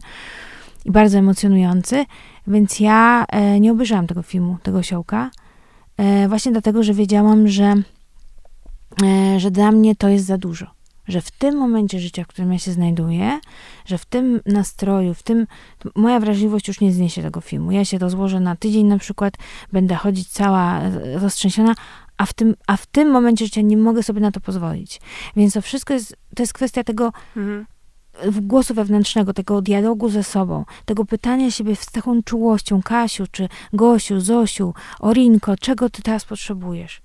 i 0.86 0.92
bardzo 0.92 1.18
emocjonujący, 1.18 2.06
więc 2.48 2.80
ja 2.80 3.26
nie 3.60 3.72
obejrzałam 3.72 4.08
tego 4.08 4.22
filmu, 4.22 4.58
tego 4.64 4.84
siołka, 4.84 5.32
właśnie 6.28 6.52
dlatego, 6.52 6.84
że 6.84 6.94
wiedziałam, 6.94 7.48
że 7.48 7.76
że 9.38 9.52
dla 9.52 9.72
mnie 9.72 9.96
to 9.96 10.10
jest 10.10 10.26
za 10.26 10.38
dużo 10.38 10.80
że 11.10 11.22
w 11.22 11.32
tym 11.32 11.58
momencie 11.58 12.00
życia, 12.00 12.24
w 12.24 12.28
którym 12.28 12.54
ja 12.54 12.60
się 12.60 12.72
znajduję, 12.72 13.40
że 13.86 13.98
w 13.98 14.06
tym 14.06 14.42
nastroju, 14.46 15.14
w 15.14 15.24
tym, 15.24 15.48
moja 15.96 16.20
wrażliwość 16.20 16.68
już 16.68 16.82
nie 16.82 16.92
zniesie 16.92 17.22
tego 17.22 17.42
filmu. 17.42 17.72
Ja 17.72 17.86
się 17.86 17.98
rozłożę 17.98 18.40
na 18.40 18.56
tydzień 18.56 18.86
na 18.86 18.98
przykład, 18.98 19.34
będę 19.72 19.96
chodzić 19.96 20.28
cała 20.28 20.82
e, 20.82 21.20
roztrzęsiona, 21.20 21.76
a 22.18 22.26
w 22.26 22.34
tym, 22.34 22.56
a 22.68 22.78
w 22.78 22.86
tym 22.86 23.12
momencie 23.12 23.46
życia 23.46 23.62
nie 23.62 23.78
mogę 23.78 24.04
sobie 24.04 24.22
na 24.22 24.32
to 24.32 24.40
pozwolić. 24.40 25.02
Więc 25.36 25.54
to 25.54 25.62
wszystko 25.62 25.94
jest, 25.94 26.16
to 26.36 26.44
jest 26.44 26.54
kwestia 26.54 26.84
tego, 26.84 27.12
mhm 27.38 27.66
głosu 28.42 28.74
wewnętrznego, 28.74 29.34
tego 29.34 29.62
dialogu 29.62 30.10
ze 30.10 30.24
sobą, 30.24 30.66
tego 30.86 31.06
pytania 31.06 31.52
siebie 31.52 31.76
z 31.76 31.86
taką 31.86 32.24
czułością, 32.24 32.82
Kasiu, 32.82 33.24
czy 33.32 33.50
Gosiu, 33.74 34.20
Zosiu, 34.20 34.74
Orinko, 35.00 35.58
czego 35.58 35.90
ty 35.90 36.02
teraz 36.02 36.26
potrzebujesz? 36.26 37.02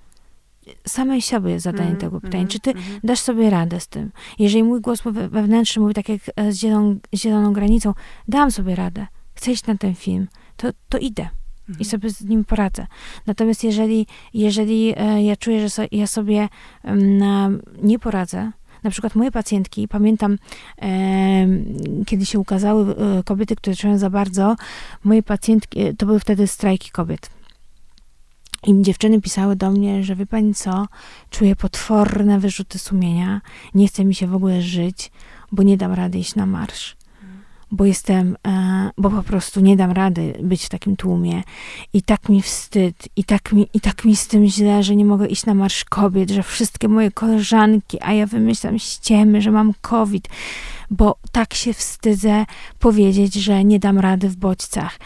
samej 0.87 1.23
sobie 1.23 1.61
zadanie 1.61 1.89
mm, 1.89 2.01
tego 2.01 2.21
pytania. 2.21 2.39
Mm, 2.39 2.49
czy 2.49 2.61
ty 2.61 2.71
mm. 2.71 2.83
dasz 3.05 3.21
sobie 3.21 3.51
radę 3.51 3.81
z 3.81 3.89
tym? 3.89 4.13
Jeżeli 4.39 4.65
mój 4.65 4.81
głos 4.81 5.03
wewnętrzny 5.31 5.83
mówi 5.83 5.95
tak 5.95 6.09
jak 6.09 6.21
e, 6.37 6.53
z 6.53 6.57
zieloną, 6.57 6.97
zieloną 7.15 7.53
granicą, 7.53 7.95
dam 8.29 8.51
sobie 8.51 8.75
radę, 8.75 9.07
chcę 9.35 9.53
iść 9.53 9.67
na 9.67 9.77
ten 9.77 9.95
film, 9.95 10.29
to, 10.57 10.69
to 10.89 10.99
idę 10.99 11.29
i 11.69 11.71
mhm. 11.71 11.85
sobie 11.85 12.11
z 12.11 12.25
nim 12.25 12.45
poradzę. 12.45 12.87
Natomiast 13.27 13.65
jeżeli, 13.65 14.07
jeżeli 14.35 14.95
e, 14.97 15.23
ja 15.23 15.37
czuję, 15.37 15.61
że 15.61 15.71
so, 15.71 15.83
ja 15.93 16.07
sobie 16.07 16.49
nie 17.83 17.99
poradzę, 17.99 18.53
na 18.85 18.91
przykład 18.91 19.15
moje 19.15 19.31
pacjentki, 19.31 19.89
pamiętam, 19.89 20.39
e, 20.83 21.47
kiedy 22.07 22.27
się 22.27 22.39
ukazały 22.39 22.97
e, 22.97 23.23
kobiety, 23.23 23.57
które 23.57 23.77
czują 23.77 23.99
za 23.99 24.11
bardzo, 24.11 24.57
moje 25.05 25.23
pacjentki, 25.23 25.81
e, 25.81 25.95
to 25.95 26.07
były 26.07 26.21
wtedy 26.21 26.47
strajki 26.47 26.91
kobiet. 26.91 27.31
I 28.67 28.83
dziewczyny 28.83 29.21
pisały 29.21 29.57
do 29.57 29.71
mnie, 29.71 30.05
że 30.05 30.17
wie 30.17 30.27
pani 30.27 30.55
co, 30.55 30.87
czuję 31.31 31.57
potworne 31.57 32.39
wyrzuty 32.39 32.79
sumienia, 32.79 33.41
nie 33.75 33.89
chce 33.89 34.05
mi 34.05 34.15
się 34.15 34.27
w 34.27 34.35
ogóle 34.35 34.63
żyć, 34.63 35.11
bo 35.53 35.63
nie 35.63 35.77
dam 35.77 35.93
rady 35.93 36.19
iść 36.19 36.35
na 36.35 36.47
marsz. 36.47 36.97
Bo 37.75 37.85
jestem, 37.85 38.37
e, 38.47 38.91
bo 38.99 39.11
po 39.11 39.23
prostu 39.23 39.61
nie 39.61 39.77
dam 39.77 39.91
rady 39.91 40.35
być 40.43 40.65
w 40.65 40.69
takim 40.69 40.97
tłumie. 40.97 41.43
I 41.93 42.03
tak 42.03 42.29
mi 42.29 42.43
wstyd, 42.43 43.09
i 43.17 43.25
tak 43.25 43.53
mi, 43.53 43.69
i 43.75 43.81
tak 43.81 44.05
mi 44.05 44.17
z 44.17 44.27
tym 44.27 44.47
źle, 44.47 44.83
że 44.83 44.97
nie 44.97 45.05
mogę 45.05 45.27
iść 45.27 45.47
na 45.47 45.55
marsz 45.55 45.85
kobiet, 45.85 46.31
że 46.31 46.43
wszystkie 46.43 46.89
moje 46.89 47.11
koleżanki, 47.11 47.99
a 48.01 48.13
ja 48.13 48.27
wymyślam 48.27 48.79
ściemy, 48.79 49.43
że 49.43 49.51
mam 49.51 49.73
COVID, 49.81 50.29
bo 50.91 51.17
tak 51.33 51.55
się 51.55 51.73
wstydzę 51.73 52.47
powiedzieć, 52.79 53.35
że 53.35 53.65
nie 53.65 53.79
dam 53.79 53.99
rady 53.99 54.29
w 54.29 54.37
bodźcach. 54.37 54.99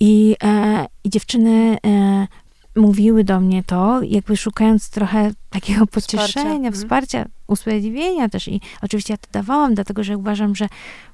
I, 0.00 0.36
e, 0.42 0.86
i 1.04 1.10
dziewczyny 1.10 1.76
e, 1.86 2.26
mówiły 2.76 3.24
do 3.24 3.40
mnie 3.40 3.62
to, 3.62 4.02
jakby 4.02 4.36
szukając 4.36 4.90
trochę 4.90 5.30
takiego 5.50 5.86
pocieszenia, 5.96 6.26
wsparcia, 6.30 6.50
mhm. 6.50 6.72
wsparcia 6.72 7.24
usprawiedliwienia 7.46 8.28
też. 8.28 8.48
I 8.48 8.60
oczywiście 8.82 9.12
ja 9.12 9.18
to 9.18 9.28
dawałam, 9.32 9.74
dlatego 9.74 10.04
że 10.04 10.18
uważam, 10.18 10.56
że, 10.56 10.68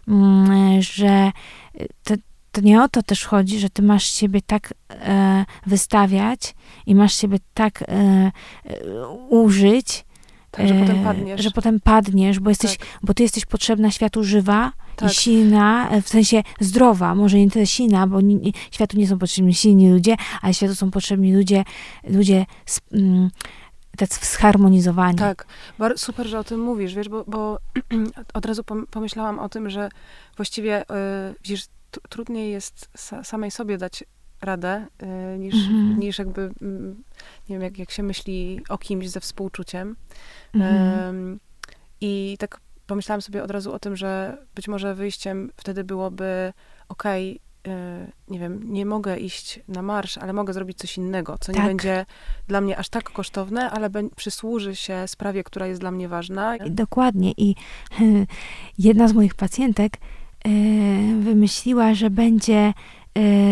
mm, 0.08 0.82
że 0.82 1.32
to, 2.04 2.14
to 2.52 2.60
nie 2.60 2.82
o 2.82 2.88
to 2.88 3.02
też 3.02 3.24
chodzi, 3.24 3.58
że 3.58 3.70
ty 3.70 3.82
masz 3.82 4.04
siebie 4.04 4.40
tak 4.46 4.74
e, 4.90 5.44
wystawiać 5.66 6.54
i 6.86 6.94
masz 6.94 7.14
siebie 7.14 7.38
tak 7.54 7.82
e, 7.82 7.86
e 7.86 8.32
użyć, 9.28 10.04
tak, 10.50 10.68
że 10.68 10.74
potem 10.74 11.04
padniesz. 11.04 11.40
Że 11.42 11.50
potem 11.50 11.80
padniesz, 11.80 12.40
bo, 12.40 12.50
jesteś, 12.50 12.76
tak. 12.76 12.88
bo 13.02 13.14
ty 13.14 13.22
jesteś 13.22 13.46
potrzebna 13.46 13.90
światu 13.90 14.24
żywa 14.24 14.72
tak. 14.96 15.10
i 15.10 15.14
silna, 15.14 15.90
e, 15.90 16.02
w 16.02 16.08
sensie 16.08 16.42
zdrowa, 16.60 17.14
może 17.14 17.38
nie 17.38 17.50
tyle 17.50 17.66
silna, 17.66 18.06
bo 18.06 18.20
nie, 18.20 18.52
światu 18.70 18.98
nie 18.98 19.08
są 19.08 19.18
potrzebni 19.18 19.54
silni 19.54 19.90
ludzie, 19.90 20.16
ale 20.42 20.54
światu 20.54 20.74
są 20.74 20.90
potrzebni 20.90 21.34
ludzie, 21.34 21.64
ludzie 22.04 22.46
mm, 22.92 23.30
tacy 23.96 24.36
zharmonizowani. 24.38 25.18
Tak, 25.18 25.46
super, 25.96 26.26
że 26.26 26.38
o 26.38 26.44
tym 26.44 26.60
mówisz, 26.60 26.94
wiesz, 26.94 27.08
bo, 27.08 27.24
bo 27.26 27.58
od 28.34 28.46
razu 28.46 28.64
pomyślałam 28.90 29.38
o 29.38 29.48
tym, 29.48 29.70
że 29.70 29.88
właściwie, 30.36 30.84
yy, 30.90 31.34
widzisz, 31.42 31.64
trudniej 32.08 32.52
jest 32.52 32.90
samej 33.22 33.50
sobie 33.50 33.78
dać 33.78 34.04
radę, 34.42 34.86
y, 35.34 35.38
niż, 35.38 35.54
mhm. 35.54 36.00
niż 36.00 36.18
jakby, 36.18 36.50
mm, 36.62 37.02
nie 37.48 37.56
wiem, 37.56 37.62
jak, 37.62 37.78
jak 37.78 37.90
się 37.90 38.02
myśli 38.02 38.60
o 38.68 38.78
kimś 38.78 39.10
ze 39.10 39.20
współczuciem. 39.20 39.96
Mhm. 40.54 41.40
I 42.00 42.36
tak 42.38 42.60
pomyślałam 42.86 43.22
sobie 43.22 43.42
od 43.42 43.50
razu 43.50 43.72
o 43.72 43.78
tym, 43.78 43.96
że 43.96 44.38
być 44.54 44.68
może 44.68 44.94
wyjściem 44.94 45.50
wtedy 45.56 45.84
byłoby, 45.84 46.52
okej, 46.88 47.30
okay, 47.30 47.50
nie 48.28 48.38
wiem, 48.38 48.72
nie 48.72 48.86
mogę 48.86 49.16
iść 49.16 49.60
na 49.68 49.82
marsz, 49.82 50.18
ale 50.18 50.32
mogę 50.32 50.52
zrobić 50.52 50.78
coś 50.78 50.96
innego, 50.96 51.38
co 51.40 51.52
tak. 51.52 51.62
nie 51.62 51.68
będzie 51.68 52.06
dla 52.48 52.60
mnie 52.60 52.78
aż 52.78 52.88
tak 52.88 53.10
kosztowne, 53.10 53.70
ale 53.70 53.90
przysłuży 54.16 54.76
się 54.76 55.08
sprawie, 55.08 55.44
która 55.44 55.66
jest 55.66 55.80
dla 55.80 55.90
mnie 55.90 56.08
ważna. 56.08 56.56
Dokładnie. 56.70 57.32
I 57.36 57.54
jedna 58.78 59.08
z 59.08 59.12
moich 59.12 59.34
pacjentek 59.34 59.96
y, 60.46 60.50
wymyśliła, 61.20 61.94
że 61.94 62.10
będzie 62.10 62.56
E, 62.66 62.99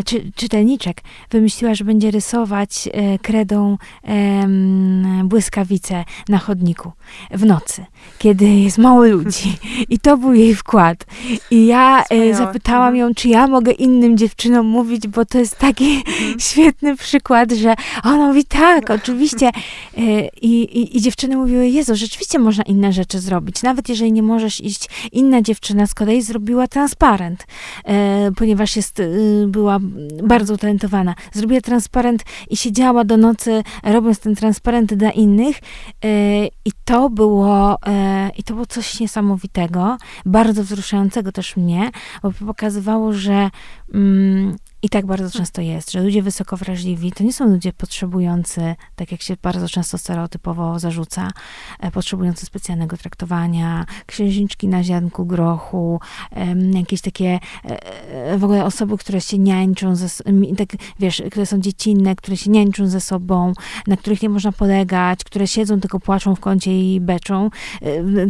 czy, 0.05 0.33
czytelniczek 0.35 1.01
wymyśliła, 1.31 1.75
że 1.75 1.85
będzie 1.85 2.11
rysować 2.11 2.89
e, 2.93 3.19
kredą 3.19 3.79
błyskawice 5.25 6.05
na 6.29 6.39
chodniku 6.39 6.93
w 7.31 7.45
nocy, 7.45 7.85
kiedy 8.19 8.49
jest 8.49 8.79
mało 8.79 9.05
ludzi. 9.05 9.57
I 9.89 9.99
to 9.99 10.17
był 10.17 10.35
jej 10.35 10.55
wkład. 10.55 11.07
I 11.51 11.67
ja 11.67 12.05
e, 12.11 12.35
zapytałam 12.35 12.97
ją, 12.97 13.15
czy 13.15 13.29
ja 13.29 13.47
mogę 13.47 13.73
innym 13.73 14.17
dziewczynom 14.17 14.67
mówić, 14.67 15.09
bo 15.09 15.25
to 15.25 15.39
jest 15.39 15.59
taki 15.59 16.03
mhm. 16.07 16.41
świetny 16.51 16.97
przykład, 16.97 17.53
że 17.53 17.75
ona 18.05 18.27
mówi 18.27 18.45
tak, 18.45 18.91
oczywiście. 18.91 19.51
I, 20.43 20.63
i, 20.63 20.97
I 20.97 21.01
dziewczyny 21.01 21.37
mówiły, 21.37 21.69
Jezu, 21.69 21.97
rzeczywiście 21.97 22.39
można 22.39 22.65
inne 22.65 22.93
rzeczy 22.93 23.21
zrobić. 23.21 23.63
Nawet 23.63 23.89
jeżeli 23.89 24.13
nie 24.13 24.23
możesz 24.23 24.61
iść, 24.61 24.89
inna 25.13 25.43
dziewczyna 25.43 25.87
z 25.87 25.95
kolei 25.95 26.23
zrobiła 26.23 26.69
transparent, 26.69 27.47
ponieważ 28.37 28.77
jest 28.77 29.03
była 29.49 29.79
bardzo 30.23 30.55
utalentowana. 30.55 31.15
Zrobiła 31.33 31.61
transparent 31.61 32.23
i 32.51 32.57
siedziała 32.57 33.05
do 33.05 33.17
nocy, 33.17 33.63
robiąc 33.83 34.19
ten 34.19 34.35
transparent 34.35 34.95
dla 34.95 35.11
innych. 35.11 35.57
E, 36.05 36.47
I 36.47 36.73
to 36.85 37.11
było, 37.11 37.77
e, 37.87 38.31
i 38.37 38.43
to 38.43 38.55
było 38.55 38.67
coś 38.67 39.01
niesamowitego, 39.01 39.97
bardzo 40.27 40.65
wzruszającego 40.65 41.33
też 41.33 41.57
mnie, 41.57 41.91
bo 42.23 42.33
pokazywało, 42.47 43.13
że 43.13 43.51
mm, 43.95 44.57
i 44.83 44.89
tak 44.89 45.07
bardzo 45.07 45.31
często 45.31 45.63
jest, 45.63 45.93
że 45.93 46.03
ludzie 46.03 46.23
wysoko 46.23 46.57
wrażliwi 46.57 47.13
to 47.13 47.25
nie 47.25 47.33
są 47.33 47.49
ludzie 47.49 47.73
potrzebujący, 47.73 48.75
tak 48.97 49.13
jak 49.13 49.23
się 49.23 49.37
bardzo 49.43 49.69
często 49.69 49.99
stereotypowo 49.99 50.79
zarzuca, 50.79 51.31
e, 51.81 51.91
potrzebujący 51.91 52.47
specjalnego 52.47 52.97
traktowania, 52.97 53.87
księżniczki 54.07 54.69
na 54.69 54.85
ziarnku 54.85 55.27
grochu, 55.27 56.01
jakieś 56.75 57.01
takie 57.01 57.39
e, 57.65 57.83
e, 58.13 58.39
w 58.39 58.45
ogóle 58.45 58.65
osoby, 58.65 58.99
które 58.99 59.21
się 59.21 59.39
niańczą, 59.39 59.97
ze, 59.97 60.09
tak, 60.57 60.69
wiesz, 60.99 61.23
które 61.31 61.47
są 61.47 61.61
dziecinne, 61.61 62.17
które 62.17 62.37
się 62.37 62.51
niańczą 62.51 62.87
ze 62.87 63.01
sobą, 63.01 63.53
na 63.87 63.97
których 63.97 64.23
nie 64.23 64.29
można 64.29 64.53
polegać, 64.53 65.25
które 65.25 65.47
siedzą, 65.47 65.81
tylko 65.81 66.01
płaczą 66.01 66.35
w 66.35 66.41
kącie 66.41 66.95
i 66.95 67.01
beczą, 67.01 67.51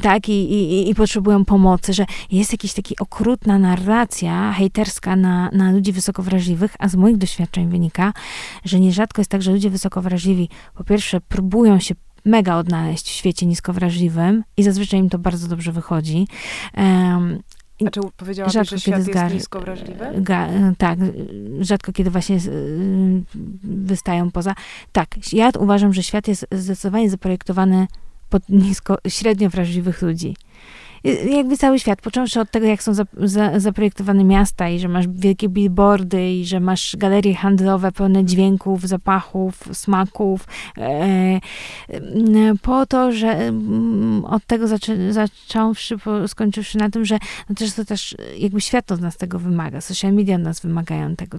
tak, 0.02 0.28
i, 0.28 0.52
i, 0.52 0.90
i 0.90 0.94
potrzebują 0.94 1.44
pomocy, 1.44 1.92
że 1.92 2.06
jest 2.30 2.52
jakaś 2.52 2.72
taka 2.72 2.88
okrutna 3.00 3.58
narracja 3.58 4.52
hejterska 4.52 5.16
na, 5.16 5.50
na 5.52 5.72
ludzi 5.72 5.92
wysoko 5.92 6.22
wrażliwych, 6.22 6.37
wrażliwych, 6.38 6.76
a 6.78 6.88
z 6.88 6.94
moich 6.94 7.16
doświadczeń 7.16 7.68
wynika, 7.68 8.12
że 8.64 8.80
nierzadko 8.80 9.20
jest 9.20 9.30
tak, 9.30 9.42
że 9.42 9.52
ludzie 9.52 9.70
wysoko 9.70 10.02
wrażliwi 10.02 10.48
po 10.74 10.84
pierwsze 10.84 11.20
próbują 11.20 11.78
się 11.80 11.94
mega 12.24 12.56
odnaleźć 12.56 13.06
w 13.06 13.10
świecie 13.10 13.46
niskowrażliwym 13.46 14.44
i 14.56 14.62
zazwyczaj 14.62 15.00
im 15.00 15.10
to 15.10 15.18
bardzo 15.18 15.48
dobrze 15.48 15.72
wychodzi. 15.72 16.26
Um, 16.76 17.42
powiedziałabyś, 18.16 18.54
rzadko 18.54 18.76
że 18.76 18.80
świat 18.80 19.06
jest 19.06 19.34
nisko 19.34 19.60
wrażliwy? 19.60 20.04
Ga, 20.16 20.48
tak, 20.78 20.98
rzadko 21.60 21.92
kiedy 21.92 22.10
właśnie 22.10 22.38
wystają 23.64 24.30
poza. 24.30 24.54
Tak, 24.92 25.32
ja 25.32 25.50
uważam, 25.58 25.92
że 25.94 26.02
świat 26.02 26.28
jest 26.28 26.46
zdecydowanie 26.52 27.10
zaprojektowany 27.10 27.86
pod 28.30 28.48
nisko, 28.48 28.98
średnio 29.08 29.50
wrażliwych 29.50 30.02
ludzi 30.02 30.36
jakby 31.30 31.56
cały 31.56 31.78
świat, 31.78 32.00
począwszy 32.00 32.40
od 32.40 32.50
tego, 32.50 32.66
jak 32.66 32.82
są 32.82 32.94
za, 32.94 33.04
za, 33.16 33.60
zaprojektowane 33.60 34.24
miasta 34.24 34.68
i 34.68 34.78
że 34.78 34.88
masz 34.88 35.08
wielkie 35.08 35.48
billboardy 35.48 36.32
i 36.32 36.46
że 36.46 36.60
masz 36.60 36.96
galerie 36.96 37.34
handlowe 37.34 37.92
pełne 37.92 38.24
dźwięków, 38.24 38.82
zapachów, 38.82 39.68
smaków, 39.72 40.46
e, 40.78 41.40
po 42.62 42.86
to, 42.86 43.12
że 43.12 43.52
od 44.24 44.46
tego 44.46 44.68
zaczę, 44.68 45.12
zacząwszy, 45.12 45.98
po, 45.98 46.28
skończywszy 46.28 46.78
na 46.78 46.90
tym, 46.90 47.04
że 47.04 47.18
no 47.48 47.54
też 47.54 47.72
to 47.72 47.84
też 47.84 48.16
jakby 48.38 48.60
świat 48.60 48.92
od 48.92 49.00
nas 49.00 49.16
tego 49.16 49.38
wymaga, 49.38 49.80
social 49.80 50.12
media 50.12 50.36
od 50.36 50.42
nas 50.42 50.60
wymagają 50.60 51.16
tego 51.16 51.38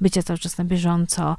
bycia 0.00 0.22
cały 0.22 0.38
czas 0.38 0.58
na 0.58 0.64
bieżąco, 0.64 1.36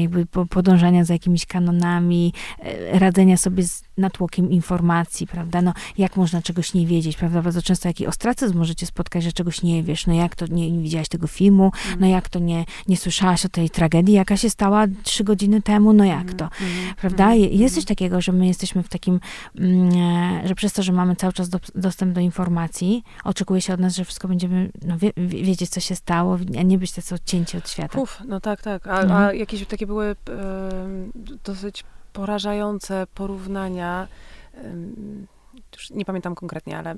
jakby 0.00 0.26
podążania 0.50 1.04
za 1.04 1.12
jakimiś 1.12 1.46
kanonami, 1.46 2.32
e, 2.58 2.98
radzenia 2.98 3.36
sobie 3.36 3.62
z 3.62 3.84
natłokiem 3.98 4.50
informacji, 4.50 5.26
prawda, 5.26 5.62
no 5.62 5.72
jak 5.98 6.16
można 6.16 6.42
czegoś 6.42 6.74
nie 6.74 6.86
wiedzieć, 6.86 7.16
prawda? 7.16 7.42
Bardzo 7.42 7.62
często 7.62 7.88
jaki 7.88 8.06
ostracyzm 8.06 8.58
możecie 8.58 8.86
spotkać, 8.86 9.24
że 9.24 9.32
czegoś 9.32 9.62
nie 9.62 9.82
wiesz. 9.82 10.06
No 10.06 10.14
jak 10.14 10.36
to 10.36 10.46
nie, 10.46 10.70
nie 10.70 10.82
widziałaś 10.82 11.08
tego 11.08 11.26
filmu? 11.26 11.72
Mm. 11.86 12.00
No 12.00 12.06
jak 12.06 12.28
to 12.28 12.38
nie, 12.38 12.64
nie 12.88 12.96
słyszałaś 12.96 13.46
o 13.46 13.48
tej 13.48 13.70
tragedii, 13.70 14.14
jaka 14.14 14.36
się 14.36 14.50
stała 14.50 14.86
trzy 15.02 15.24
godziny 15.24 15.62
temu? 15.62 15.92
No 15.92 16.04
jak 16.04 16.34
to? 16.34 16.48
Mm. 16.60 16.94
Prawda? 16.96 17.32
Mm. 17.32 17.52
Jest 17.52 17.74
coś 17.74 17.84
takiego, 17.84 18.20
że 18.20 18.32
my 18.32 18.46
jesteśmy 18.46 18.82
w 18.82 18.88
takim, 18.88 19.20
mm, 19.58 19.90
e, 20.44 20.48
że 20.48 20.54
przez 20.54 20.72
to, 20.72 20.82
że 20.82 20.92
mamy 20.92 21.16
cały 21.16 21.32
czas 21.32 21.48
do, 21.48 21.58
dostęp 21.74 22.12
do 22.12 22.20
informacji, 22.20 23.02
oczekuje 23.24 23.60
się 23.60 23.74
od 23.74 23.80
nas, 23.80 23.96
że 23.96 24.04
wszystko 24.04 24.28
będziemy 24.28 24.70
no, 24.82 24.98
wie, 24.98 25.12
wiedzieć, 25.16 25.70
co 25.70 25.80
się 25.80 25.96
stało, 25.96 26.38
a 26.58 26.62
nie 26.62 26.78
być 26.78 26.92
tacy 26.92 27.14
odcięci 27.14 27.56
od 27.56 27.70
świata. 27.70 28.00
Uf, 28.00 28.22
no 28.26 28.40
tak, 28.40 28.62
tak. 28.62 28.86
A, 28.86 29.18
a 29.18 29.32
jakieś 29.32 29.66
takie 29.66 29.86
były 29.86 30.06
e, 30.06 30.16
dosyć 31.44 31.84
porażające 32.14 33.06
porównania 33.14 34.08
już 35.74 35.90
nie 35.90 36.04
pamiętam 36.04 36.34
konkretnie, 36.34 36.78
ale 36.78 36.94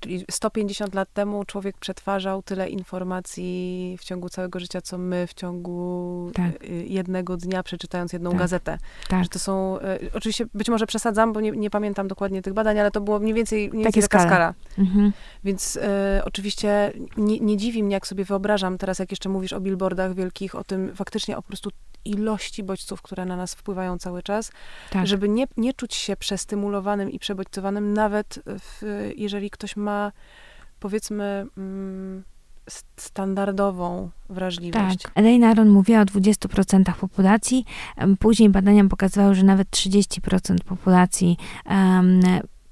czyli 0.00 0.24
150 0.30 0.94
lat 0.94 1.12
temu 1.12 1.44
człowiek 1.44 1.78
przetwarzał 1.78 2.42
tyle 2.42 2.68
informacji 2.68 3.96
w 4.00 4.04
ciągu 4.04 4.28
całego 4.28 4.60
życia, 4.60 4.80
co 4.80 4.98
my 4.98 5.26
w 5.26 5.34
ciągu 5.34 6.30
tak. 6.34 6.64
Y, 6.64 6.86
jednego 6.88 7.36
dnia 7.36 7.62
przeczytając 7.62 8.12
jedną 8.12 8.30
tak. 8.30 8.38
gazetę. 8.38 8.78
Tak. 9.08 9.22
Że 9.22 9.28
to 9.28 9.38
są, 9.38 9.78
y, 9.78 10.10
oczywiście 10.14 10.46
być 10.54 10.68
może 10.68 10.86
przesadzam, 10.86 11.32
bo 11.32 11.40
nie, 11.40 11.50
nie, 11.50 11.70
pamiętam 11.70 12.08
dokładnie 12.08 12.42
tych 12.42 12.52
badań, 12.52 12.78
ale 12.78 12.90
to 12.90 13.00
było 13.00 13.18
mniej 13.18 13.34
więcej, 13.34 13.70
mniej 13.70 13.84
więcej 13.84 14.02
taka 14.02 14.18
skala. 14.18 14.30
skala. 14.30 14.54
Mhm. 14.78 15.12
Więc 15.44 15.76
y, 15.76 15.80
oczywiście 16.24 16.92
nie, 17.16 17.40
nie 17.40 17.56
dziwi 17.56 17.82
mnie, 17.82 17.94
jak 17.94 18.06
sobie 18.06 18.24
wyobrażam 18.24 18.78
teraz, 18.78 18.98
jak 18.98 19.10
jeszcze 19.10 19.28
mówisz 19.28 19.52
o 19.52 19.60
billboardach 19.60 20.14
wielkich, 20.14 20.54
o 20.54 20.64
tym 20.64 20.96
faktycznie 20.96 21.36
o 21.36 21.42
po 21.42 21.48
prostu 21.48 21.70
ilości 22.04 22.62
bodźców, 22.62 23.02
które 23.02 23.24
na 23.24 23.36
nas 23.36 23.54
wpływają 23.54 23.98
cały 23.98 24.22
czas, 24.22 24.52
tak. 24.90 25.06
żeby 25.06 25.28
nie, 25.28 25.46
nie 25.56 25.74
czuć 25.74 25.94
się 25.94 26.16
przestymulowanym 26.16 27.10
i 27.10 27.18
przebodźcowanym, 27.18 27.92
nawet 27.92 28.38
w, 28.46 29.01
jeżeli 29.16 29.50
ktoś 29.50 29.76
ma, 29.76 30.12
powiedzmy, 30.80 31.46
mm, 31.56 32.22
standardową 32.96 34.10
wrażliwość. 34.28 35.02
Tak. 35.02 35.12
Elaine 35.14 35.44
Aron 35.44 35.68
mówiła 35.68 36.00
o 36.00 36.04
20% 36.04 36.96
populacji. 37.00 37.64
Później 38.18 38.48
badania 38.48 38.84
pokazywały, 38.84 39.34
że 39.34 39.42
nawet 39.42 39.70
30% 39.70 40.64
populacji 40.64 41.36
um, 41.66 42.20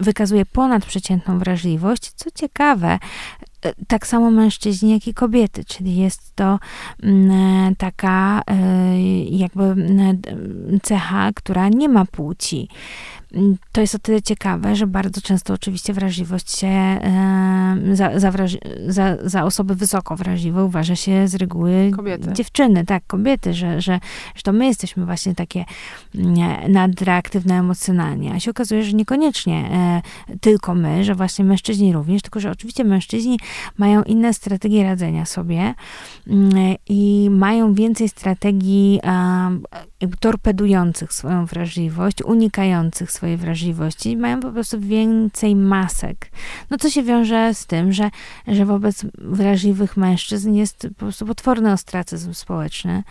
wykazuje 0.01 0.47
ponadprzeciętną 0.47 1.39
wrażliwość. 1.39 2.13
Co 2.13 2.31
ciekawe, 2.31 2.99
E, 3.65 3.75
tak 3.89 4.07
samo 4.07 4.31
mężczyźni, 4.31 4.91
jak 4.91 5.07
i 5.09 5.15
kobiety, 5.15 5.65
czyli 5.65 5.97
jest 5.97 6.37
to 6.37 6.59
mm, 7.03 7.77
taka 7.77 8.43
e, 8.51 9.01
jakby 9.25 9.75
cecha, 10.83 11.31
która 11.35 11.69
nie 11.69 11.89
ma 11.89 12.05
płci. 12.05 12.69
Mm, 13.35 13.57
to 13.73 13.81
jest 13.81 13.95
o 13.95 13.99
tyle 13.99 14.23
ciekawe, 14.23 14.77
że 14.77 14.87
bardzo 14.87 15.21
często 15.21 15.55
oczywiście 15.55 15.93
wrażliwość 15.93 16.59
się 16.59 17.01
za, 17.93 18.21
za, 18.21 18.33
za, 18.87 19.17
za 19.23 19.45
osoby 19.45 19.75
wysoko 19.75 20.17
wrażliwe 20.17 20.65
uważa 20.65 20.97
się 20.97 21.29
z 21.29 21.35
reguły 21.35 21.91
kobiety. 21.97 22.33
dziewczyny, 22.33 22.85
tak, 22.87 23.03
kobiety, 23.07 23.55
że, 23.55 23.81
że, 23.81 24.01
że 24.35 24.43
to 24.43 24.53
my 24.53 24.67
jesteśmy 24.67 25.07
właśnie 25.07 25.35
takie 25.35 25.65
nadreaktywne 26.69 27.59
emocjonalnie, 27.59 28.33
a 28.33 28.41
się 28.41 28.51
okazuje, 28.51 28.83
że 28.83 28.93
niekoniecznie 28.93 29.71
e, 29.73 30.03
tylko 30.41 30.75
my, 30.75 31.05
że 31.05 31.15
właśnie 31.15 31.45
mężczyźni 31.45 31.93
również, 31.93 32.23
tylko 32.23 32.41
że 32.41 32.51
oczywiście 32.51 32.85
mężczyźni 32.85 33.39
mają 33.79 34.03
inne 34.03 34.35
strategie 34.35 34.85
radzenia 34.85 35.27
sobie 35.27 35.75
mm, 36.27 36.75
i 36.89 37.29
mają 37.31 37.75
więcej 37.75 38.09
strategii 38.09 39.01
jakby 40.01 40.17
torpedujących 40.17 41.13
swoją 41.13 41.47
wrażliwość, 41.47 42.23
unikających 42.23 43.13
swojej 43.21 43.37
wrażliwości, 43.37 44.17
mają 44.17 44.41
po 44.41 44.53
prostu 44.53 44.81
więcej 44.81 45.57
masek. 45.57 46.31
No 46.71 46.79
co 46.79 46.91
się 46.91 47.03
wiąże 47.03 47.55
z 47.55 47.67
tym, 47.67 47.93
że, 47.93 48.11
że 48.49 48.67
wobec 48.67 49.05
wrażliwych 49.19 49.97
mężczyzn 49.97 50.55
jest 50.55 50.87
po 50.89 50.95
prostu 50.95 51.27
potworny 51.27 51.73
ostracyzm 51.73 52.35
społeczny 52.35 53.03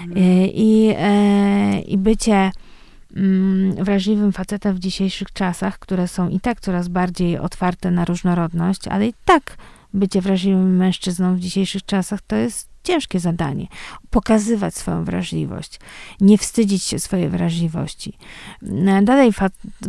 mhm. 0.00 0.16
I, 0.54 0.94
e, 0.98 1.80
i 1.80 1.98
bycie 1.98 2.50
mm, 3.16 3.84
wrażliwym 3.84 4.32
facetem 4.32 4.74
w 4.74 4.78
dzisiejszych 4.78 5.32
czasach, 5.32 5.78
które 5.78 6.08
są 6.08 6.28
i 6.28 6.40
tak 6.40 6.60
coraz 6.60 6.88
bardziej 6.88 7.38
otwarte 7.38 7.90
na 7.90 8.04
różnorodność, 8.04 8.88
ale 8.88 9.06
i 9.06 9.14
tak 9.24 9.56
bycie 9.94 10.20
wrażliwym 10.20 10.76
mężczyzną 10.76 11.36
w 11.36 11.40
dzisiejszych 11.40 11.84
czasach 11.84 12.20
to 12.26 12.36
jest 12.36 12.75
ciężkie 12.86 13.20
zadanie. 13.20 13.66
Pokazywać 14.10 14.74
swoją 14.74 15.04
wrażliwość, 15.04 15.80
nie 16.20 16.38
wstydzić 16.38 16.82
się 16.82 16.98
swojej 16.98 17.28
wrażliwości. 17.28 18.12
No, 18.62 19.02
dalej 19.02 19.32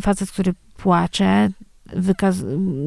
facet, 0.02 0.32
który 0.32 0.54
płacze, 0.78 1.50
wykaz, 1.94 2.36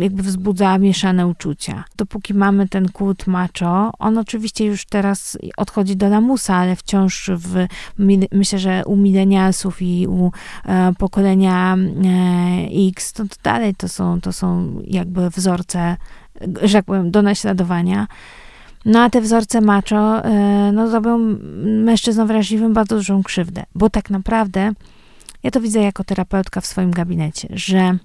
jakby 0.00 0.22
wzbudza 0.22 0.78
mieszane 0.78 1.26
uczucia. 1.26 1.84
Dopóki 1.96 2.34
mamy 2.34 2.68
ten 2.68 2.88
kult 2.88 3.26
macho, 3.26 3.92
on 3.98 4.18
oczywiście 4.18 4.64
już 4.64 4.84
teraz 4.84 5.38
odchodzi 5.56 5.96
do 5.96 6.08
lamusa, 6.08 6.56
ale 6.56 6.76
wciąż 6.76 7.30
w, 7.34 7.66
myślę, 8.32 8.58
że 8.58 8.82
u 8.86 8.96
milenialsów 8.96 9.82
i 9.82 10.06
u 10.08 10.32
e, 10.66 10.92
pokolenia 10.98 11.76
e, 11.76 12.88
X, 12.88 13.12
to, 13.12 13.24
to 13.24 13.36
dalej 13.42 13.74
to 13.74 13.88
są, 13.88 14.20
to 14.20 14.32
są 14.32 14.74
jakby 14.84 15.30
wzorce 15.30 15.96
że 16.62 16.72
tak 16.78 16.84
powiem, 16.84 17.10
do 17.10 17.22
naśladowania. 17.22 18.06
No 18.84 19.02
a 19.02 19.10
te 19.10 19.20
wzorce 19.20 19.60
macho, 19.60 20.24
e, 20.24 20.72
no 20.72 20.88
zrobią 20.88 21.18
mężczyznom 21.84 22.26
wrażliwym 22.26 22.72
bardzo 22.72 22.96
dużą 22.96 23.22
krzywdę, 23.22 23.64
bo 23.74 23.90
tak 23.90 24.10
naprawdę 24.10 24.72
ja 25.42 25.50
to 25.50 25.60
widzę 25.60 25.80
jako 25.80 26.04
terapeutka 26.04 26.60
w 26.60 26.66
swoim 26.66 26.90
gabinecie, 26.90 27.48
że 27.50 27.98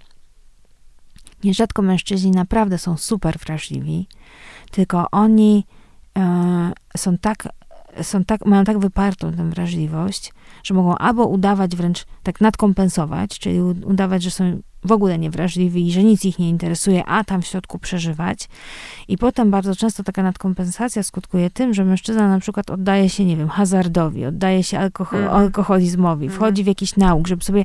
nierzadko 1.44 1.82
mężczyźni 1.82 2.32
naprawdę 2.32 2.78
są 2.78 2.98
super 2.98 3.38
wrażliwi, 3.40 4.08
tylko 4.72 5.12
oni 5.12 5.66
e, 6.18 6.72
są 6.98 7.18
tak, 7.18 7.48
są 8.02 8.26
tak, 8.26 8.46
mają 8.46 8.64
tak 8.64 8.80
wypartą 8.80 9.34
tę 9.34 9.50
wrażliwość, 9.50 10.34
że 10.64 10.74
mogą 10.74 10.98
albo 10.98 11.26
udawać 11.26 11.76
wręcz 11.76 12.06
tak 12.24 12.42
nadkompensować, 12.42 13.40
czyli 13.40 13.62
udawać, 13.62 14.24
że 14.24 14.32
są 14.32 14.62
w 14.86 14.92
ogóle 14.92 15.20
niewrażliwi 15.20 15.88
i 15.88 15.92
że 15.92 16.04
nic 16.04 16.26
ich 16.26 16.40
nie 16.40 16.50
interesuje, 16.50 17.06
a 17.06 17.24
tam 17.24 17.42
w 17.42 17.48
środku 17.48 17.80
przeżywać. 17.80 18.50
I 19.08 19.18
potem 19.18 19.52
bardzo 19.52 19.76
często 19.76 20.04
taka 20.04 20.24
nadkompensacja 20.24 21.04
skutkuje 21.04 21.50
tym, 21.50 21.74
że 21.74 21.86
mężczyzna 21.86 22.28
na 22.28 22.40
przykład 22.40 22.70
oddaje 22.70 23.10
się, 23.10 23.26
nie 23.26 23.38
wiem, 23.38 23.50
hazardowi, 23.50 24.26
oddaje 24.26 24.64
się 24.64 24.80
alkohol, 24.80 25.20
mm. 25.20 25.34
alkoholizmowi, 25.34 26.26
mm. 26.26 26.38
wchodzi 26.38 26.64
w 26.64 26.68
jakiś 26.68 26.96
nauk, 26.96 27.28
żeby 27.28 27.44
sobie 27.44 27.64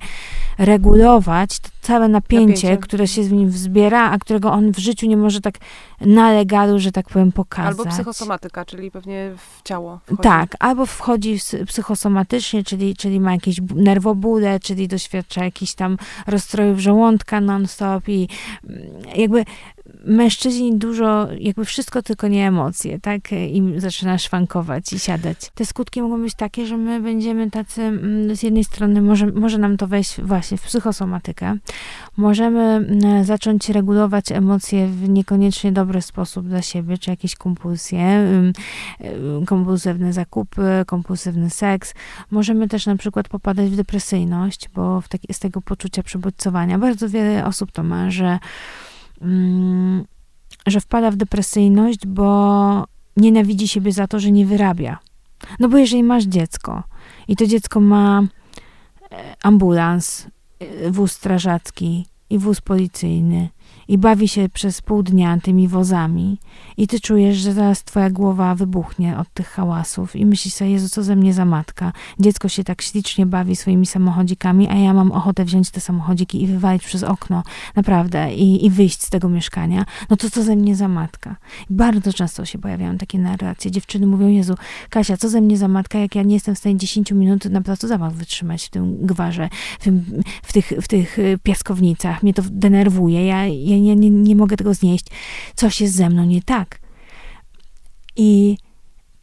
regulować 0.58 1.60
to 1.60 1.68
całe 1.80 2.08
napięcie, 2.08 2.46
napięcie, 2.46 2.76
które 2.76 3.08
się 3.08 3.22
w 3.22 3.32
nim 3.32 3.50
wzbiera, 3.50 4.10
a 4.10 4.18
którego 4.18 4.52
on 4.52 4.72
w 4.72 4.78
życiu 4.78 5.06
nie 5.06 5.16
może 5.16 5.40
tak 5.40 5.54
na 6.00 6.32
legalu, 6.32 6.78
że 6.78 6.92
tak 6.92 7.08
powiem, 7.08 7.32
pokazać. 7.32 7.78
Albo 7.78 7.84
psychosomatyka, 7.90 8.64
czyli 8.64 8.90
pewnie 8.90 9.32
w 9.36 9.62
ciało. 9.62 10.00
Wchodzi. 10.04 10.22
Tak, 10.22 10.56
albo 10.58 10.86
wchodzi 10.86 11.38
psychosomatycznie, 11.66 12.64
czyli, 12.64 12.96
czyli 12.96 13.20
ma 13.20 13.32
jakieś 13.32 13.60
nerwobóle, 13.74 14.60
czyli 14.60 14.88
doświadcza 14.88 15.44
jakichś 15.44 15.74
tam 15.74 15.96
rozstrojów 16.26 16.78
żołądka 16.78 17.09
non-stop 17.40 18.08
i 18.08 18.28
mm, 18.62 19.02
jakby 19.16 19.44
mężczyźni 20.04 20.76
dużo, 20.76 21.28
jakby 21.38 21.64
wszystko 21.64 22.02
tylko 22.02 22.28
nie 22.28 22.48
emocje, 22.48 23.00
tak? 23.00 23.32
Im 23.32 23.80
zaczyna 23.80 24.18
szwankować 24.18 24.92
i 24.92 24.98
siadać. 24.98 25.50
Te 25.54 25.66
skutki 25.66 26.02
mogą 26.02 26.22
być 26.22 26.34
takie, 26.34 26.66
że 26.66 26.76
my 26.76 27.00
będziemy 27.00 27.50
tacy, 27.50 27.82
mm, 27.82 28.36
z 28.36 28.42
jednej 28.42 28.64
strony 28.64 29.02
może, 29.02 29.26
może 29.26 29.58
nam 29.58 29.76
to 29.76 29.86
wejść 29.86 30.20
właśnie 30.20 30.58
w 30.58 30.62
psychosomatykę, 30.62 31.56
możemy 32.16 32.60
mm, 32.60 33.24
zacząć 33.24 33.68
regulować 33.68 34.32
emocje 34.32 34.86
w 34.86 35.08
niekoniecznie 35.08 35.72
dobry 35.72 36.02
sposób 36.02 36.48
dla 36.48 36.62
siebie, 36.62 36.98
czy 36.98 37.10
jakieś 37.10 37.36
kompulsje, 37.36 38.26
kompulsywne 39.46 40.12
zakupy, 40.12 40.62
kompulsywny 40.86 41.50
seks. 41.50 41.94
Możemy 42.30 42.68
też 42.68 42.86
na 42.86 42.96
przykład 42.96 43.28
popadać 43.28 43.70
w 43.70 43.76
depresyjność, 43.76 44.68
bo 44.74 45.00
w 45.00 45.08
taki, 45.08 45.34
z 45.34 45.38
tego 45.38 45.60
poczucia 45.60 46.02
przebodźcowania 46.02 46.78
bardzo 46.78 47.08
wiele 47.08 47.46
osób 47.46 47.72
to 47.72 47.82
ma, 47.82 48.10
że 48.10 48.24
Mm, 48.24 48.89
że 50.66 50.80
wpada 50.80 51.10
w 51.10 51.16
depresyjność, 51.16 52.06
bo 52.06 52.84
nienawidzi 53.16 53.68
siebie 53.68 53.92
za 53.92 54.06
to, 54.06 54.20
że 54.20 54.30
nie 54.30 54.46
wyrabia. 54.46 54.98
No 55.60 55.68
bo 55.68 55.78
jeżeli 55.78 56.02
masz 56.02 56.24
dziecko 56.24 56.82
i 57.28 57.36
to 57.36 57.46
dziecko 57.46 57.80
ma 57.80 58.22
e, 59.12 59.36
ambulans, 59.42 60.26
y, 60.62 60.90
wóz 60.90 61.12
strażacki 61.12 62.06
i 62.30 62.38
wóz 62.38 62.60
policyjny 62.60 63.48
i 63.90 63.98
bawi 63.98 64.28
się 64.28 64.48
przez 64.48 64.82
pół 64.82 65.02
dnia 65.02 65.38
tymi 65.42 65.68
wozami 65.68 66.38
i 66.76 66.86
ty 66.86 67.00
czujesz, 67.00 67.36
że 67.36 67.52
zaraz 67.52 67.84
twoja 67.84 68.10
głowa 68.10 68.54
wybuchnie 68.54 69.18
od 69.18 69.34
tych 69.34 69.48
hałasów 69.48 70.16
i 70.16 70.26
myślisz 70.26 70.54
sobie, 70.54 70.70
Jezu, 70.70 70.88
co 70.88 71.02
ze 71.02 71.16
mnie 71.16 71.34
za 71.34 71.44
matka. 71.44 71.92
Dziecko 72.20 72.48
się 72.48 72.64
tak 72.64 72.82
ślicznie 72.82 73.26
bawi 73.26 73.56
swoimi 73.56 73.86
samochodzikami, 73.86 74.68
a 74.68 74.74
ja 74.74 74.94
mam 74.94 75.12
ochotę 75.12 75.44
wziąć 75.44 75.70
te 75.70 75.80
samochodziki 75.80 76.42
i 76.42 76.46
wywalić 76.46 76.84
przez 76.84 77.02
okno, 77.02 77.42
naprawdę, 77.76 78.34
i, 78.34 78.66
i 78.66 78.70
wyjść 78.70 79.02
z 79.02 79.10
tego 79.10 79.28
mieszkania. 79.28 79.84
No 80.10 80.16
to 80.16 80.30
co 80.30 80.42
ze 80.42 80.56
mnie 80.56 80.76
za 80.76 80.88
matka? 80.88 81.36
I 81.70 81.74
bardzo 81.74 82.12
często 82.12 82.44
się 82.44 82.58
pojawiają 82.58 82.98
takie 82.98 83.18
narracje. 83.18 83.70
Dziewczyny 83.70 84.06
mówią, 84.06 84.28
Jezu, 84.28 84.54
Kasia, 84.90 85.16
co 85.16 85.28
ze 85.28 85.40
mnie 85.40 85.58
za 85.58 85.68
matka, 85.68 85.98
jak 85.98 86.14
ja 86.14 86.22
nie 86.22 86.34
jestem 86.34 86.54
w 86.54 86.58
stanie 86.58 86.76
10 86.76 87.12
minut 87.12 87.44
na 87.44 87.60
placu 87.60 87.88
zabaw 87.88 88.14
wytrzymać 88.14 88.66
w 88.66 88.70
tym 88.70 89.06
gwarze, 89.06 89.48
w, 89.78 89.84
tym, 89.84 90.22
w, 90.42 90.52
tych, 90.52 90.72
w 90.82 90.88
tych 90.88 91.18
y, 91.18 91.38
piaskownicach. 91.42 92.22
Mnie 92.22 92.34
to 92.34 92.42
denerwuje. 92.50 93.26
Ja, 93.26 93.46
ja 93.46 93.79
nie, 93.80 93.96
nie, 93.96 94.10
nie 94.10 94.36
mogę 94.36 94.56
tego 94.56 94.74
znieść. 94.74 95.06
Coś 95.54 95.80
jest 95.80 95.94
ze 95.94 96.10
mną 96.10 96.24
nie 96.24 96.42
tak. 96.42 96.80
I 98.16 98.56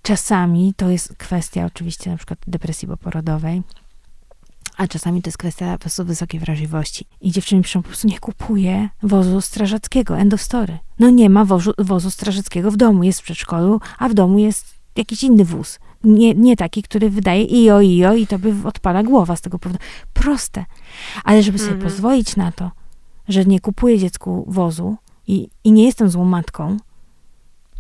czasami 0.02 0.74
to 0.78 0.90
jest 0.90 1.16
kwestia 1.18 1.66
oczywiście 1.66 2.12
na 2.12 2.18
przykład 2.18 2.40
depresji 2.48 2.88
poporodowej, 2.88 3.62
a 4.78 4.88
czasami 4.88 5.22
to 5.22 5.28
jest 5.28 5.38
kwestia 5.38 5.74
po 5.74 5.80
prostu 5.80 6.06
wysokiej 6.06 6.40
wrażliwości. 6.40 7.06
I 7.22 7.32
dziewczyny 7.32 7.62
piszą, 7.62 7.82
po 7.82 7.88
prostu 7.88 8.08
nie 8.08 8.20
kupuje 8.20 8.90
wozu 9.04 9.42
strażackiego, 9.42 10.18
end 10.18 10.34
of 10.34 10.42
story. 10.42 10.78
No 11.00 11.10
nie 11.10 11.30
ma 11.30 11.46
wozu, 11.46 11.74
wozu 11.78 12.12
strażackiego 12.12 12.72
w 12.72 12.78
domu, 12.78 13.04
jest 13.04 13.20
w 13.20 13.24
przedszkolu, 13.24 13.80
a 14.00 14.10
w 14.10 14.14
domu 14.14 14.40
jest 14.40 14.76
jakiś 14.96 15.24
inny 15.24 15.46
wóz. 15.46 15.80
Nie, 16.04 16.34
nie 16.34 16.56
taki, 16.56 16.84
który 16.84 17.10
wydaje 17.10 17.44
ijo, 17.44 17.82
ijo 17.82 18.14
i 18.14 18.28
to 18.28 18.40
by 18.40 18.54
odpala 18.64 19.04
głowa 19.04 19.36
z 19.36 19.42
tego 19.42 19.60
powodu. 19.60 19.84
Proste. 20.14 20.66
Ale 21.24 21.44
żeby 21.44 21.58
sobie 21.58 21.72
mhm. 21.72 21.92
pozwolić 21.92 22.36
na 22.36 22.52
to, 22.52 22.72
że 23.28 23.46
nie 23.46 23.60
kupuję 23.60 23.98
dziecku 23.98 24.46
wozu 24.48 24.96
i, 25.28 25.50
i 25.64 25.72
nie 25.72 25.86
jestem 25.86 26.10
złą 26.10 26.26
matką, 26.26 26.78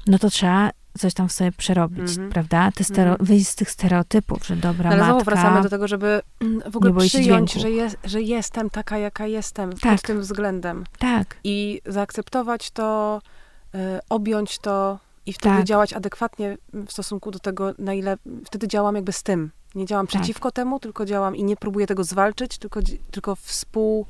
no 0.08 0.20
to 0.20 0.30
trzeba 0.30 0.72
coś 0.98 1.14
tam 1.14 1.28
w 1.28 1.32
sobie 1.32 1.52
przerobić, 1.52 2.18
mm 2.18 2.30
-hmm. 2.30 2.32
prawda? 2.32 2.72
Te 2.72 2.84
stero, 2.84 3.10
mm 3.10 3.18
-hmm. 3.18 3.24
Wyjść 3.24 3.48
z 3.48 3.56
tych 3.56 3.72
stereotypów, 3.72 4.46
że 4.46 4.56
dobra 4.56 4.90
Ale 4.90 5.00
matka... 5.00 5.14
Ale 5.14 5.24
wracamy 5.24 5.62
do 5.62 5.70
tego, 5.70 5.88
żeby 5.88 6.22
w 6.72 6.78
ogóle 6.78 6.94
przyjąć, 6.94 7.54
że, 7.54 7.72
jest, 7.72 7.98
że 8.04 8.22
jestem 8.22 8.70
taka, 8.70 8.98
jaka 8.98 9.28
jestem 9.28 9.74
tak. 9.74 9.92
pod 9.92 10.02
tym 10.02 10.22
względem. 10.22 10.84
Tak. 11.00 11.38
I 11.44 11.82
zaakceptować 11.86 12.72
to, 12.72 13.22
y, 13.76 13.78
objąć 14.10 14.60
to 14.60 15.00
i 15.26 15.34
wtedy 15.34 15.56
tak. 15.56 15.66
działać 15.66 15.94
adekwatnie 15.94 16.58
w 16.88 16.92
stosunku 16.92 17.32
do 17.32 17.40
tego, 17.40 17.74
na 17.80 17.94
ile... 17.94 18.18
Wtedy 18.46 18.68
działam 18.68 18.96
jakby 18.96 19.12
z 19.12 19.24
tym. 19.24 19.52
Nie 19.76 19.86
działam 19.86 20.08
tak. 20.08 20.22
przeciwko 20.22 20.52
temu, 20.52 20.80
tylko 20.80 21.06
działam 21.06 21.36
i 21.36 21.44
nie 21.44 21.56
próbuję 21.56 21.88
tego 21.88 22.04
zwalczyć, 22.04 22.58
tylko, 22.58 22.80
tylko 23.12 23.36
współ 23.36 24.06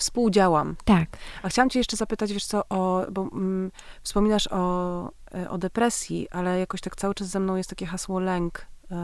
współdziałam. 0.00 0.76
Tak. 0.84 1.08
A 1.42 1.48
chciałam 1.48 1.70
cię 1.70 1.78
jeszcze 1.78 1.96
zapytać, 1.96 2.32
wiesz 2.32 2.44
co, 2.44 2.68
o, 2.68 3.06
bo 3.12 3.22
mm, 3.22 3.70
wspominasz 4.02 4.48
o, 4.52 5.10
e, 5.34 5.50
o 5.50 5.58
depresji, 5.58 6.28
ale 6.30 6.58
jakoś 6.58 6.80
tak 6.80 6.96
cały 6.96 7.14
czas 7.14 7.28
ze 7.28 7.40
mną 7.40 7.56
jest 7.56 7.70
takie 7.70 7.86
hasło 7.86 8.20
lęk. 8.20 8.66
E, 8.90 8.94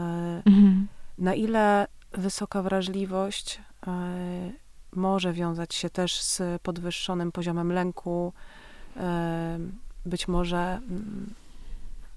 mhm. 0.45 0.87
Na 1.17 1.33
ile 1.33 1.87
wysoka 2.11 2.61
wrażliwość 2.61 3.61
e, 3.87 3.91
może 4.91 5.33
wiązać 5.33 5.75
się 5.75 5.89
też 5.89 6.21
z 6.21 6.61
podwyższonym 6.61 7.31
poziomem 7.31 7.71
lęku, 7.71 8.33
być 10.05 10.27
może 10.27 10.79
mm, 10.89 11.33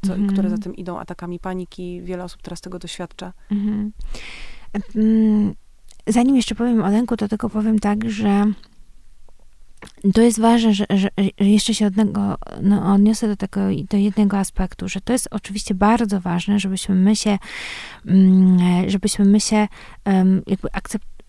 co, 0.07 0.13
mhm. 0.13 0.33
które 0.33 0.51
za 0.51 0.59
tym 0.59 0.77
idą 0.77 0.99
atakami 0.99 1.39
paniki. 1.39 2.03
Wiele 2.03 2.25
osób 2.25 2.43
teraz 2.43 2.61
tego 2.61 2.79
doświadcza. 2.79 3.33
Mhm. 3.51 3.93
Mm, 4.97 5.55
zanim 6.07 6.37
jeszcze 6.37 6.55
powiem 6.55 6.83
o 6.83 6.91
lęku, 6.91 7.17
to 7.17 7.29
tylko 7.29 7.51
powiem 7.51 7.79
tak, 7.79 8.11
że 8.11 8.47
to 10.15 10.21
jest 10.21 10.41
ważne, 10.41 10.75
że, 10.75 10.87
że, 10.91 11.09
jeszcze 11.41 11.75
się 11.75 11.87
odnego, 11.87 12.39
no, 12.63 12.95
odniosę 12.95 13.29
do 13.29 13.37
tego, 13.37 13.61
do 13.91 13.97
jednego 13.97 14.39
aspektu, 14.39 14.89
że 14.89 15.01
to 15.01 15.13
jest 15.13 15.29
oczywiście 15.31 15.75
bardzo 15.75 16.21
ważne, 16.21 16.59
żebyśmy 16.59 16.95
my 16.95 17.17
się, 17.17 17.39
mm, 18.07 18.91
żebyśmy 18.91 19.25
my 19.25 19.41
się 19.41 19.69
jakby 20.47 20.69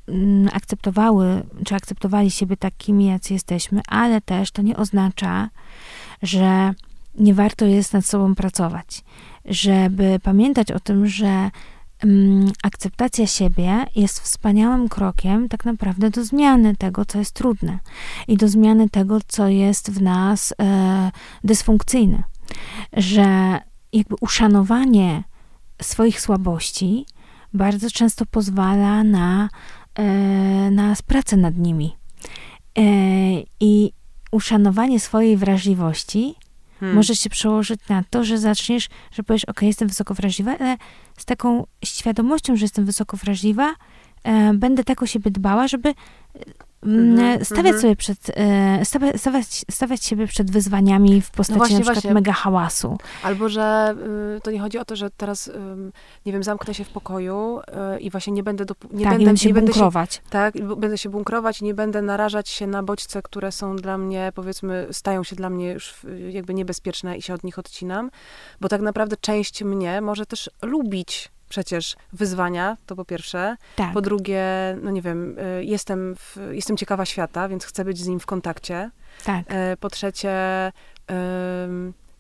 mm, 0.08 0.50
akceptowały, 0.54 1.44
czy 1.66 1.76
akceptowali 1.76 2.32
siebie 2.32 2.58
takimi, 2.58 3.06
jacy 3.06 3.34
jesteśmy, 3.34 3.82
ale 3.88 4.22
też 4.22 4.52
to 4.52 4.62
nie 4.62 4.78
oznacza, 4.78 5.50
że 6.22 6.74
nie 7.16 7.34
warto 7.34 7.66
jest 7.66 7.94
nad 7.94 8.06
sobą 8.06 8.36
pracować. 8.36 9.04
Żeby 9.46 10.20
pamiętać 10.24 10.72
o 10.72 10.80
tym, 10.80 11.08
że 11.08 11.52
akceptacja 12.64 13.28
siebie 13.28 13.86
jest 13.96 14.20
wspaniałym 14.20 14.90
krokiem 14.90 15.50
tak 15.50 15.66
naprawdę 15.66 16.10
do 16.10 16.26
zmiany 16.26 16.76
tego, 16.76 17.06
co 17.06 17.20
jest 17.20 17.32
trudne 17.36 17.80
i 18.28 18.38
do 18.38 18.48
zmiany 18.48 18.90
tego, 18.90 19.20
co 19.28 19.48
jest 19.48 19.92
w 19.92 20.02
nas 20.02 20.54
e, 20.62 21.12
dysfunkcyjne. 21.44 22.24
Że 22.94 23.60
jakby 23.94 24.16
uszanowanie 24.22 25.24
swoich 25.82 26.22
słabości 26.22 27.06
bardzo 27.54 27.92
często 27.92 28.26
pozwala 28.26 29.04
na, 29.04 29.50
e, 29.96 30.04
na 30.72 30.96
pracę 31.08 31.38
nad 31.38 31.58
nimi. 31.58 31.96
E, 32.78 32.82
I 33.60 33.94
uszanowanie 34.32 35.00
swojej 35.00 35.38
wrażliwości 35.38 36.36
hmm. 36.82 36.96
może 36.96 37.16
się 37.16 37.30
przełożyć 37.30 37.80
na 37.90 38.04
to, 38.10 38.24
że 38.24 38.38
zaczniesz, 38.38 38.90
że 39.12 39.24
powiesz, 39.24 39.46
ok, 39.46 39.62
jestem 39.62 39.88
wysoko 39.88 40.14
wrażliwa, 40.14 40.58
ale 40.60 40.78
z 41.18 41.26
taką 41.26 41.66
świadomością, 41.86 42.56
że 42.56 42.66
jestem 42.66 42.86
wysoko 42.86 43.18
wrażliwa, 43.18 43.74
e, 44.24 44.54
będę 44.54 44.84
tak 44.84 45.04
o 45.04 45.06
siebie 45.06 45.32
dbała, 45.32 45.68
żeby 45.68 45.94
Mm, 46.86 47.46
stawiać 47.46 47.82
sobie 47.82 47.96
przed, 47.96 48.18
e, 48.36 48.86
stawiać, 49.18 49.66
stawiać 49.72 50.06
siebie 50.06 50.28
przed 50.28 50.52
wyzwaniami 50.52 51.22
w 51.22 51.32
postaci 51.32 51.52
no 51.52 51.58
właśnie, 51.58 51.76
na 51.76 51.82
przykład 51.82 51.96
właśnie. 51.96 52.14
mega 52.14 52.34
hałasu. 52.34 52.98
Albo, 53.24 53.50
że 53.50 53.96
y, 54.38 54.42
to 54.42 54.52
nie 54.52 54.60
chodzi 54.60 54.78
o 54.78 54.86
to, 54.86 54.96
że 54.96 55.10
teraz, 55.10 55.48
y, 55.48 55.54
nie 56.26 56.34
wiem, 56.34 56.44
zamknę 56.44 56.74
się 56.74 56.84
w 56.84 56.90
pokoju 56.90 57.60
y, 57.96 58.00
i 58.00 58.10
właśnie 58.10 58.34
nie 58.34 58.44
będę, 58.44 58.66
nie 58.92 59.06
tak, 59.06 59.18
będę, 59.18 59.38
się 59.38 59.48
nie 59.48 59.54
bunkrować. 59.54 60.14
Się, 60.14 60.22
tak, 60.30 60.76
będę 60.76 60.98
się 60.98 61.10
bunkrować, 61.10 61.62
nie 61.62 61.74
będę 61.74 62.02
narażać 62.02 62.50
się 62.50 62.68
na 62.68 62.84
bodźce, 62.84 63.22
które 63.22 63.52
są 63.52 63.76
dla 63.76 63.98
mnie, 63.98 64.32
powiedzmy, 64.36 64.88
stają 64.92 65.24
się 65.24 65.36
dla 65.36 65.50
mnie 65.50 65.72
już 65.72 65.96
jakby 66.30 66.54
niebezpieczne 66.54 67.18
i 67.18 67.22
się 67.22 67.34
od 67.34 67.44
nich 67.44 67.60
odcinam, 67.60 68.12
bo 68.62 68.70
tak 68.70 68.82
naprawdę 68.82 69.18
część 69.18 69.64
mnie 69.64 70.02
może 70.02 70.26
też 70.26 70.50
lubić 70.62 71.32
przecież 71.52 71.96
wyzwania, 72.14 72.78
to 72.86 72.96
po 72.96 73.06
pierwsze. 73.06 73.56
Tak. 73.76 73.94
Po 73.94 74.02
drugie, 74.02 74.44
no 74.82 74.92
nie 74.92 75.02
wiem, 75.02 75.40
y, 75.40 75.66
jestem, 75.66 76.16
w, 76.16 76.38
jestem 76.52 76.78
ciekawa 76.78 77.06
świata, 77.06 77.48
więc 77.48 77.66
chcę 77.66 77.86
być 77.86 77.98
z 77.98 78.08
nim 78.08 78.20
w 78.20 78.26
kontakcie. 78.26 78.92
Tak. 79.26 79.46
E, 79.48 79.78
po 79.78 79.90
trzecie, 79.90 80.32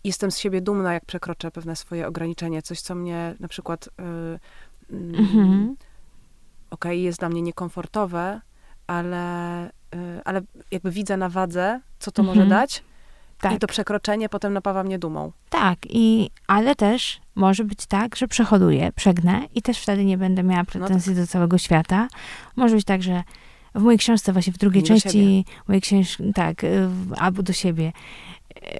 jestem 0.03 0.31
z 0.31 0.37
siebie 0.37 0.61
dumna, 0.61 0.93
jak 0.93 1.05
przekroczę 1.05 1.51
pewne 1.51 1.75
swoje 1.75 2.07
ograniczenie, 2.07 2.61
coś, 2.61 2.81
co 2.81 2.95
mnie 2.95 3.35
na 3.39 3.47
przykład 3.47 3.87
y, 3.87 3.89
mm, 4.93 5.15
mhm. 5.15 5.75
okej, 6.69 6.91
okay, 6.91 6.97
jest 6.97 7.19
dla 7.19 7.29
mnie 7.29 7.41
niekomfortowe, 7.41 8.41
ale, 8.87 9.67
y, 9.67 10.21
ale 10.25 10.41
jakby 10.71 10.91
widzę 10.91 11.17
na 11.17 11.29
wadze, 11.29 11.81
co 11.99 12.11
to 12.11 12.21
mhm. 12.21 12.37
może 12.37 12.49
dać 12.49 12.83
tak. 13.41 13.53
I 13.53 13.59
to 13.59 13.67
przekroczenie 13.67 14.29
potem 14.29 14.53
napawa 14.53 14.83
mnie 14.83 14.99
dumą. 14.99 15.31
Tak, 15.49 15.77
i, 15.89 16.29
ale 16.47 16.75
też 16.75 17.21
może 17.35 17.63
być 17.63 17.85
tak, 17.85 18.15
że 18.15 18.27
przehoduję, 18.27 18.91
przegnę 18.95 19.47
i 19.55 19.61
też 19.61 19.79
wtedy 19.79 20.05
nie 20.05 20.17
będę 20.17 20.43
miała 20.43 20.63
pretensji 20.63 21.11
no 21.11 21.15
tak. 21.15 21.25
do 21.25 21.31
całego 21.31 21.57
świata. 21.57 22.07
Może 22.55 22.75
być 22.75 22.85
tak, 22.85 23.03
że 23.03 23.23
w 23.75 23.81
mojej 23.81 23.99
książce, 23.99 24.33
właśnie 24.33 24.53
w 24.53 24.57
drugiej 24.57 24.83
części 24.83 25.45
mojej 25.67 25.81
książki, 25.81 26.33
tak, 26.33 26.65
albo 27.17 27.43
do 27.43 27.53
siebie. 27.53 27.91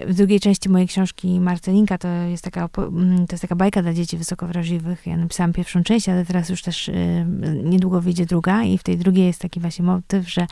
W 0.08 0.14
drugiej 0.14 0.40
części 0.40 0.70
mojej 0.70 0.88
książki 0.88 1.40
Marcelinka 1.40 1.98
to 1.98 2.08
jest 2.08 2.44
taka, 2.44 2.70
mm, 2.78 3.28
to 3.28 3.34
jest 3.34 3.42
taka 3.42 3.56
bajka 3.56 3.82
dla 3.82 3.94
dzieci 3.94 4.18
wysoko 4.18 4.48
wrażliwych. 4.48 5.08
Ja 5.08 5.18
napisałam 5.18 5.54
pierwszą 5.54 5.84
część, 5.84 6.10
ale 6.10 6.26
teraz 6.26 6.50
już 6.50 6.62
też 6.62 6.88
y, 6.88 7.26
niedługo 7.64 8.02
wyjdzie 8.02 8.26
druga 8.26 8.64
i 8.64 8.78
w 8.78 8.84
tej 8.84 8.98
drugiej 8.98 9.26
jest 9.28 9.42
taki 9.42 9.60
właśnie 9.60 9.86
motyw, 9.86 10.30
że 10.30 10.48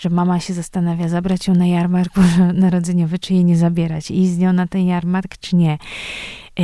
że 0.00 0.10
mama 0.10 0.40
się 0.40 0.54
zastanawia, 0.54 1.08
zabrać 1.08 1.48
ją 1.48 1.54
na 1.54 1.66
jarmark 1.66 2.12
narodzeniowy, 2.54 3.18
czy 3.18 3.34
jej 3.34 3.44
nie 3.44 3.56
zabierać, 3.56 4.10
i 4.10 4.26
z 4.26 4.38
nią 4.38 4.52
na 4.52 4.66
ten 4.66 4.86
jarmark, 4.86 5.38
czy 5.38 5.56
nie. 5.56 5.72
E, 6.58 6.62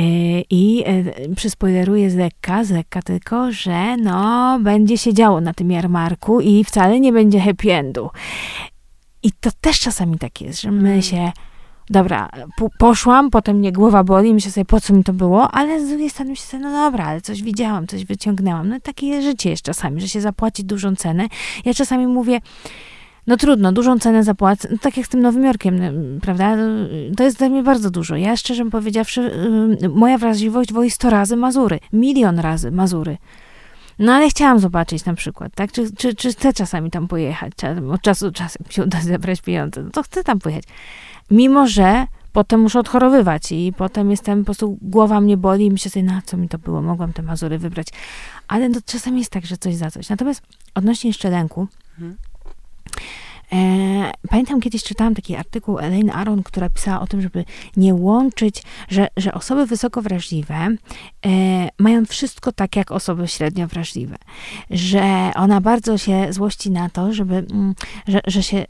I 0.49 0.83
e, 0.85 1.35
przyspoileruję 1.35 2.09
z 2.09 2.15
lekka, 2.15 2.63
z 2.63 2.69
lekka 2.69 3.01
tylko, 3.01 3.51
że 3.51 3.97
no, 3.97 4.59
będzie 4.59 4.97
się 4.97 5.13
działo 5.13 5.41
na 5.41 5.53
tym 5.53 5.71
jarmarku 5.71 6.41
i 6.41 6.63
wcale 6.63 6.99
nie 6.99 7.13
będzie 7.13 7.39
happy 7.39 7.73
endu. 7.73 8.09
I 9.23 9.31
to 9.31 9.49
też 9.61 9.79
czasami 9.79 10.19
tak 10.19 10.41
jest, 10.41 10.61
że 10.61 10.71
my 10.71 10.89
mm. 10.89 11.01
się 11.01 11.31
dobra, 11.89 12.29
poszłam, 12.77 13.29
potem 13.29 13.57
mnie 13.57 13.71
głowa 13.71 14.03
boli, 14.03 14.33
myślę 14.33 14.51
sobie, 14.51 14.65
po 14.65 14.81
co 14.81 14.93
mi 14.93 15.03
to 15.03 15.13
było, 15.13 15.51
ale 15.51 15.85
z 15.85 15.89
drugiej 15.89 16.09
strony 16.09 16.31
myślę 16.31 16.45
sobie, 16.45 16.63
no 16.63 16.71
dobra, 16.71 17.05
ale 17.05 17.21
coś 17.21 17.43
widziałam, 17.43 17.87
coś 17.87 18.05
wyciągnęłam. 18.05 18.69
No 18.69 18.79
takie 18.79 19.21
życie 19.21 19.49
jest 19.49 19.63
czasami, 19.63 20.01
że 20.01 20.07
się 20.07 20.21
zapłaci 20.21 20.63
dużą 20.63 20.95
cenę. 20.95 21.27
Ja 21.65 21.73
czasami 21.73 22.07
mówię, 22.07 22.41
no 23.27 23.37
trudno, 23.37 23.71
dużą 23.71 23.99
cenę 23.99 24.23
zapłacę, 24.23 24.67
no, 24.71 24.77
tak 24.77 24.97
jak 24.97 25.05
z 25.05 25.09
tym 25.09 25.21
Nowym 25.21 25.45
Jorkiem, 25.45 25.79
prawda? 26.21 26.57
To 27.17 27.23
jest 27.23 27.37
dla 27.37 27.49
mnie 27.49 27.63
bardzo 27.63 27.91
dużo. 27.91 28.15
Ja 28.15 28.37
szczerze 28.37 28.65
powiedziawszy, 28.65 29.31
moja 29.95 30.17
wrażliwość 30.17 30.73
woi 30.73 30.91
100 30.91 31.09
razy 31.09 31.35
Mazury, 31.35 31.79
milion 31.93 32.39
razy 32.39 32.71
Mazury. 32.71 33.17
No 33.99 34.13
ale 34.13 34.29
chciałam 34.29 34.59
zobaczyć 34.59 35.05
na 35.05 35.13
przykład, 35.13 35.55
tak? 35.55 35.71
Czy, 35.71 35.95
czy, 35.95 36.15
czy 36.15 36.31
chcę 36.31 36.53
czasami 36.53 36.91
tam 36.91 37.07
pojechać? 37.07 37.53
Od 37.91 38.01
czasu 38.01 38.25
do 38.25 38.31
czasu 38.31 38.59
mi 38.67 38.73
się 38.73 38.83
uda 38.83 39.01
zebrać 39.01 39.41
pieniądze, 39.41 39.83
no 39.83 39.89
to 39.89 40.03
chcę 40.03 40.23
tam 40.23 40.39
pojechać. 40.39 40.63
Mimo, 41.31 41.67
że 41.67 42.07
potem 42.33 42.61
muszę 42.61 42.79
odchorowywać 42.79 43.51
i 43.51 43.73
potem 43.77 44.11
jestem, 44.11 44.39
po 44.39 44.45
prostu 44.45 44.77
głowa 44.81 45.21
mnie 45.21 45.37
boli 45.37 45.65
i 45.65 45.71
myślę 45.71 45.91
sobie, 45.91 46.05
na 46.05 46.21
co 46.25 46.37
mi 46.37 46.49
to 46.49 46.57
było, 46.57 46.81
mogłam 46.81 47.13
te 47.13 47.21
Mazury 47.21 47.57
wybrać. 47.57 47.87
Ale 48.47 48.69
no, 48.69 48.79
czasami 48.85 49.19
jest 49.19 49.31
tak, 49.31 49.45
że 49.45 49.57
coś 49.57 49.75
za 49.75 49.91
coś. 49.91 50.09
Natomiast 50.09 50.41
odnośnie 50.75 51.09
jeszcze 51.09 51.29
lęku, 51.29 51.67
mhm. 51.91 52.15
E, 53.53 54.11
pamiętam 54.29 54.61
kiedyś 54.61 54.83
czytałam 54.83 55.15
taki 55.15 55.35
artykuł 55.35 55.79
Elaine 55.79 56.11
Aron, 56.11 56.43
która 56.43 56.69
pisała 56.69 56.99
o 56.99 57.07
tym, 57.07 57.21
żeby 57.21 57.45
nie 57.77 57.93
łączyć, 57.93 58.63
że, 58.89 59.07
że 59.17 59.33
osoby 59.33 59.65
wysoko 59.65 60.01
wrażliwe 60.01 60.55
e, 60.55 60.77
mają 61.79 62.05
wszystko 62.05 62.51
tak 62.51 62.75
jak 62.75 62.91
osoby 62.91 63.27
średnio 63.27 63.67
wrażliwe. 63.67 64.15
Że 64.69 65.31
ona 65.35 65.61
bardzo 65.61 65.97
się 65.97 66.33
złości 66.33 66.71
na 66.71 66.89
to, 66.89 67.13
żeby, 67.13 67.35
mm, 67.35 67.75
że, 68.07 68.21
że 68.27 68.43
się, 68.43 68.65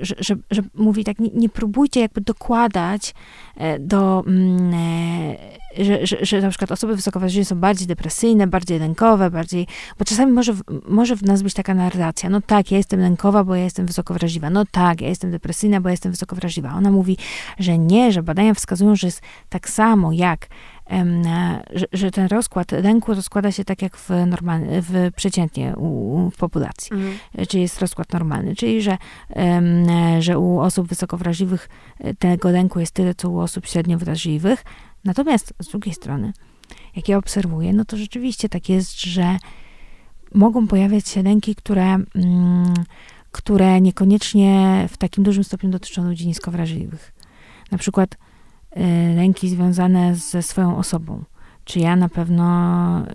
że, 0.00 0.14
że, 0.18 0.36
że 0.50 0.62
mówi 0.74 1.04
tak, 1.04 1.18
nie, 1.18 1.30
nie 1.34 1.48
próbujcie 1.48 2.00
jakby 2.00 2.20
dokładać 2.20 3.14
e, 3.56 3.78
do 3.78 4.24
mm, 4.26 4.74
e, 4.74 5.36
że, 5.78 6.06
że, 6.06 6.16
że 6.22 6.40
na 6.40 6.48
przykład 6.48 6.72
osoby 6.72 6.96
wysokowrażliwe 6.96 7.44
są 7.44 7.56
bardziej 7.56 7.86
depresyjne, 7.86 8.46
bardziej 8.46 8.78
lękowe, 8.78 9.30
bardziej, 9.30 9.66
bo 9.98 10.04
czasami 10.04 10.32
może, 10.32 10.54
może 10.88 11.16
w 11.16 11.22
nas 11.22 11.42
być 11.42 11.54
taka 11.54 11.74
narracja, 11.74 12.30
no 12.30 12.40
tak, 12.40 12.70
ja 12.70 12.78
jestem 12.78 13.00
lękowa, 13.00 13.44
bo 13.44 13.54
ja 13.54 13.64
jestem 13.64 13.86
wysokowrażliwa, 13.86 14.50
no 14.50 14.64
tak, 14.70 15.00
ja 15.00 15.08
jestem 15.08 15.30
depresyjna, 15.30 15.80
bo 15.80 15.88
ja 15.88 15.92
jestem 15.92 16.12
wysokowrażliwa. 16.12 16.74
Ona 16.74 16.90
mówi, 16.90 17.16
że 17.58 17.78
nie, 17.78 18.12
że 18.12 18.22
badania 18.22 18.54
wskazują, 18.54 18.96
że 18.96 19.06
jest 19.06 19.22
tak 19.48 19.68
samo 19.68 20.12
jak 20.12 20.48
że, 21.74 21.86
że, 21.92 22.10
ten 22.10 22.26
rozkład 22.26 22.72
lęku 22.72 23.14
rozkłada 23.14 23.52
się 23.52 23.64
tak 23.64 23.82
jak 23.82 23.96
w, 23.96 24.10
normalny, 24.26 24.82
w 24.82 25.10
przeciętnie 25.16 25.76
u, 25.76 26.30
w 26.30 26.36
populacji, 26.36 26.92
mhm. 26.92 27.46
czyli 27.48 27.62
jest 27.62 27.80
rozkład 27.80 28.12
normalny, 28.12 28.56
czyli 28.56 28.82
że, 28.82 28.98
że 30.18 30.38
u 30.38 30.60
osób 30.60 30.88
wysokowrażliwych 30.88 31.68
e, 31.98 32.14
tego 32.14 32.50
lęku 32.50 32.80
jest 32.80 32.94
tyle, 32.94 33.14
co 33.14 33.30
u 33.30 33.38
osób 33.38 33.66
średnio 33.66 33.98
wrażliwych, 33.98 34.64
Natomiast 35.04 35.54
z 35.62 35.68
drugiej 35.68 35.94
strony, 35.94 36.32
jak 36.96 37.08
ja 37.08 37.18
obserwuję, 37.18 37.72
no 37.72 37.84
to 37.84 37.96
rzeczywiście 37.96 38.48
tak 38.48 38.68
jest, 38.68 39.00
że 39.00 39.36
mogą 40.34 40.66
pojawiać 40.66 41.08
się 41.08 41.22
lęki, 41.22 41.54
które, 41.54 41.94
mm, 42.14 42.74
które 43.32 43.80
niekoniecznie 43.80 44.86
w 44.90 44.96
takim 44.96 45.24
dużym 45.24 45.44
stopniu 45.44 45.70
dotyczą 45.70 46.04
ludzi 46.04 46.26
niskowrażliwych. 46.26 47.12
Na 47.72 47.78
przykład 47.78 48.14
y, 48.14 48.80
lęki 49.16 49.48
związane 49.48 50.14
ze 50.14 50.42
swoją 50.42 50.76
osobą. 50.76 51.24
Czy 51.64 51.78
ja 51.78 51.96
na 51.96 52.08
pewno 52.08 53.06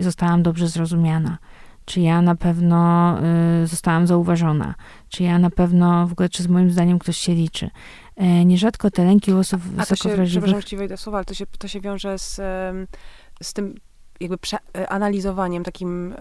zostałam 0.00 0.42
dobrze 0.42 0.68
zrozumiana? 0.68 1.38
Czy 1.84 2.00
ja 2.00 2.22
na 2.22 2.34
pewno 2.34 3.14
y, 3.62 3.66
zostałam 3.66 4.06
zauważona? 4.06 4.74
Czy 5.08 5.22
ja 5.22 5.38
na 5.38 5.50
pewno, 5.50 6.06
w 6.06 6.12
ogóle, 6.12 6.28
czy 6.28 6.42
z 6.42 6.48
moim 6.48 6.70
zdaniem 6.70 6.98
ktoś 6.98 7.16
się 7.16 7.34
liczy? 7.34 7.70
E, 8.16 8.44
nierzadko 8.44 8.90
te 8.90 9.04
lęki 9.04 9.32
u 9.32 9.38
osób 9.38 9.60
wysokowrażliwych... 9.60 10.44
Przepraszam, 10.44 10.68
ci 10.68 10.76
wejdę 10.76 10.96
słowa, 10.96 11.18
ale 11.18 11.24
to 11.24 11.34
się, 11.34 11.46
to 11.58 11.68
się 11.68 11.80
wiąże 11.80 12.18
z, 12.18 12.40
z 13.42 13.52
tym 13.52 13.74
jakby 14.20 14.38
analizowaniem 14.88 15.64
takim 15.64 16.14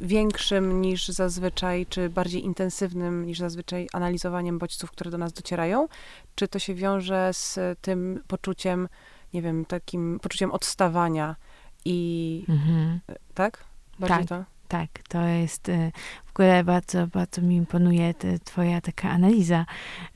większym 0.00 0.80
niż 0.82 1.08
zazwyczaj, 1.08 1.86
czy 1.86 2.10
bardziej 2.10 2.44
intensywnym 2.44 3.26
niż 3.26 3.38
zazwyczaj 3.38 3.88
analizowaniem 3.92 4.58
bodźców, 4.58 4.90
które 4.90 5.10
do 5.10 5.18
nas 5.18 5.32
docierają? 5.32 5.88
Czy 6.34 6.48
to 6.48 6.58
się 6.58 6.74
wiąże 6.74 7.30
z 7.32 7.58
tym 7.80 8.22
poczuciem, 8.26 8.88
nie 9.34 9.42
wiem, 9.42 9.64
takim 9.64 10.20
poczuciem 10.22 10.52
odstawania 10.52 11.36
i... 11.84 12.44
Mhm. 12.48 13.00
Tak? 13.34 13.64
Bardziej 13.98 14.26
tak. 14.26 14.28
to? 14.28 14.44
Tak, 14.68 14.88
to 15.08 15.22
jest 15.22 15.68
y, 15.68 15.92
ogóle 16.40 16.64
bardzo, 16.64 17.06
bardzo 17.06 17.42
mi 17.42 17.56
imponuje 17.56 18.14
twoja 18.44 18.80
taka 18.80 19.10
analiza. 19.10 19.66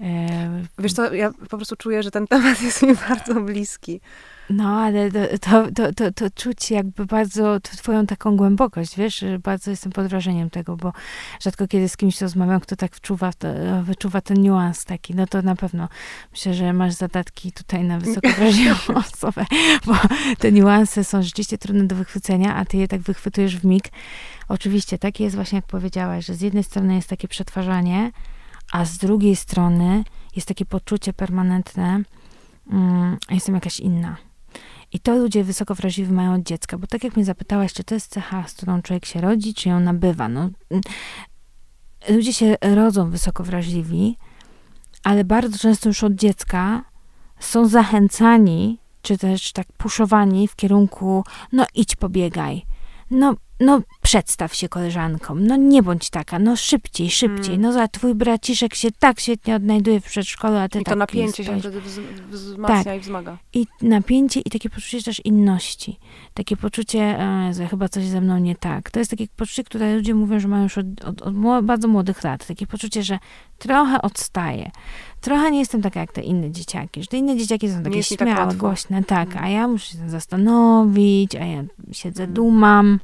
E, 0.01 0.65
Wiesz 0.79 0.93
co, 0.93 1.15
ja 1.15 1.31
po 1.51 1.57
prostu 1.57 1.77
czuję, 1.77 2.03
że 2.03 2.11
ten 2.11 2.27
temat 2.27 2.63
jest 2.63 2.83
mi 2.83 2.95
bardzo 3.09 3.35
bliski. 3.41 4.01
No, 4.51 4.81
ale 4.81 5.11
to, 5.11 5.73
to, 5.75 5.93
to, 5.93 6.13
to, 6.13 6.31
czuć 6.31 6.71
jakby 6.71 7.07
bardzo 7.07 7.61
twoją 7.61 8.07
taką 8.07 8.37
głębokość, 8.37 8.97
wiesz, 8.97 9.25
bardzo 9.43 9.71
jestem 9.71 9.93
pod 9.93 10.07
wrażeniem 10.07 10.51
tego, 10.51 10.77
bo 10.77 10.93
rzadko 11.41 11.69
kiedy 11.69 11.89
z 11.89 11.97
kimś 11.97 12.21
rozmawiam, 12.21 12.61
kto 12.61 12.77
tak 12.77 12.97
wczuwa, 12.97 13.31
wyczuwa 13.83 14.21
ten 14.21 14.43
niuans 14.43 14.85
taki, 14.85 15.15
no 15.15 15.27
to 15.27 15.43
na 15.43 15.57
pewno 15.57 15.89
myślę, 16.33 16.55
że 16.55 16.73
masz 16.73 16.93
zadatki 16.93 17.53
tutaj 17.53 17.85
na 17.85 17.99
wysoko 17.99 18.29
wrażliwą 18.39 18.95
osobę, 18.95 19.47
bo 19.87 19.95
te 20.39 20.53
niuanse 20.53 21.05
są 21.05 21.23
rzeczywiście 21.23 21.59
trudne 21.59 21.85
do 21.85 21.97
wychwycenia, 21.97 22.57
a 22.57 22.65
ty 22.65 22.77
je 22.77 22.89
tak 22.89 23.01
wychwytujesz 23.01 23.57
w 23.57 23.65
mig. 23.65 23.89
Oczywiście, 24.49 24.99
tak 24.99 25.21
jest 25.21 25.37
właśnie 25.37 25.57
jak 25.57 25.67
powiedziałaś, 25.67 26.27
że 26.27 26.35
z 26.35 26.41
jednej 26.41 26.65
strony 26.65 26.95
jest 26.95 27.09
takie 27.09 27.29
przetwarzanie, 27.29 28.13
a 28.73 28.85
z 28.85 28.99
drugiej 28.99 29.37
strony 29.37 30.05
jest 30.37 30.49
takie 30.49 30.65
poczucie 30.65 31.13
permanentne, 31.13 32.03
mm, 32.71 33.17
jestem 33.31 33.55
jakaś 33.55 33.81
inna 33.81 34.17
i 34.95 35.01
to 35.01 35.17
ludzie 35.17 35.45
wysoko 35.45 35.75
wrażliwi 35.75 36.13
mają 36.13 36.35
od 36.35 36.43
dziecka, 36.43 36.79
bo 36.79 36.87
tak 36.87 37.05
jak 37.05 37.17
mnie 37.17 37.25
zapytałaś, 37.25 37.73
czy 37.73 37.85
to 37.85 37.95
jest 37.95 38.11
cecha, 38.11 38.49
z 38.49 38.55
którą 38.55 38.83
człowiek 38.83 39.05
się 39.05 39.21
rodzi, 39.21 39.55
czy 39.55 39.69
ją 39.69 39.81
nabywa. 39.81 40.29
No, 40.29 40.51
ludzie 42.09 42.33
się 42.33 42.57
rodzą 42.61 43.11
wysoko 43.11 43.45
wrażliwi, 43.45 44.17
ale 45.05 45.25
bardzo 45.25 45.59
często 45.59 45.89
już 45.89 46.05
od 46.05 46.15
dziecka 46.15 46.85
są 47.39 47.69
zachęcani, 47.69 48.79
czy 49.03 49.19
też 49.19 49.53
tak 49.53 49.67
puszowani 49.73 50.49
w 50.49 50.57
kierunku, 50.57 51.25
no 51.53 51.67
idź 51.75 51.97
pobiegaj, 51.97 52.63
no 53.11 53.35
no 53.61 53.81
przedstaw 54.03 54.55
się 54.55 54.69
koleżankom, 54.69 55.47
no 55.47 55.57
nie 55.57 55.83
bądź 55.83 56.11
taka, 56.11 56.39
no 56.39 56.57
szybciej, 56.57 57.11
szybciej, 57.11 57.55
mm. 57.55 57.61
no 57.61 57.73
za 57.73 57.89
twój 57.89 58.15
braciszek 58.15 58.75
się 58.75 58.89
tak 58.99 59.21
świetnie 59.21 59.55
odnajduje 59.55 60.01
w 60.01 60.05
przedszkolu, 60.05 60.57
a 60.57 60.69
ty 60.69 60.81
I 60.81 60.85
to 60.85 60.91
tak 60.91 60.99
napięcie 60.99 61.45
się 61.45 61.61
wtedy 61.61 61.81
wzmacnia 62.31 62.85
tak. 62.85 62.97
i 62.97 63.01
wzmaga. 63.01 63.39
I 63.53 63.67
napięcie 63.83 64.41
i 64.41 64.51
takie 64.51 64.71
poczucie 64.71 65.03
też 65.03 65.21
inności. 65.25 65.99
Takie 66.35 66.57
poczucie, 66.57 67.01
e, 67.01 67.55
że 67.55 67.67
chyba 67.67 67.89
coś 67.89 68.05
ze 68.05 68.21
mną 68.21 68.39
nie 68.39 68.55
tak. 68.57 68.91
To 68.91 68.99
jest 68.99 69.11
takie 69.11 69.27
poczucie, 69.37 69.65
które 69.65 69.97
ludzie 69.97 70.15
mówią, 70.15 70.41
że 70.41 70.49
mają 70.49 70.63
już 70.63 70.79
od, 70.79 71.05
od, 71.05 71.23
od 71.23 71.65
bardzo 71.65 71.89
młodych 71.89 72.25
lat. 72.25 72.47
Takie 72.47 72.67
poczucie, 72.67 73.03
że 73.03 73.19
trochę 73.59 74.03
odstaję. 74.03 74.71
Trochę 75.21 75.51
nie 75.51 75.59
jestem 75.59 75.83
taka 75.83 76.01
jak 76.01 76.13
te 76.13 76.23
inne 76.23 76.51
dzieciaki, 76.51 77.03
że 77.03 77.07
te 77.07 77.17
inne 77.17 77.37
dzieciaki 77.37 77.71
są 77.71 77.83
takie 77.83 77.97
tak 77.97 78.05
śmiałe, 78.05 78.49
tak 78.49 78.57
głośne, 78.57 79.05
tak, 79.05 79.31
mm. 79.31 79.45
a 79.45 79.49
ja 79.49 79.69
muszę 79.69 79.97
się 79.97 80.11
zastanowić, 80.11 81.35
a 81.35 81.45
ja 81.45 81.65
siedzę, 81.93 82.23
mm. 82.23 82.35
dumam 82.35 83.01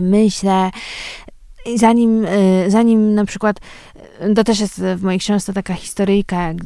myślę, 0.00 0.70
zanim, 1.76 2.24
y, 2.24 2.64
zanim 2.68 3.14
na 3.14 3.24
przykład, 3.24 3.60
y, 4.30 4.34
to 4.34 4.44
też 4.44 4.60
jest 4.60 4.82
w 4.96 5.02
mojej 5.02 5.20
książce 5.20 5.52
taka 5.52 5.74
historyjka, 5.74 6.42
jak, 6.42 6.56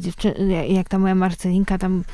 jak 0.69 0.89
ta 0.89 0.99
moja 0.99 1.15
Marcelinka 1.15 1.79
tam 1.79 2.05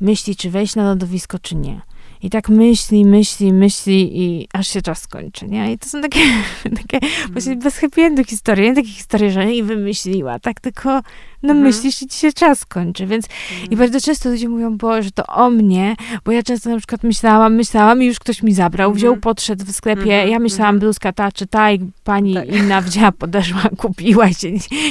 myśli, 0.00 0.36
czy 0.36 0.50
wejść 0.50 0.76
na 0.76 0.84
lodowisko, 0.84 1.38
czy 1.38 1.56
nie. 1.56 1.80
I 2.22 2.30
tak 2.30 2.48
myśli, 2.48 3.04
myśli, 3.04 3.52
myśli 3.52 4.22
i 4.22 4.48
aż 4.52 4.68
się 4.68 4.82
czas 4.82 5.02
skończy, 5.02 5.48
nie? 5.48 5.72
I 5.72 5.78
to 5.78 5.88
są 5.88 6.02
takie, 6.02 6.20
takie 6.82 6.98
mm. 7.06 7.32
właśnie 7.32 7.56
bez 7.56 7.76
happy 7.76 8.02
endu 8.02 8.24
historie, 8.24 8.68
nie 8.68 8.74
takie 8.74 8.88
historie, 8.88 9.30
że 9.30 9.46
nie 9.46 9.64
wymyśliła, 9.64 10.38
tak 10.38 10.60
tylko 10.60 11.00
no 11.42 11.52
mm. 11.52 11.64
myślisz 11.64 12.02
i 12.02 12.06
ci 12.06 12.18
się 12.18 12.32
czas 12.32 12.66
kończy, 12.66 13.06
więc 13.06 13.26
i 13.70 13.76
bardzo 13.76 14.00
często 14.00 14.30
ludzie 14.30 14.48
mówią, 14.48 14.78
że 15.00 15.10
to 15.10 15.26
o 15.26 15.50
mnie, 15.50 15.96
bo 16.24 16.32
ja 16.32 16.42
często 16.42 16.70
na 16.70 16.76
przykład 16.76 17.02
myślałam, 17.02 17.54
myślałam 17.54 18.02
i 18.02 18.06
już 18.06 18.18
ktoś 18.18 18.42
mi 18.42 18.54
zabrał, 18.54 18.92
wziął, 18.92 19.12
mhm. 19.12 19.20
podszedł 19.20 19.64
w 19.64 19.72
sklepie, 19.72 20.10
ja 20.10 20.22
mhm. 20.22 20.42
myślałam 20.42 20.74
mhm. 20.74 20.80
bluzka 20.80 21.12
ta 21.12 21.32
czy 21.32 21.46
ta 21.46 21.72
i 21.72 21.90
pani 22.04 22.34
tak. 22.34 22.48
inna 22.48 22.80
wzięła, 22.80 23.12
podeszła, 23.22 23.62
kupiła 23.76 24.32
się 24.32 24.48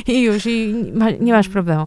i 0.08 0.22
już 0.22 0.46
i 0.46 0.76
nie 1.20 1.34
masz 1.34 1.50
problemu. 1.50 1.86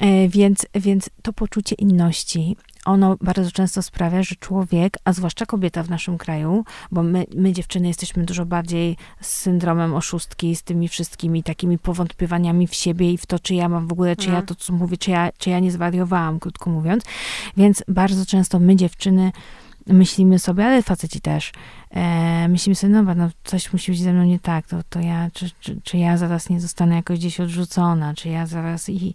E, 0.00 0.28
więc, 0.28 0.66
więc 0.74 1.10
to 1.22 1.32
poczucie 1.32 1.74
inności, 1.78 2.56
ono 2.88 3.16
bardzo 3.20 3.50
często 3.50 3.82
sprawia, 3.82 4.22
że 4.22 4.34
człowiek, 4.36 4.96
a 5.04 5.12
zwłaszcza 5.12 5.46
kobieta 5.46 5.82
w 5.82 5.90
naszym 5.90 6.18
kraju, 6.18 6.64
bo 6.90 7.02
my, 7.02 7.26
my 7.34 7.52
dziewczyny 7.52 7.88
jesteśmy 7.88 8.24
dużo 8.24 8.46
bardziej 8.46 8.96
z 9.20 9.26
syndromem 9.26 9.94
oszustki, 9.94 10.56
z 10.56 10.62
tymi 10.62 10.88
wszystkimi 10.88 11.42
takimi 11.42 11.78
powątpiewaniami 11.78 12.66
w 12.66 12.74
siebie 12.74 13.12
i 13.12 13.18
w 13.18 13.26
to, 13.26 13.38
czy 13.38 13.54
ja 13.54 13.68
mam 13.68 13.88
w 13.88 13.92
ogóle, 13.92 14.16
czy 14.16 14.24
ja 14.24 14.38
mhm. 14.38 14.46
to, 14.46 14.54
co 14.54 14.72
mówię, 14.72 14.96
czy 14.96 15.10
ja, 15.10 15.30
czy 15.38 15.50
ja 15.50 15.58
nie 15.58 15.72
zwariowałam, 15.72 16.40
krótko 16.40 16.70
mówiąc. 16.70 17.04
Więc 17.56 17.84
bardzo 17.88 18.26
często 18.26 18.58
my 18.58 18.76
dziewczyny 18.76 19.32
myślimy 19.88 20.38
sobie, 20.38 20.66
ale 20.66 20.82
faceci 20.82 21.20
też, 21.20 21.52
e, 21.90 22.48
myślimy 22.48 22.74
sobie, 22.74 22.92
no, 22.92 23.14
no 23.14 23.30
coś 23.44 23.72
musi 23.72 23.92
być 23.92 24.02
ze 24.02 24.12
mną 24.12 24.24
nie 24.24 24.40
tak, 24.40 24.66
to, 24.66 24.76
to 24.88 25.00
ja, 25.00 25.30
czy, 25.32 25.50
czy, 25.60 25.80
czy, 25.84 25.98
ja 25.98 26.16
zaraz 26.16 26.50
nie 26.50 26.60
zostanę 26.60 26.94
jakoś 26.94 27.18
gdzieś 27.18 27.40
odrzucona, 27.40 28.14
czy 28.14 28.28
ja 28.28 28.46
zaraz 28.46 28.88
i, 28.88 29.14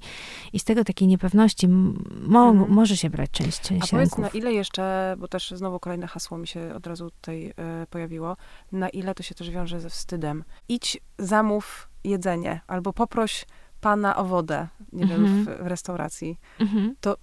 i 0.53 0.59
z 0.59 0.63
tego 0.63 0.83
takiej 0.83 1.07
niepewności 1.07 1.67
mo, 1.67 2.49
mhm. 2.49 2.71
może 2.71 2.97
się 2.97 3.09
brać 3.09 3.31
część, 3.31 3.61
część 3.61 3.83
A 3.83 3.87
powiedz, 3.87 4.17
na 4.17 4.29
ile 4.29 4.53
jeszcze, 4.53 5.15
bo 5.19 5.27
też 5.27 5.51
znowu 5.51 5.79
kolejne 5.79 6.07
hasło 6.07 6.37
mi 6.37 6.47
się 6.47 6.73
od 6.75 6.87
razu 6.87 7.11
tutaj 7.11 7.53
e, 7.57 7.87
pojawiło, 7.89 8.37
na 8.71 8.89
ile 8.89 9.15
to 9.15 9.23
się 9.23 9.35
też 9.35 9.49
wiąże 9.49 9.81
ze 9.81 9.89
wstydem. 9.89 10.43
Idź, 10.69 10.97
zamów 11.17 11.89
jedzenie, 12.03 12.61
albo 12.67 12.93
poproś 12.93 13.45
pana 13.81 14.15
o 14.15 14.25
wodę, 14.25 14.67
nie 14.93 15.03
mhm. 15.03 15.23
wiem, 15.23 15.45
w, 15.45 15.63
w 15.63 15.67
restauracji. 15.67 16.39
Mhm. 16.59 16.95
To 17.01 17.17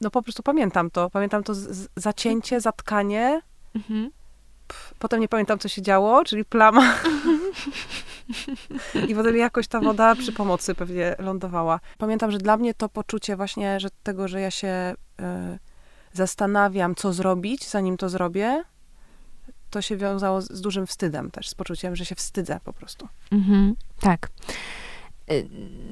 no 0.00 0.10
po 0.10 0.22
prostu 0.22 0.42
pamiętam 0.42 0.90
to. 0.90 1.10
Pamiętam 1.10 1.42
to 1.42 1.54
z, 1.54 1.88
zacięcie, 1.96 2.60
zatkanie. 2.60 3.42
Mhm. 3.74 4.10
potem 4.98 5.20
nie 5.20 5.28
pamiętam, 5.28 5.58
co 5.58 5.68
się 5.68 5.82
działo, 5.82 6.24
czyli 6.24 6.44
plama. 6.44 6.94
I 9.08 9.14
potem 9.14 9.36
jakoś 9.36 9.68
ta 9.68 9.80
woda 9.80 10.14
przy 10.14 10.32
pomocy 10.32 10.74
pewnie 10.74 11.16
lądowała. 11.18 11.80
Pamiętam, 11.98 12.30
że 12.30 12.38
dla 12.38 12.56
mnie 12.56 12.74
to 12.74 12.88
poczucie 12.88 13.36
właśnie, 13.36 13.80
że 13.80 13.88
tego, 14.02 14.28
że 14.28 14.40
ja 14.40 14.50
się 14.50 14.94
y, 15.20 15.24
zastanawiam, 16.12 16.94
co 16.94 17.12
zrobić, 17.12 17.68
zanim 17.68 17.96
to 17.96 18.08
zrobię, 18.08 18.64
to 19.70 19.82
się 19.82 19.96
wiązało 19.96 20.40
z, 20.40 20.52
z 20.52 20.60
dużym 20.60 20.86
wstydem 20.86 21.30
też, 21.30 21.48
z 21.48 21.54
poczuciem, 21.54 21.96
że 21.96 22.04
się 22.04 22.14
wstydzę 22.14 22.60
po 22.64 22.72
prostu. 22.72 23.08
Mhm, 23.32 23.76
tak. 24.00 24.28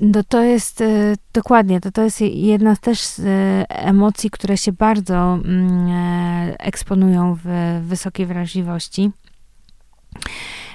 No 0.01 0.22
to 0.28 0.43
jest 0.43 0.81
y, 0.81 1.16
dokładnie, 1.33 1.81
to, 1.81 1.91
to 1.91 2.03
jest 2.03 2.20
jedna 2.20 2.76
też 2.76 3.01
z 3.01 3.18
y, 3.18 3.24
emocji, 3.68 4.31
które 4.31 4.57
się 4.57 4.72
bardzo 4.72 5.35
mm, 5.45 5.89
e, 5.89 6.59
eksponują 6.59 7.39
w 7.45 7.81
wysokiej 7.83 8.26
wrażliwości. 8.26 9.11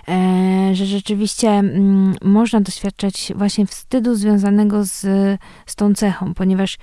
E, 0.08 0.70
że 0.74 0.86
rzeczywiście 0.86 1.50
mm, 1.50 2.16
można 2.22 2.62
doświadczać 2.62 3.34
właśnie 3.36 3.66
wstydu 3.66 4.16
związanego 4.16 4.84
z, 4.84 5.00
z 5.66 5.76
tą 5.76 5.94
cechą, 5.94 6.34
ponieważ 6.34 6.78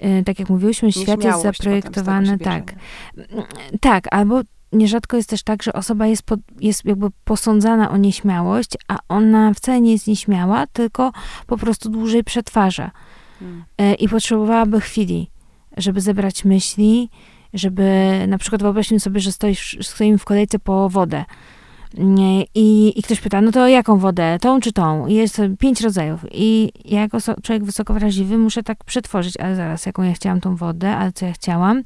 e, 0.00 0.22
tak 0.22 0.38
jak 0.38 0.48
mówiłyśmy, 0.48 0.92
świat 0.92 1.24
jest 1.24 1.42
zaprojektowany, 1.42 2.38
tak. 2.38 2.74
Tak, 3.80 4.14
albo 4.14 4.40
nierzadko 4.72 5.16
jest 5.16 5.30
też 5.30 5.42
tak, 5.42 5.62
że 5.62 5.72
osoba 5.72 6.06
jest, 6.06 6.22
po, 6.22 6.36
jest 6.60 6.84
jakby 6.84 7.06
posądzana 7.24 7.90
o 7.90 7.96
nieśmiałość, 7.96 8.70
a 8.88 8.98
ona 9.08 9.54
wcale 9.54 9.80
nie 9.80 9.92
jest 9.92 10.06
nieśmiała, 10.06 10.66
tylko 10.66 11.12
po 11.46 11.56
prostu 11.56 11.88
dłużej 11.88 12.24
przetwarza. 12.24 12.90
Hmm. 13.38 13.64
E, 13.78 13.94
I 13.94 14.08
potrzebowałaby 14.08 14.80
chwili, 14.80 15.30
żeby 15.76 16.00
zebrać 16.00 16.44
myśli, 16.44 17.10
żeby 17.54 18.12
na 18.28 18.38
przykład 18.38 18.62
wyobraźmy 18.62 19.00
sobie, 19.00 19.20
że 19.20 19.32
stoisz, 19.32 19.78
stoimy 19.80 20.18
w 20.18 20.24
kolejce 20.24 20.58
po 20.58 20.88
wodę 20.88 21.24
i, 22.54 22.92
I 22.96 23.02
ktoś 23.02 23.20
pyta, 23.20 23.40
no 23.40 23.52
to 23.52 23.68
jaką 23.68 23.98
wodę? 23.98 24.38
Tą 24.40 24.60
czy 24.60 24.72
tą? 24.72 25.06
Jest 25.06 25.40
pięć 25.58 25.80
rodzajów. 25.80 26.26
I 26.32 26.72
ja 26.84 27.00
jako 27.00 27.18
człowiek 27.42 27.64
wysoko 27.64 27.94
wrażliwy 27.94 28.38
muszę 28.38 28.62
tak 28.62 28.84
przetworzyć, 28.84 29.36
ale 29.36 29.56
zaraz, 29.56 29.86
jaką 29.86 30.02
ja 30.02 30.12
chciałam 30.12 30.40
tą 30.40 30.56
wodę, 30.56 30.96
ale 30.96 31.12
co 31.12 31.26
ja 31.26 31.32
chciałam. 31.32 31.82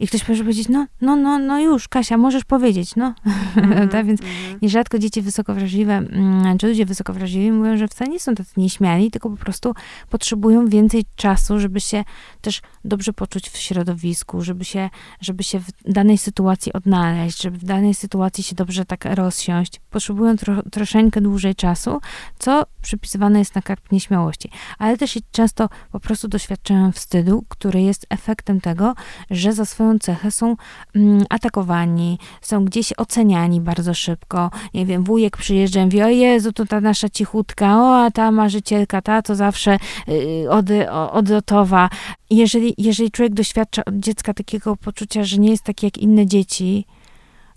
I 0.00 0.08
ktoś 0.08 0.28
może 0.28 0.42
powiedzieć, 0.44 0.68
no, 0.68 0.86
no, 1.00 1.16
no, 1.16 1.38
no 1.38 1.60
już, 1.60 1.88
Kasia, 1.88 2.16
możesz 2.16 2.44
powiedzieć, 2.44 2.96
no. 2.96 3.14
Mm 3.56 3.88
-hmm, 3.88 4.06
Więc 4.06 4.20
-hmm. 4.20 4.58
nierzadko 4.62 4.98
dzieci 4.98 5.22
wysoko 5.22 5.54
wrażliwe, 5.54 5.94
mm, 5.94 6.58
czy 6.58 6.68
ludzie 6.68 6.86
wysoko 6.86 7.12
wrażliwi 7.12 7.52
mówią, 7.52 7.76
że 7.76 7.88
wcale 7.88 8.10
nie 8.10 8.20
są 8.20 8.34
tacy 8.34 8.52
nieśmiali, 8.56 9.10
tylko 9.10 9.30
po 9.30 9.36
prostu 9.36 9.74
potrzebują 10.10 10.68
więcej 10.68 11.04
czasu, 11.16 11.60
żeby 11.60 11.80
się 11.80 12.04
też 12.40 12.62
dobrze 12.84 13.12
poczuć 13.12 13.50
w 13.50 13.56
środowisku, 13.56 14.42
żeby 14.42 14.64
się, 14.64 14.90
żeby 15.20 15.44
się 15.44 15.60
w 15.60 15.72
danej 15.84 16.18
sytuacji 16.18 16.72
odnaleźć, 16.72 17.42
żeby 17.42 17.58
w 17.58 17.64
danej 17.64 17.94
sytuacji 17.94 18.44
się 18.44 18.54
dobrze 18.54 18.84
tak 18.84 19.04
rozsiąść. 19.04 19.80
Potrzebują 19.90 20.36
tro, 20.36 20.62
troszeczkę 20.62 21.20
dłużej 21.20 21.54
czasu, 21.54 22.00
co 22.38 22.66
przypisywane 22.82 23.38
jest 23.38 23.54
na 23.54 23.62
karp 23.62 23.92
nieśmiałości. 23.92 24.50
Ale 24.78 24.96
też 24.98 25.18
często 25.30 25.68
po 25.92 26.00
prostu 26.00 26.28
doświadczają 26.28 26.92
wstydu, 26.92 27.44
który 27.48 27.82
jest 27.82 28.06
efektem 28.10 28.60
tego, 28.60 28.94
że 29.30 29.52
za 29.52 29.64
swoją 29.64 29.85
swoją 29.86 29.98
cechę 29.98 30.30
są 30.30 30.56
mm, 30.96 31.24
atakowani, 31.30 32.18
są 32.40 32.64
gdzieś 32.64 32.92
oceniani 32.96 33.60
bardzo 33.60 33.94
szybko. 33.94 34.50
Nie 34.74 34.86
wiem, 34.86 35.04
wujek 35.04 35.36
przyjeżdża 35.36 35.80
i 35.80 35.84
mówi, 35.84 36.02
o 36.02 36.08
Jezu, 36.08 36.52
to 36.52 36.66
ta 36.66 36.80
nasza 36.80 37.08
cichutka, 37.08 37.76
o, 37.76 38.04
a 38.04 38.10
ta 38.10 38.30
marzycielka, 38.30 39.02
ta 39.02 39.22
to 39.22 39.34
zawsze 39.34 39.78
yy, 40.08 40.50
od, 40.50 40.66
odlotowa. 41.12 41.90
Jeżeli, 42.30 42.74
jeżeli 42.78 43.10
człowiek 43.10 43.34
doświadcza 43.34 43.84
od 43.84 43.94
dziecka 43.94 44.34
takiego 44.34 44.76
poczucia, 44.76 45.24
że 45.24 45.38
nie 45.38 45.50
jest 45.50 45.62
taki 45.62 45.86
jak 45.86 45.98
inne 45.98 46.26
dzieci, 46.26 46.86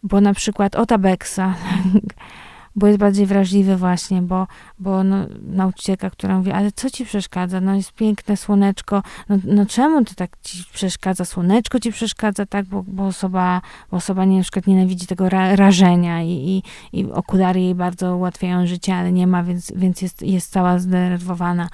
bo 0.03 0.21
na 0.21 0.33
przykład 0.33 0.75
o 0.75 0.85
tabeksa, 0.85 1.55
bo 2.75 2.87
jest 2.87 2.99
bardziej 2.99 3.25
wrażliwy 3.25 3.77
właśnie, 3.77 4.21
bo, 4.21 4.47
bo 4.79 5.03
no, 5.03 5.17
nauczycielka, 5.41 6.09
która 6.09 6.37
mówi, 6.37 6.51
ale 6.51 6.71
co 6.71 6.89
ci 6.89 7.05
przeszkadza? 7.05 7.61
No 7.61 7.75
jest 7.75 7.93
piękne 7.93 8.37
słoneczko, 8.37 9.03
no, 9.29 9.37
no 9.43 9.65
czemu 9.65 10.05
to 10.05 10.13
tak 10.15 10.37
ci 10.41 10.63
przeszkadza? 10.73 11.25
Słoneczko 11.25 11.79
ci 11.79 11.91
przeszkadza, 11.91 12.45
tak? 12.45 12.65
Bo, 12.65 12.83
bo 12.87 13.05
osoba, 13.05 13.61
bo 13.91 13.97
osoba 13.97 14.25
nie, 14.25 14.37
na 14.37 14.43
przykład 14.43 14.67
nienawidzi 14.67 15.07
tego 15.07 15.29
ra, 15.29 15.55
rażenia 15.55 16.23
i, 16.23 16.29
i, 16.31 16.63
i 16.99 17.11
okulary 17.11 17.61
jej 17.61 17.75
bardzo 17.75 18.15
ułatwiają 18.15 18.67
życie, 18.67 18.95
ale 18.95 19.11
nie 19.11 19.27
ma, 19.27 19.43
więc, 19.43 19.71
więc 19.75 20.01
jest, 20.01 20.21
jest 20.21 20.51
cała 20.51 20.79
zdenerwowana. 20.79 21.69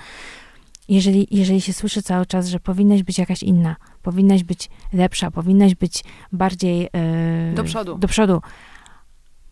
Jeżeli, 0.90 1.28
jeżeli 1.32 1.62
się 1.62 1.74
słyszy 1.74 2.02
cały 2.02 2.26
czas, 2.26 2.48
że 2.48 2.60
powinnaś 2.60 3.04
być 3.04 3.18
jakaś 3.18 3.44
inna, 3.44 3.76
powinnaś 4.02 4.44
być 4.44 4.70
lepsza, 4.94 5.32
powinnaś 5.32 5.76
być 5.76 6.04
bardziej 6.32 6.80
yy, 6.80 7.56
do 7.56 7.64
przodu, 7.64 7.98
do 7.98 8.08
przodu 8.08 8.42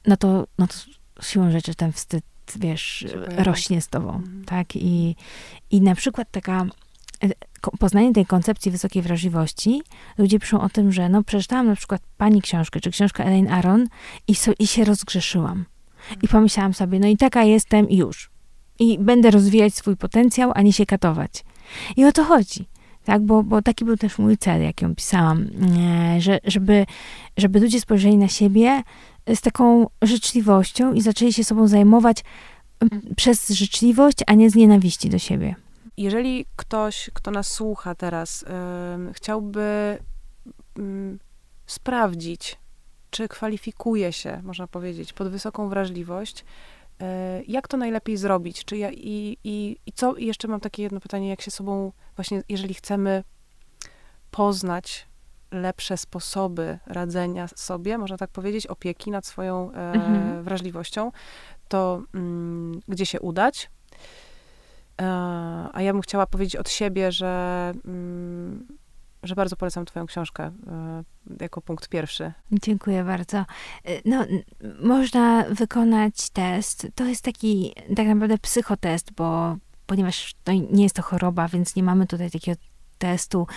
no 0.08 0.18
to, 0.18 0.48
no 0.60 0.68
to 0.68 0.74
siłą 1.22 1.51
rzeczy 1.51 1.76
ten 1.76 1.91
wstyd, 1.91 2.24
wiesz, 2.55 3.07
rośnie 3.38 3.82
z 3.82 3.88
tobą, 3.88 4.16
mhm. 4.16 4.45
tak? 4.45 4.76
I, 4.76 5.16
I 5.72 5.82
na 5.82 5.95
przykład 5.95 6.28
taka 6.32 6.66
e, 7.24 7.30
poznanie 7.80 8.14
tej 8.14 8.26
koncepcji 8.26 8.72
wysokiej 8.72 9.01
wrażliwości, 9.01 9.82
ludzie 10.18 10.39
piszą 10.39 10.61
o 10.61 10.70
tym, 10.70 10.91
że 10.91 11.09
no 11.09 11.24
przeczytałam 11.24 11.68
na 11.68 11.76
przykład 11.76 12.01
pani 12.18 12.41
książkę, 12.41 12.80
czy 12.80 12.91
książkę 12.91 13.26
Elaine 13.26 13.51
Aron 13.51 13.88
i, 14.28 14.36
so, 14.36 14.51
i 14.59 14.68
się 14.68 14.86
rozgrzeszyłam. 14.86 15.66
I 16.22 16.28
pomyślałam 16.28 16.74
sobie, 16.74 16.99
no 16.99 17.07
i 17.07 17.18
taka 17.18 17.43
jestem 17.43 17.89
i 17.89 17.97
już. 17.97 18.30
I 18.80 18.99
będę 18.99 19.32
rozwijać 19.32 19.74
swój 19.74 19.97
potencjał, 19.97 20.51
a 20.55 20.61
nie 20.61 20.74
się 20.74 20.86
katować. 20.86 21.43
I 21.97 22.05
o 22.05 22.11
to 22.11 22.24
chodzi. 22.24 22.66
Tak, 23.05 23.22
bo, 23.22 23.43
bo 23.43 23.61
taki 23.61 23.86
był 23.86 23.97
też 23.97 24.18
mój 24.18 24.38
cel, 24.38 24.64
jak 24.64 24.82
ją 24.82 24.95
pisałam, 24.95 25.47
e, 25.78 26.22
że, 26.22 26.39
żeby, 26.43 26.86
żeby 27.38 27.59
ludzie 27.59 27.82
spojrzeli 27.82 28.18
na 28.18 28.28
siebie 28.28 28.84
z 29.36 29.41
taką 29.41 29.88
życzliwością 30.01 30.93
i 30.93 31.01
zaczęli 31.01 31.34
się 31.34 31.43
sobą 31.43 31.67
zajmować 31.67 32.24
przez 33.15 33.49
życzliwość, 33.49 34.17
a 34.28 34.34
nie 34.34 34.49
z 34.49 34.55
nienawiści 34.55 35.09
do 35.09 35.19
siebie. 35.19 35.55
Jeżeli 35.97 36.45
ktoś, 36.55 37.09
kto 37.13 37.32
nas 37.32 37.47
słucha 37.47 37.95
teraz, 37.95 38.45
yy, 39.07 39.13
chciałby 39.13 39.97
yy, 40.78 41.17
sprawdzić, 41.65 42.57
czy 43.09 43.28
kwalifikuje 43.28 44.13
się, 44.13 44.41
można 44.43 44.67
powiedzieć, 44.67 45.13
pod 45.13 45.30
wysoką 45.30 45.69
wrażliwość, 45.69 46.45
yy, 46.99 47.05
jak 47.47 47.67
to 47.67 47.78
najlepiej 47.78 48.17
zrobić? 48.17 48.65
Czy 48.65 48.78
ja, 48.78 48.91
i, 48.91 49.38
i, 49.43 49.78
I 49.86 49.91
co, 49.91 50.15
i 50.15 50.26
jeszcze 50.26 50.47
mam 50.47 50.59
takie 50.59 50.84
jedno 50.84 50.99
pytanie, 50.99 51.30
jak 51.30 51.41
się 51.41 51.51
sobą, 51.51 51.91
właśnie 52.15 52.43
jeżeli 52.49 52.74
chcemy 52.74 53.24
poznać 54.32 55.07
lepsze 55.54 55.97
sposoby 55.97 56.80
radzenia 56.86 57.47
sobie, 57.47 57.97
można 57.97 58.18
tak 58.18 58.30
powiedzieć, 58.30 58.68
opieki 58.68 59.12
nad 59.12 59.26
swoją 59.26 59.72
e, 59.72 59.91
mhm. 59.91 60.43
wrażliwością, 60.43 61.12
to 61.68 62.01
mm, 62.14 62.80
gdzie 62.88 63.06
się 63.06 63.20
udać. 63.20 63.72
E, 65.01 65.06
a 65.74 65.82
ja 65.82 65.93
bym 65.93 66.01
chciała 66.01 66.26
powiedzieć 66.26 66.56
od 66.56 66.70
siebie, 66.70 67.12
że, 67.12 67.74
mm, 67.86 68.68
że 69.24 69.36
bardzo 69.36 69.56
polecam 69.56 69.86
Twoją 69.86 70.06
książkę 70.06 70.43
e, 70.43 71.04
jako 71.41 71.62
punkt 71.62 71.89
pierwszy. 71.89 72.34
Dziękuję 72.51 73.04
bardzo. 73.04 73.45
No, 74.06 74.26
można 74.82 75.43
wykonać 75.49 76.30
test. 76.30 76.88
To 76.95 77.06
jest 77.06 77.24
taki 77.24 77.74
tak 77.95 78.08
naprawdę 78.08 78.38
psychotest, 78.38 79.14
bo 79.14 79.58
ponieważ 79.86 80.34
to 80.43 80.51
nie 80.51 80.84
jest 80.84 80.95
to 80.95 81.01
choroba, 81.01 81.47
więc 81.47 81.76
nie 81.76 81.84
mamy 81.84 82.08
tutaj 82.08 82.32
takiego 82.32 82.62
testu 83.04 83.47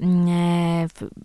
mm, 0.00 0.28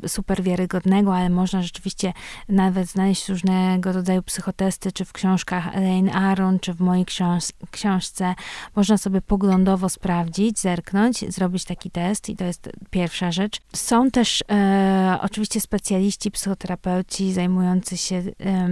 e, 0.03 0.07
super 0.09 0.43
wiarygodnego, 0.43 1.15
ale 1.15 1.29
można 1.29 1.61
rzeczywiście 1.61 2.13
nawet 2.49 2.87
znaleźć 2.87 3.29
różnego 3.29 3.91
rodzaju 3.91 4.21
psychotesty, 4.23 4.91
czy 4.91 5.05
w 5.05 5.13
książkach 5.13 5.75
Elaine 5.75 6.09
Aron, 6.09 6.59
czy 6.59 6.73
w 6.73 6.79
mojej 6.79 7.05
książ 7.05 7.43
książce. 7.71 8.35
Można 8.75 8.97
sobie 8.97 9.21
poglądowo 9.21 9.89
sprawdzić, 9.89 10.59
zerknąć, 10.59 11.33
zrobić 11.33 11.65
taki 11.65 11.91
test 11.91 12.29
i 12.29 12.35
to 12.35 12.43
jest 12.43 12.69
pierwsza 12.89 13.31
rzecz. 13.31 13.61
Są 13.73 14.11
też 14.11 14.43
e, 14.51 15.17
oczywiście 15.21 15.61
specjaliści, 15.61 16.31
psychoterapeuci 16.31 17.33
zajmujący 17.33 17.97
się, 17.97 18.15
e, 18.15 18.69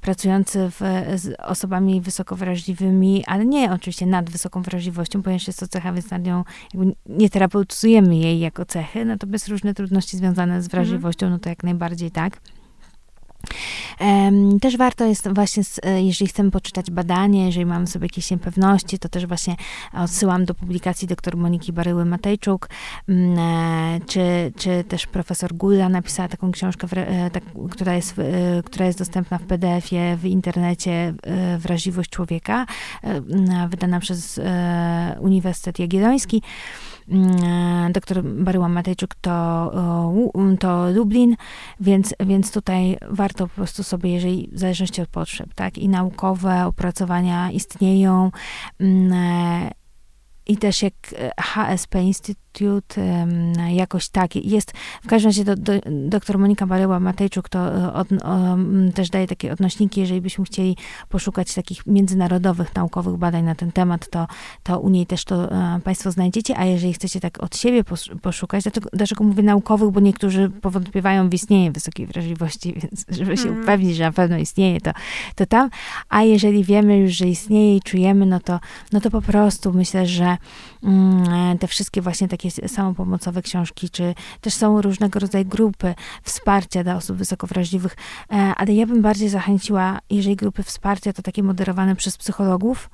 pracujący 0.00 0.70
w, 0.70 0.80
z 1.20 1.40
osobami 1.40 2.00
wysoko 2.00 2.36
wrażliwymi, 2.36 3.24
ale 3.26 3.44
nie 3.44 3.72
oczywiście 3.72 4.06
nad 4.06 4.30
wysoką 4.30 4.62
wrażliwością, 4.62 5.22
ponieważ 5.22 5.46
jest 5.46 5.60
to 5.60 5.68
cecha, 5.68 5.92
więc 5.92 6.10
nad 6.10 6.22
nią 6.22 6.44
nie 7.06 7.30
terapeutyzujemy 7.30 8.16
jej 8.16 8.31
jako 8.40 8.64
cechy, 8.64 9.04
natomiast 9.04 9.48
różne 9.48 9.74
trudności 9.74 10.16
związane 10.16 10.62
z 10.62 10.68
wrażliwością, 10.68 11.30
no 11.30 11.38
to 11.38 11.48
jak 11.48 11.62
najbardziej 11.64 12.10
tak. 12.10 12.40
Też 14.60 14.76
warto 14.76 15.04
jest 15.04 15.28
właśnie, 15.34 15.62
e, 15.82 16.02
jeżeli 16.02 16.28
chcemy 16.28 16.50
poczytać 16.50 16.90
badanie, 16.90 17.46
jeżeli 17.46 17.66
mamy 17.66 17.86
sobie 17.86 18.04
jakieś 18.04 18.30
niepewności, 18.30 18.98
to 18.98 19.08
też 19.08 19.26
właśnie 19.26 19.56
odsyłam 19.92 20.44
do 20.44 20.54
publikacji 20.54 21.08
dr 21.08 21.36
Moniki 21.36 21.72
Baryły-Matejczuk, 21.72 22.68
mm, 23.08 23.38
e, 23.38 24.00
czy, 24.06 24.52
czy 24.56 24.84
też 24.88 25.06
profesor 25.06 25.54
Gula 25.54 25.88
napisała 25.88 26.28
taką 26.28 26.52
książkę, 26.52 26.86
e, 26.96 27.30
tak, 27.30 27.44
która, 27.70 27.94
jest, 27.94 28.14
która 28.64 28.86
jest 28.86 28.98
dostępna 28.98 29.38
w 29.38 29.42
PDF-ie, 29.42 30.16
w 30.16 30.24
internecie, 30.24 31.14
Wrażliwość 31.58 32.10
człowieka, 32.10 32.66
wydana 33.68 34.00
przez 34.00 34.40
Uniwersytet 35.20 35.78
Jagielloński. 35.78 36.42
Mm, 37.08 37.92
doktor 37.92 38.24
Baryła 38.24 38.68
Matejczuk 38.68 39.14
to, 39.14 39.72
to 40.60 40.90
Lublin, 40.90 41.36
więc, 41.80 42.14
więc 42.20 42.52
tutaj 42.52 42.96
warto 43.10 43.48
po 43.48 43.54
prostu 43.54 43.82
sposoby, 43.82 44.08
jeżeli 44.08 44.48
w 44.52 44.58
zależności 44.58 45.02
od 45.02 45.08
potrzeb, 45.08 45.54
tak, 45.54 45.78
i 45.78 45.88
naukowe 45.88 46.66
opracowania 46.66 47.50
istnieją, 47.50 48.30
mm, 48.80 49.70
i 50.46 50.56
też 50.56 50.82
jak 50.82 50.94
HSP 51.40 52.02
Institute, 52.60 53.26
jakoś 53.70 54.08
tak, 54.08 54.36
jest, 54.36 54.72
w 55.02 55.06
każdym 55.06 55.28
razie 55.28 55.44
do, 55.44 55.56
do, 55.56 55.72
doktor 55.90 56.38
Monika 56.38 56.66
Baryła-Matejczuk 56.66 57.48
to 57.48 57.58
e, 57.58 57.92
od, 57.92 58.12
o, 58.12 58.56
też 58.94 59.10
daje 59.10 59.26
takie 59.26 59.52
odnośniki, 59.52 60.00
jeżeli 60.00 60.20
byśmy 60.20 60.44
chcieli 60.44 60.76
poszukać 61.08 61.54
takich 61.54 61.86
międzynarodowych, 61.86 62.74
naukowych 62.74 63.16
badań 63.16 63.44
na 63.44 63.54
ten 63.54 63.72
temat, 63.72 64.10
to, 64.10 64.26
to 64.62 64.80
u 64.80 64.88
niej 64.88 65.06
też 65.06 65.24
to 65.24 65.52
e, 65.52 65.80
Państwo 65.84 66.10
znajdziecie, 66.10 66.58
a 66.58 66.64
jeżeli 66.64 66.92
chcecie 66.92 67.20
tak 67.20 67.42
od 67.42 67.56
siebie 67.56 67.84
poszukać, 68.22 68.62
dlaczego, 68.62 68.88
dlaczego 68.92 69.24
mówię 69.24 69.42
naukowych, 69.42 69.90
bo 69.90 70.00
niektórzy 70.00 70.50
powątpiewają 70.60 71.28
w 71.28 71.34
istnienie 71.34 71.72
wysokiej 71.72 72.06
wrażliwości, 72.06 72.74
więc 72.82 73.04
żeby 73.08 73.36
się 73.36 73.48
mm. 73.48 73.62
upewnić, 73.62 73.96
że 73.96 74.04
na 74.04 74.12
pewno 74.12 74.36
istnieje, 74.36 74.80
to, 74.80 74.90
to 75.34 75.46
tam, 75.46 75.70
a 76.08 76.22
jeżeli 76.22 76.64
wiemy 76.64 76.98
już, 76.98 77.12
że 77.12 77.26
istnieje 77.26 77.76
i 77.76 77.82
czujemy, 77.82 78.26
no 78.26 78.40
to, 78.40 78.60
no 78.92 79.00
to 79.00 79.10
po 79.10 79.22
prostu 79.22 79.72
myślę, 79.72 80.06
że 80.06 80.36
te 81.60 81.66
wszystkie 81.66 82.02
właśnie 82.02 82.28
takie 82.28 82.50
samopomocowe 82.50 83.42
książki, 83.42 83.90
czy 83.90 84.14
też 84.40 84.54
są 84.54 84.82
różnego 84.82 85.18
rodzaju 85.18 85.44
grupy 85.44 85.94
wsparcia 86.22 86.84
dla 86.84 86.96
osób 86.96 87.16
wysoko 87.16 87.46
wrażliwych, 87.46 87.96
e, 88.30 88.34
ale 88.34 88.74
ja 88.74 88.86
bym 88.86 89.02
bardziej 89.02 89.28
zachęciła, 89.28 89.98
jeżeli 90.10 90.36
grupy 90.36 90.62
wsparcia, 90.62 91.12
to 91.12 91.22
takie 91.22 91.42
moderowane 91.42 91.96
przez 91.96 92.16
psychologów, 92.16 92.90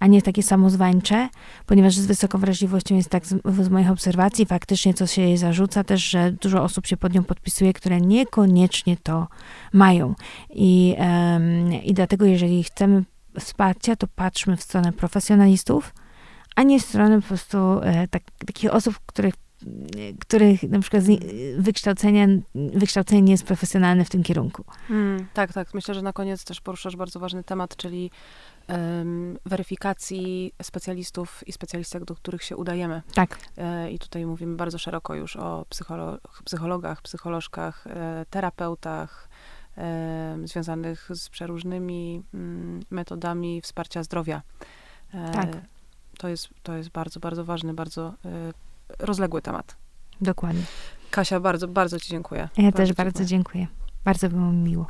a 0.00 0.06
nie 0.06 0.22
takie 0.22 0.42
samozwańcze, 0.42 1.28
ponieważ 1.66 1.94
z 1.94 2.06
wysoką 2.06 2.38
wrażliwością 2.38 2.94
jest 2.94 3.08
tak 3.08 3.26
z, 3.26 3.34
z, 3.60 3.68
moich 3.68 3.90
obserwacji, 3.90 4.46
faktycznie 4.46 4.94
co 4.94 5.06
się 5.06 5.22
jej 5.22 5.36
zarzuca 5.36 5.84
też, 5.84 6.02
że 6.10 6.32
dużo 6.32 6.62
osób 6.62 6.86
się 6.86 6.96
pod 6.96 7.14
nią 7.14 7.24
podpisuje, 7.24 7.72
które 7.72 8.00
niekoniecznie 8.00 8.96
to 9.02 9.28
mają. 9.72 10.14
I, 10.50 10.96
um, 10.98 11.72
i 11.72 11.94
dlatego 11.94 12.26
jeżeli 12.26 12.64
chcemy 12.64 13.04
wsparcia, 13.40 13.96
to 13.96 14.06
patrzmy 14.06 14.56
w 14.56 14.62
stronę 14.62 14.92
profesjonalistów, 14.92 15.94
a 16.56 16.62
nie 16.62 16.80
w 16.80 16.82
stronę 16.82 17.20
po 17.20 17.28
prostu 17.28 17.58
e, 17.82 18.08
tak, 18.08 18.22
takich 18.46 18.74
osób, 18.74 18.98
których 19.06 19.34
których 20.20 20.62
na 20.62 20.80
przykład 20.80 21.04
wykształcenie, 21.56 22.28
wykształcenie 22.54 23.22
nie 23.22 23.32
jest 23.32 23.44
profesjonalne 23.44 24.04
w 24.04 24.10
tym 24.10 24.22
kierunku. 24.22 24.64
Hmm, 24.88 25.26
tak, 25.34 25.52
tak. 25.52 25.74
Myślę, 25.74 25.94
że 25.94 26.02
na 26.02 26.12
koniec 26.12 26.44
też 26.44 26.60
poruszasz 26.60 26.96
bardzo 26.96 27.20
ważny 27.20 27.44
temat, 27.44 27.76
czyli 27.76 28.10
um, 28.68 29.38
weryfikacji 29.46 30.52
specjalistów 30.62 31.48
i 31.48 31.52
specjalistek, 31.52 32.04
do 32.04 32.14
których 32.14 32.42
się 32.42 32.56
udajemy. 32.56 33.02
Tak. 33.14 33.38
E, 33.56 33.90
I 33.90 33.98
tutaj 33.98 34.26
mówimy 34.26 34.56
bardzo 34.56 34.78
szeroko 34.78 35.14
już 35.14 35.36
o 35.36 35.66
psycholo 35.68 36.18
psychologach, 36.44 37.02
psycholożkach, 37.02 37.86
e, 37.86 38.26
terapeutach, 38.30 39.28
e, 39.78 40.38
związanych 40.44 41.08
z 41.10 41.28
przeróżnymi 41.28 42.22
mm, 42.34 42.80
metodami 42.90 43.60
wsparcia 43.60 44.02
zdrowia. 44.02 44.42
E, 45.14 45.30
tak 45.30 45.71
to 46.22 46.28
jest, 46.28 46.48
to 46.62 46.74
jest 46.76 46.88
bardzo, 46.88 47.20
bardzo 47.20 47.44
ważny, 47.44 47.74
bardzo 47.74 48.14
y, 48.24 48.52
rozległy 48.98 49.42
temat. 49.42 49.76
Dokładnie. 50.20 50.62
Kasia, 51.10 51.40
bardzo, 51.40 51.68
bardzo 51.68 52.00
Ci 52.00 52.08
dziękuję. 52.08 52.48
Ja 52.56 52.64
bardzo 52.64 52.76
też 52.76 52.92
bardzo 52.92 53.24
dziękuję. 53.24 53.66
Bardzo 54.04 54.28
było 54.28 54.52
mi 54.52 54.58
miło. 54.58 54.86